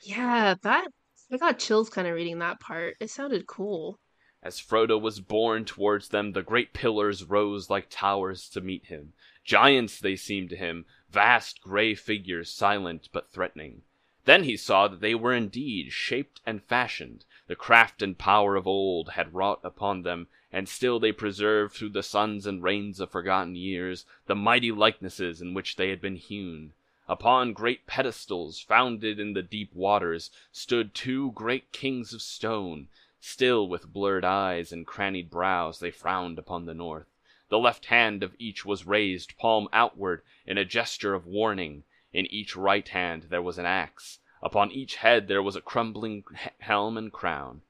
Yeah, 0.00 0.54
that 0.62 0.88
I 1.32 1.36
got 1.38 1.58
chills 1.58 1.88
kind 1.88 2.06
of 2.06 2.14
reading 2.14 2.38
that 2.38 2.60
part. 2.60 2.96
It 3.00 3.10
sounded 3.10 3.46
cool. 3.46 3.98
As 4.42 4.60
Frodo 4.60 5.00
was 5.00 5.20
borne 5.20 5.64
towards 5.64 6.08
them, 6.10 6.32
the 6.32 6.42
great 6.42 6.74
pillars 6.74 7.24
rose 7.24 7.70
like 7.70 7.86
towers 7.88 8.50
to 8.50 8.60
meet 8.60 8.86
him. 8.86 9.14
Giants 9.42 9.98
they 9.98 10.16
seemed 10.16 10.50
to 10.50 10.56
him, 10.56 10.84
vast 11.08 11.62
gray 11.62 11.94
figures, 11.94 12.50
silent 12.50 13.08
but 13.10 13.32
threatening. 13.32 13.82
Then 14.26 14.44
he 14.44 14.56
saw 14.58 14.88
that 14.88 15.00
they 15.00 15.14
were 15.14 15.32
indeed 15.32 15.92
shaped 15.92 16.42
and 16.44 16.62
fashioned. 16.62 17.24
The 17.46 17.54
craft 17.54 18.00
and 18.00 18.16
power 18.16 18.56
of 18.56 18.66
old 18.66 19.10
had 19.10 19.34
wrought 19.34 19.60
upon 19.62 20.00
them, 20.00 20.28
and 20.50 20.66
still 20.66 20.98
they 20.98 21.12
preserved 21.12 21.74
through 21.74 21.90
the 21.90 22.02
suns 22.02 22.46
and 22.46 22.62
rains 22.62 23.00
of 23.00 23.10
forgotten 23.10 23.54
years 23.54 24.06
the 24.24 24.34
mighty 24.34 24.72
likenesses 24.72 25.42
in 25.42 25.52
which 25.52 25.76
they 25.76 25.90
had 25.90 26.00
been 26.00 26.16
hewn. 26.16 26.72
Upon 27.06 27.52
great 27.52 27.86
pedestals, 27.86 28.60
founded 28.60 29.20
in 29.20 29.34
the 29.34 29.42
deep 29.42 29.74
waters, 29.74 30.30
stood 30.52 30.94
two 30.94 31.32
great 31.32 31.70
kings 31.70 32.14
of 32.14 32.22
stone. 32.22 32.88
Still 33.20 33.68
with 33.68 33.92
blurred 33.92 34.24
eyes 34.24 34.72
and 34.72 34.86
crannied 34.86 35.28
brows, 35.28 35.80
they 35.80 35.90
frowned 35.90 36.38
upon 36.38 36.64
the 36.64 36.72
north. 36.72 37.08
The 37.50 37.58
left 37.58 37.86
hand 37.86 38.22
of 38.22 38.34
each 38.38 38.64
was 38.64 38.86
raised, 38.86 39.36
palm 39.36 39.68
outward, 39.70 40.22
in 40.46 40.56
a 40.56 40.64
gesture 40.64 41.12
of 41.12 41.26
warning. 41.26 41.84
In 42.10 42.24
each 42.32 42.56
right 42.56 42.88
hand 42.88 43.24
there 43.24 43.42
was 43.42 43.58
an 43.58 43.66
axe. 43.66 44.18
Upon 44.44 44.70
each 44.70 44.96
head 44.96 45.26
there 45.26 45.42
was 45.42 45.56
a 45.56 45.62
crumbling 45.62 46.22
helm 46.58 46.98
and 46.98 47.10
crown. 47.10 47.62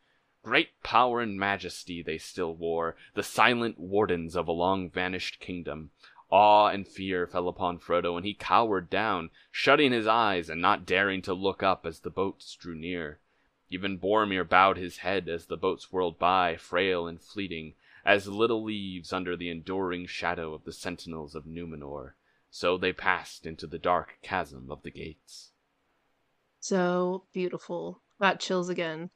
Great 0.42 0.82
power 0.82 1.20
and 1.20 1.38
majesty 1.38 2.02
they 2.02 2.18
still 2.18 2.52
wore, 2.52 2.96
the 3.14 3.22
silent 3.22 3.78
wardens 3.78 4.34
of 4.34 4.48
a 4.48 4.52
long 4.52 4.90
vanished 4.90 5.38
kingdom. 5.38 5.92
Awe 6.30 6.66
and 6.66 6.88
fear 6.88 7.28
fell 7.28 7.46
upon 7.46 7.78
Frodo, 7.78 8.16
and 8.16 8.26
he 8.26 8.34
cowered 8.34 8.90
down, 8.90 9.30
shutting 9.52 9.92
his 9.92 10.08
eyes 10.08 10.50
and 10.50 10.60
not 10.60 10.84
daring 10.84 11.22
to 11.22 11.32
look 11.32 11.62
up 11.62 11.86
as 11.86 12.00
the 12.00 12.10
boats 12.10 12.56
drew 12.56 12.74
near. 12.74 13.20
Even 13.70 13.96
Boromir 13.96 14.42
bowed 14.42 14.76
his 14.76 14.98
head 14.98 15.28
as 15.28 15.46
the 15.46 15.56
boats 15.56 15.92
whirled 15.92 16.18
by, 16.18 16.56
frail 16.56 17.06
and 17.06 17.22
fleeting, 17.22 17.74
as 18.04 18.26
little 18.26 18.64
leaves 18.64 19.12
under 19.12 19.36
the 19.36 19.48
enduring 19.48 20.06
shadow 20.06 20.52
of 20.52 20.64
the 20.64 20.72
sentinels 20.72 21.36
of 21.36 21.46
Numenor. 21.46 22.14
So 22.50 22.76
they 22.76 22.92
passed 22.92 23.46
into 23.46 23.68
the 23.68 23.78
dark 23.78 24.18
chasm 24.22 24.72
of 24.72 24.82
the 24.82 24.90
gates. 24.90 25.52
So 26.64 27.24
beautiful. 27.34 28.00
Got 28.18 28.40
chills 28.40 28.70
again. 28.70 29.10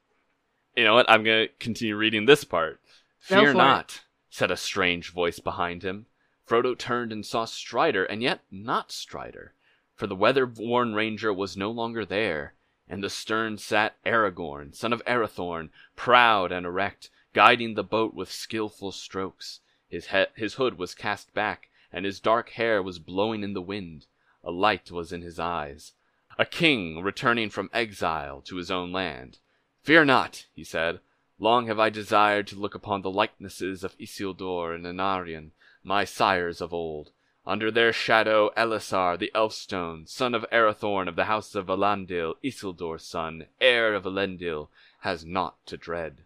You 0.77 0.83
know 0.83 0.93
what? 0.93 1.09
I'm 1.09 1.23
going 1.23 1.47
to 1.47 1.53
continue 1.59 1.95
reading 1.95 2.27
this 2.27 2.43
part. 2.43 2.79
Fear 3.17 3.39
for 3.41 3.49
it. 3.49 3.53
not, 3.55 4.01
said 4.29 4.51
a 4.51 4.55
strange 4.55 5.11
voice 5.11 5.39
behind 5.39 5.81
him. 5.81 6.05
Frodo 6.47 6.77
turned 6.77 7.11
and 7.11 7.25
saw 7.25 7.45
Strider, 7.45 8.05
and 8.05 8.21
yet 8.21 8.41
not 8.51 8.91
Strider, 8.91 9.55
for 9.95 10.05
the 10.05 10.15
weather-worn 10.15 10.93
ranger 10.93 11.33
was 11.33 11.57
no 11.57 11.71
longer 11.71 12.05
there. 12.05 12.53
and 12.87 13.03
the 13.03 13.09
stern 13.09 13.57
sat 13.57 13.95
Aragorn, 14.05 14.75
son 14.75 14.93
of 14.93 15.03
Arathorn, 15.05 15.69
proud 15.95 16.51
and 16.51 16.67
erect, 16.67 17.09
guiding 17.33 17.73
the 17.73 17.83
boat 17.83 18.13
with 18.13 18.31
skillful 18.31 18.91
strokes. 18.91 19.61
His, 19.87 20.07
he- 20.09 20.25
his 20.35 20.53
hood 20.53 20.77
was 20.77 20.93
cast 20.93 21.33
back, 21.33 21.69
and 21.91 22.05
his 22.05 22.19
dark 22.19 22.49
hair 22.51 22.83
was 22.83 22.99
blowing 22.99 23.41
in 23.41 23.53
the 23.53 23.61
wind. 23.73 24.05
A 24.43 24.51
light 24.51 24.91
was 24.91 25.11
in 25.11 25.23
his 25.23 25.39
eyes. 25.39 25.93
A 26.39 26.45
king 26.45 27.01
returning 27.01 27.49
from 27.49 27.69
exile 27.73 28.39
to 28.43 28.55
his 28.55 28.71
own 28.71 28.93
land. 28.93 29.39
Fear 29.81 30.05
not, 30.05 30.45
he 30.55 30.63
said. 30.63 31.01
Long 31.37 31.67
have 31.67 31.79
I 31.79 31.89
desired 31.89 32.47
to 32.47 32.55
look 32.55 32.73
upon 32.73 33.01
the 33.01 33.11
likenesses 33.11 33.83
of 33.83 33.97
Isildur 33.99 34.73
and 34.73 34.85
Anarion, 34.85 35.51
my 35.83 36.05
sires 36.05 36.61
of 36.61 36.73
old. 36.73 37.11
Under 37.45 37.69
their 37.69 37.91
shadow, 37.91 38.51
Elessar 38.55 39.17
the 39.17 39.33
Elfstone, 39.35 40.07
son 40.07 40.33
of 40.33 40.45
Arathorn 40.49 41.09
of 41.09 41.17
the 41.17 41.25
house 41.25 41.55
of 41.55 41.65
Valandil, 41.65 42.35
Isildur's 42.41 43.03
son, 43.03 43.47
heir 43.59 43.93
of 43.93 44.05
Elendil, 44.05 44.69
has 45.01 45.25
naught 45.25 45.57
to 45.65 45.75
dread. 45.75 46.23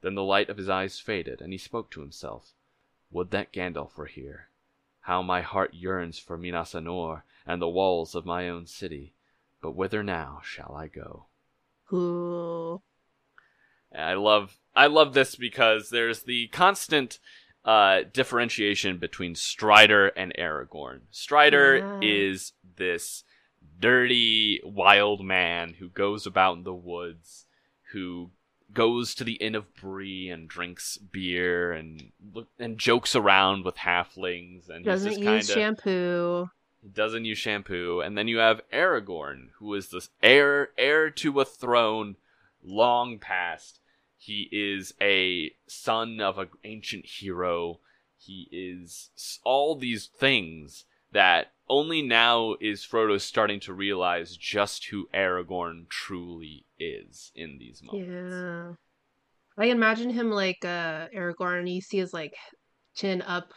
Then 0.00 0.16
the 0.16 0.24
light 0.24 0.50
of 0.50 0.56
his 0.56 0.68
eyes 0.68 0.98
faded, 0.98 1.40
and 1.40 1.52
he 1.52 1.58
spoke 1.58 1.88
to 1.92 2.00
himself. 2.00 2.52
Would 3.12 3.30
that 3.30 3.52
Gandalf 3.52 3.96
were 3.96 4.06
here. 4.06 4.48
How 5.04 5.22
my 5.22 5.42
heart 5.42 5.74
yearns 5.74 6.18
for 6.18 6.36
Minas 6.38 6.72
Anor 6.72 7.22
and 7.46 7.60
the 7.60 7.68
walls 7.68 8.14
of 8.14 8.24
my 8.26 8.48
own 8.48 8.66
city. 8.66 9.14
But 9.62 9.74
whither 9.76 10.02
now 10.02 10.40
shall 10.44 10.74
I 10.74 10.88
go? 10.88 11.26
Ooh. 11.92 12.82
I 13.96 14.14
love 14.14 14.58
I 14.74 14.86
love 14.88 15.14
this 15.14 15.36
because 15.36 15.90
there's 15.90 16.22
the 16.22 16.48
constant 16.48 17.18
uh, 17.64 18.00
differentiation 18.12 18.98
between 18.98 19.34
Strider 19.34 20.08
and 20.08 20.34
Aragorn. 20.38 21.02
Strider 21.10 21.76
Yeah. 21.76 21.98
is 22.02 22.52
this 22.76 23.24
dirty, 23.80 24.60
wild 24.64 25.24
man 25.24 25.74
who 25.74 25.88
goes 25.88 26.26
about 26.26 26.56
in 26.58 26.64
the 26.64 26.74
woods, 26.74 27.46
who 27.92 28.30
goes 28.72 29.14
to 29.14 29.24
the 29.24 29.34
Inn 29.34 29.54
of 29.54 29.74
Bree 29.74 30.28
and 30.28 30.48
drinks 30.48 30.96
beer 30.96 31.72
and 31.72 32.12
and 32.58 32.78
jokes 32.78 33.14
around 33.14 33.64
with 33.64 33.76
halflings 33.76 34.68
and 34.68 34.84
Doesn't 34.84 35.10
just 35.10 35.20
use 35.20 35.26
kind 35.26 35.40
of 35.40 35.46
shampoo. 35.46 36.50
doesn't 36.92 37.24
use 37.24 37.38
shampoo. 37.38 38.00
And 38.00 38.16
then 38.16 38.28
you 38.28 38.38
have 38.38 38.60
Aragorn, 38.72 39.48
who 39.58 39.74
is 39.74 39.88
the 39.88 40.06
heir 40.22 40.70
heir 40.76 41.10
to 41.10 41.40
a 41.40 41.44
throne 41.44 42.16
long 42.62 43.18
past. 43.18 43.80
He 44.16 44.48
is 44.50 44.94
a 45.00 45.52
son 45.66 46.20
of 46.20 46.38
an 46.38 46.48
ancient 46.64 47.04
hero. 47.04 47.80
He 48.16 48.48
is 48.50 49.10
all 49.44 49.76
these 49.76 50.06
things 50.06 50.84
that 51.14 51.46
only 51.68 52.02
now 52.02 52.54
is 52.60 52.84
Frodo 52.84 53.18
starting 53.20 53.58
to 53.60 53.72
realize 53.72 54.36
just 54.36 54.84
who 54.86 55.08
Aragorn 55.14 55.88
truly 55.88 56.66
is 56.78 57.32
in 57.34 57.56
these 57.58 57.82
moments. 57.82 58.10
Yeah. 58.36 58.72
I 59.56 59.66
imagine 59.70 60.10
him 60.10 60.30
like 60.30 60.64
uh 60.64 61.08
Aragorn 61.16 61.60
and 61.60 61.68
you 61.68 61.80
see 61.80 61.98
his 61.98 62.12
like 62.12 62.34
chin 62.94 63.22
up 63.22 63.54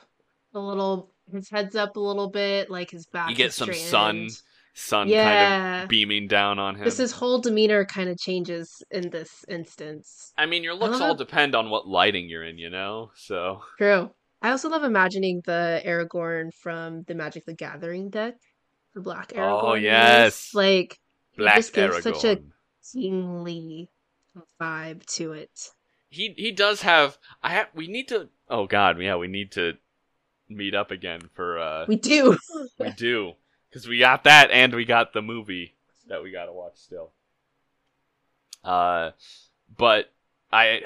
a 0.53 0.59
little 0.59 1.11
his 1.31 1.49
head's 1.49 1.75
up 1.75 1.97
a 1.97 1.99
little 1.99 2.29
bit, 2.29 2.69
like 2.69 2.91
his 2.91 3.05
back. 3.07 3.29
You 3.29 3.35
get 3.35 3.51
some 3.53 3.73
sun 3.73 4.29
straightened. 4.29 4.41
Sun 4.73 5.07
kind 5.07 5.09
Yeah. 5.09 5.83
of 5.83 5.89
beaming 5.89 6.27
down 6.27 6.59
on 6.59 6.75
him. 6.75 6.83
Just 6.83 6.99
his 6.99 7.11
whole 7.11 7.39
demeanor 7.39 7.83
kind 7.83 8.09
of 8.09 8.17
changes 8.19 8.83
in 8.91 9.09
this 9.09 9.43
instance. 9.49 10.31
I 10.37 10.45
mean, 10.45 10.63
your 10.63 10.75
looks 10.75 11.01
all 11.01 11.15
depend 11.15 11.55
on 11.55 11.71
what 11.71 11.87
lighting 11.87 12.29
you're 12.29 12.43
in, 12.43 12.59
you 12.59 12.69
know? 12.69 13.09
So. 13.15 13.63
True. 13.79 14.11
I 14.41 14.51
also 14.51 14.69
love 14.69 14.83
imagining 14.83 15.41
the 15.45 15.81
Aragorn 15.85 16.53
from 16.53 17.03
the 17.03 17.15
Magic 17.15 17.45
the 17.45 17.53
Gathering 17.53 18.09
deck. 18.09 18.35
The 18.93 19.01
black 19.01 19.29
Aragorn. 19.29 19.63
Oh, 19.63 19.73
yes. 19.73 20.53
Like 20.53 20.99
Black 21.37 21.57
just 21.57 21.73
gives 21.73 21.97
Aragorn. 21.97 22.03
such 22.03 22.23
a 22.23 22.41
kingly 22.93 23.89
vibe 24.61 25.05
to 25.15 25.33
it. 25.33 25.69
He 26.09 26.33
he 26.37 26.51
does 26.51 26.81
have. 26.83 27.17
I 27.43 27.51
have. 27.51 27.67
We 27.73 27.87
need 27.87 28.07
to. 28.09 28.29
Oh 28.49 28.65
God, 28.65 28.99
yeah, 29.01 29.17
we 29.17 29.27
need 29.27 29.51
to 29.53 29.73
meet 30.49 30.73
up 30.73 30.91
again 30.91 31.21
for. 31.33 31.59
uh 31.59 31.85
We 31.87 31.97
do. 31.97 32.37
We 32.79 32.91
do 32.91 33.33
because 33.69 33.87
we 33.87 33.99
got 33.99 34.23
that 34.23 34.51
and 34.51 34.73
we 34.73 34.85
got 34.85 35.13
the 35.13 35.21
movie 35.21 35.75
that 36.07 36.23
we 36.23 36.31
got 36.31 36.45
to 36.45 36.53
watch 36.53 36.77
still. 36.77 37.11
Uh, 38.63 39.11
but 39.75 40.11
I 40.51 40.81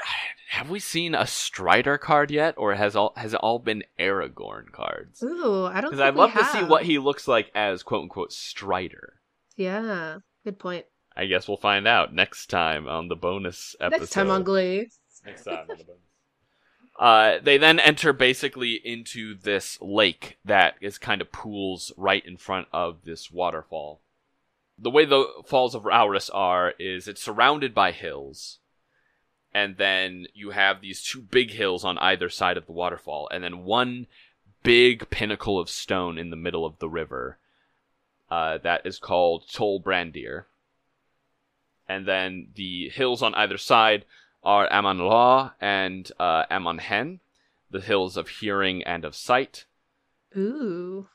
have 0.50 0.70
we 0.70 0.80
seen 0.80 1.14
a 1.14 1.28
Strider 1.28 1.98
card 1.98 2.32
yet, 2.32 2.56
or 2.58 2.76
has 2.76 2.96
all 2.96 3.14
has 3.16 3.34
it 3.34 3.40
all 3.42 3.60
been 3.60 3.84
Aragorn 4.00 4.72
cards? 4.72 5.22
Ooh, 5.22 5.66
I 5.66 5.82
don't. 5.82 5.92
Because 5.92 6.00
I'd 6.00 6.16
love 6.16 6.34
to 6.34 6.46
see 6.46 6.64
what 6.64 6.84
he 6.84 6.98
looks 6.98 7.28
like 7.28 7.52
as 7.54 7.84
quote 7.84 8.04
unquote 8.04 8.34
Strider. 8.34 9.22
Yeah, 9.56 10.18
good 10.44 10.58
point. 10.58 10.86
I 11.16 11.26
guess 11.26 11.48
we'll 11.48 11.58
find 11.58 11.88
out 11.88 12.14
next 12.14 12.50
time 12.50 12.88
on 12.88 13.08
the 13.08 13.16
bonus 13.16 13.76
episode. 13.80 14.00
Next 14.00 14.12
time 14.12 14.32
on 14.32 14.44
Glee. 14.44 14.90
Next 15.26 15.44
time 15.44 15.66
on 15.70 15.78
the 15.78 15.84
bonus. 15.84 16.02
Uh, 17.00 17.40
they 17.42 17.58
then 17.58 17.80
enter 17.80 18.14
basically 18.14 18.74
into 18.74 19.34
this 19.34 19.82
lake 19.82 20.38
that 20.46 20.76
is 20.82 21.00
kind 21.00 21.20
of 21.20 21.32
pools 21.32 21.92
right 21.98 22.24
in 22.28 22.38
front 22.38 22.68
of 22.72 23.06
this 23.06 23.32
waterfall. 23.32 24.02
The 24.78 24.92
way 24.92 25.06
the 25.06 25.26
Falls 25.48 25.74
of 25.74 25.82
Rauros 25.84 26.30
are 26.32 26.74
is 26.78 27.08
it's 27.08 27.24
surrounded 27.24 27.74
by 27.74 27.92
hills, 27.92 28.60
and 29.54 29.78
then 29.78 30.28
you 30.34 30.52
have 30.52 30.82
these 30.82 31.04
two 31.04 31.22
big 31.22 31.52
hills 31.52 31.84
on 31.84 31.98
either 31.98 32.30
side 32.30 32.58
of 32.58 32.66
the 32.66 32.72
waterfall, 32.72 33.28
and 33.32 33.44
then 33.44 33.64
one 33.64 34.08
big 34.64 35.10
pinnacle 35.10 35.60
of 35.60 35.70
stone 35.70 36.18
in 36.18 36.30
the 36.30 36.36
middle 36.36 36.66
of 36.66 36.80
the 36.80 36.90
river. 36.90 37.38
Uh, 38.30 38.58
that 38.60 38.86
is 38.86 38.98
called 38.98 39.44
Tol 39.52 39.82
Brandir. 39.82 40.46
And 41.88 42.08
then 42.08 42.48
the 42.56 42.88
hills 42.90 43.22
on 43.22 43.36
either 43.36 43.58
side 43.58 44.06
are 44.44 44.72
Amon 44.72 45.00
Lhaw 45.00 45.52
and 45.60 46.10
uh, 46.18 46.46
Amon 46.50 46.78
Hen, 46.78 47.20
the 47.70 47.82
hills 47.82 48.16
of 48.16 48.30
hearing 48.30 48.84
and 48.84 49.04
of 49.04 49.16
sight. 49.16 49.66
Ooh. 50.38 51.10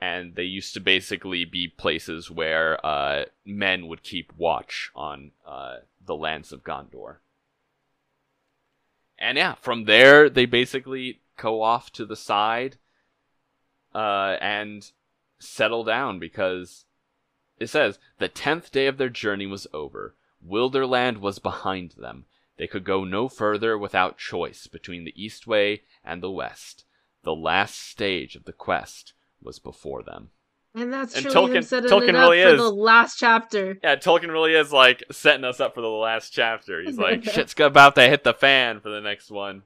And 0.00 0.34
they 0.34 0.44
used 0.44 0.72
to 0.74 0.80
basically 0.80 1.44
be 1.44 1.68
places 1.68 2.30
where 2.30 2.84
uh, 2.84 3.26
men 3.44 3.86
would 3.88 4.02
keep 4.02 4.32
watch 4.36 4.90
on 4.94 5.32
uh, 5.46 5.76
the 6.04 6.16
lands 6.16 6.52
of 6.52 6.64
Gondor. 6.64 7.16
And 9.18 9.38
yeah, 9.38 9.54
from 9.54 9.84
there 9.84 10.28
they 10.28 10.46
basically 10.46 11.20
go 11.36 11.62
off 11.62 11.92
to 11.92 12.04
the 12.04 12.16
side 12.16 12.76
uh, 13.94 14.36
and 14.40 14.90
settle 15.38 15.84
down 15.84 16.18
because 16.18 16.84
it 17.58 17.68
says 17.68 17.98
the 18.18 18.28
tenth 18.28 18.70
day 18.70 18.86
of 18.86 18.98
their 18.98 19.08
journey 19.08 19.46
was 19.46 19.66
over. 19.72 20.14
Wilderland 20.46 21.18
was 21.18 21.38
behind 21.38 21.92
them. 21.92 22.26
They 22.58 22.66
could 22.66 22.84
go 22.84 23.04
no 23.04 23.28
further 23.28 23.76
without 23.76 24.18
choice 24.18 24.66
between 24.66 25.04
the 25.04 25.22
East 25.22 25.46
Way 25.46 25.82
and 26.04 26.22
the 26.22 26.30
West. 26.30 26.84
The 27.22 27.34
last 27.34 27.78
stage 27.78 28.36
of 28.36 28.44
the 28.44 28.52
quest 28.52 29.12
was 29.42 29.58
before 29.58 30.02
them. 30.02 30.30
And 30.76 30.92
that's 30.92 31.16
And 31.16 31.24
Tolkien- 31.26 31.64
setting 31.64 31.90
Tolkien 31.90 32.12
really 32.12 32.42
for 32.42 32.48
is. 32.54 32.60
the 32.60 32.70
last 32.70 33.16
chapter. 33.18 33.78
Yeah, 33.82 33.96
Tolkien 33.96 34.28
really 34.30 34.52
is 34.54 34.72
like 34.72 35.02
setting 35.10 35.44
us 35.44 35.58
up 35.58 35.74
for 35.74 35.80
the 35.80 35.88
last 35.88 36.30
chapter. 36.34 36.82
He's 36.82 36.98
like, 36.98 37.24
shit's 37.32 37.54
about 37.58 37.94
to 37.94 38.02
hit 38.02 38.24
the 38.24 38.34
fan 38.34 38.80
for 38.80 38.90
the 38.90 39.00
next 39.00 39.30
one. 39.30 39.62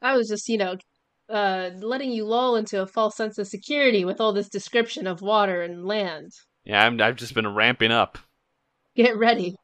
I 0.00 0.16
was 0.16 0.28
just, 0.28 0.48
you 0.48 0.56
know, 0.56 0.76
uh, 1.28 1.70
letting 1.76 2.10
you 2.10 2.24
lull 2.24 2.56
into 2.56 2.80
a 2.80 2.86
false 2.86 3.16
sense 3.16 3.36
of 3.36 3.46
security 3.46 4.04
with 4.06 4.18
all 4.20 4.32
this 4.32 4.48
description 4.48 5.06
of 5.06 5.20
water 5.20 5.60
and 5.62 5.84
land. 5.84 6.32
Yeah, 6.64 6.86
I'm, 6.86 6.98
I've 7.02 7.16
just 7.16 7.34
been 7.34 7.52
ramping 7.54 7.92
up. 7.92 8.16
Get 8.96 9.16
ready. 9.18 9.56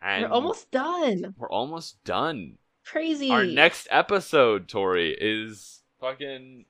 And 0.00 0.24
We're 0.24 0.30
almost 0.30 0.70
done. 0.70 1.34
we're 1.38 1.50
almost 1.50 2.02
done. 2.04 2.58
Crazy. 2.84 3.30
Our 3.30 3.44
next 3.44 3.86
episode, 3.90 4.68
Tori, 4.68 5.16
is 5.18 5.82
fucking 6.00 6.64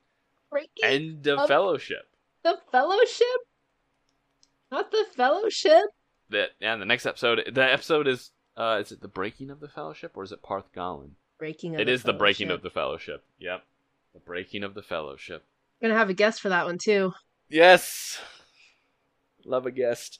Breaking 0.53 0.83
end 0.83 1.27
of 1.27 1.39
of- 1.39 1.47
Fellowship. 1.47 2.07
the 2.43 2.57
fellowship? 2.71 3.27
Not 4.71 4.91
the 4.91 5.05
fellowship? 5.15 5.83
That 6.29 6.51
and 6.61 6.81
the 6.81 6.85
next 6.85 7.05
episode, 7.05 7.43
the 7.53 7.63
episode 7.63 8.07
is 8.07 8.31
uh, 8.57 8.79
is 8.81 8.91
it 8.91 9.01
the 9.01 9.07
breaking 9.07 9.49
of 9.49 9.59
the 9.59 9.67
Fellowship 9.67 10.11
or 10.15 10.23
is 10.23 10.31
it 10.31 10.41
Parth 10.43 10.71
Galen? 10.73 11.15
Breaking 11.37 11.75
of 11.75 11.81
It 11.81 11.85
the 11.85 11.91
is 11.91 12.03
the 12.03 12.13
breaking 12.13 12.49
of 12.51 12.61
the 12.61 12.69
Fellowship. 12.69 13.23
Yep, 13.39 13.63
the 14.13 14.19
breaking 14.19 14.63
of 14.63 14.73
the 14.73 14.81
Fellowship. 14.83 15.43
Gonna 15.81 15.95
have 15.97 16.09
a 16.09 16.13
guest 16.13 16.39
for 16.41 16.49
that 16.49 16.65
one 16.65 16.77
too. 16.77 17.11
Yes. 17.49 18.19
Love 19.45 19.65
a 19.65 19.71
guest. 19.71 20.19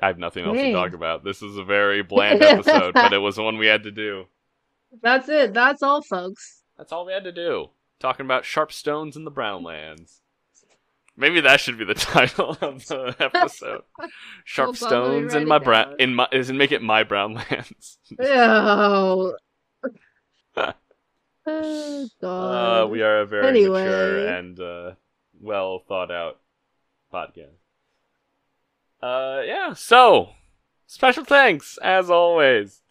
I 0.00 0.08
have 0.08 0.18
nothing 0.18 0.44
else 0.44 0.58
to 0.58 0.72
talk 0.72 0.92
about. 0.92 1.24
This 1.24 1.40
is 1.42 1.56
a 1.56 1.64
very 1.64 2.02
bland 2.02 2.42
episode, 2.42 2.92
but 2.94 3.12
it 3.12 3.18
was 3.22 3.36
the 3.36 3.42
one 3.42 3.56
we 3.56 3.66
had 3.68 3.84
to 3.84 3.90
do. 3.90 4.24
That's 5.00 5.28
it. 5.28 5.54
That's 5.54 5.82
all, 5.82 6.02
folks. 6.02 6.62
That's 6.76 6.92
all 6.92 7.06
we 7.06 7.12
had 7.12 7.24
to 7.24 7.32
do. 7.32 7.68
Talking 8.02 8.26
about 8.26 8.44
sharp 8.44 8.72
stones 8.72 9.16
in 9.16 9.22
the 9.24 9.30
Brownlands. 9.30 10.22
Maybe 11.16 11.40
that 11.40 11.60
should 11.60 11.78
be 11.78 11.84
the 11.84 11.94
title 12.14 12.56
of 12.60 12.84
the 12.88 13.14
episode. 13.20 13.82
Sharp 14.44 14.70
We'll 14.70 14.74
stones 14.74 15.34
in 15.34 15.46
my 15.46 15.58
brown 15.58 15.94
in 16.00 16.16
my 16.16 16.26
is 16.32 16.50
make 16.50 16.72
it 16.72 16.82
my 16.82 17.04
Brownlands. 17.04 17.98
Oh. 18.20 19.36
oh 21.46 22.08
God. 22.20 22.82
Uh, 22.82 22.88
we 22.88 23.02
are 23.02 23.20
a 23.20 23.26
very 23.26 23.46
Anyway. 23.46 23.84
mature 23.84 24.26
and 24.26 24.58
uh, 24.58 24.90
well 25.40 25.78
thought 25.86 26.10
out 26.10 26.40
podcast. 27.14 27.54
Uh, 29.00 29.42
yeah. 29.44 29.74
So, 29.74 30.30
special 30.88 31.24
thanks 31.24 31.78
as 31.80 32.10
always 32.10 32.82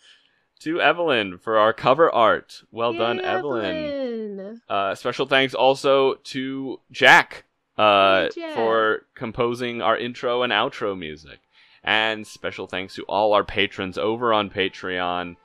to 0.61 0.79
Evelyn 0.81 1.37
for 1.37 1.57
our 1.57 1.73
cover 1.73 2.13
art. 2.13 2.61
Well 2.71 2.93
done, 2.93 3.17
Yay, 3.17 3.23
Evelyn. 3.23 4.61
Uh, 4.69 4.95
special 4.95 5.25
thanks 5.25 5.53
also 5.53 6.15
to 6.15 6.79
Jack, 6.91 7.45
uh, 7.77 8.23
Hey, 8.23 8.29
Jack. 8.35 8.55
for 8.55 9.05
composing 9.15 9.81
our 9.81 9.97
intro 9.97 10.43
and 10.43 10.51
outro 10.53 10.97
music. 10.97 11.39
And 11.83 12.25
special 12.27 12.67
thanks 12.67 12.93
to 12.95 13.03
all 13.03 13.33
our 13.33 13.43
patrons 13.43 13.97
over 13.97 14.33
on 14.33 14.49
Patreon. 14.51 15.35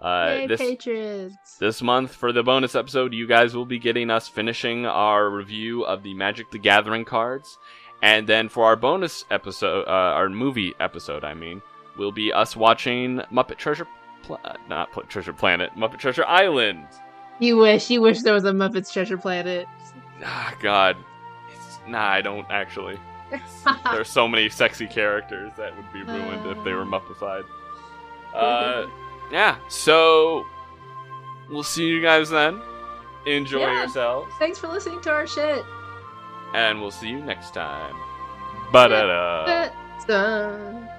Uh, 0.00 0.26
Yay, 0.38 0.46
this 0.46 0.60
patrons. 0.60 1.34
this 1.58 1.82
month 1.82 2.14
for 2.14 2.32
the 2.32 2.42
bonus 2.42 2.74
episode, 2.74 3.12
you 3.12 3.26
guys 3.26 3.54
will 3.54 3.66
be 3.66 3.78
getting 3.78 4.08
us 4.08 4.28
finishing 4.28 4.86
our 4.86 5.28
review 5.28 5.82
of 5.84 6.02
the 6.02 6.14
Magic 6.14 6.50
the 6.52 6.58
Gathering 6.58 7.04
cards. 7.04 7.58
And 8.02 8.26
then 8.26 8.48
for 8.48 8.64
our 8.64 8.76
bonus 8.76 9.24
episode, 9.30 9.86
uh, 9.86 9.90
our 9.90 10.28
movie 10.30 10.72
episode, 10.80 11.22
I 11.22 11.34
mean, 11.34 11.60
will 11.98 12.12
be 12.12 12.32
us 12.32 12.56
watching 12.56 13.18
Muppet 13.30 13.58
Treasure, 13.58 13.86
Pla- 14.22 14.38
uh, 14.44 14.54
not 14.68 14.90
Treasure 15.08 15.32
Planet, 15.32 15.70
Muppet 15.76 15.98
Treasure 15.98 16.24
Island. 16.26 16.86
You 17.38 17.56
wish. 17.56 17.88
You 17.90 18.00
wish 18.02 18.20
there 18.22 18.34
was 18.34 18.44
a 18.44 18.52
Muppets 18.52 18.92
Treasure 18.92 19.16
Planet. 19.18 19.66
Ah, 20.24 20.54
God. 20.60 20.96
It's, 21.54 21.78
nah, 21.88 22.06
I 22.08 22.20
don't 22.20 22.46
actually. 22.50 22.98
There's 23.92 24.08
so 24.08 24.26
many 24.28 24.48
sexy 24.48 24.86
characters 24.86 25.52
that 25.56 25.74
would 25.76 25.92
be 25.92 26.02
ruined 26.02 26.46
if 26.46 26.62
they 26.64 26.72
were 26.72 26.84
Muppified. 26.84 27.44
Uh, 28.34 28.86
yeah, 29.32 29.56
so 29.68 30.44
we'll 31.48 31.62
see 31.62 31.86
you 31.86 32.02
guys 32.02 32.28
then. 32.30 32.60
Enjoy 33.26 33.60
Yeah. 33.60 33.80
yourselves, 33.82 34.32
Thanks 34.38 34.58
for 34.58 34.68
listening 34.68 35.00
to 35.02 35.10
our 35.10 35.26
shit. 35.26 35.64
and 36.54 36.80
we'll 36.80 36.90
see 36.90 37.08
you 37.08 37.20
next 37.20 37.52
time. 37.54 37.94
Ba 38.72 38.88
da 38.88 39.68
da. 40.06 40.90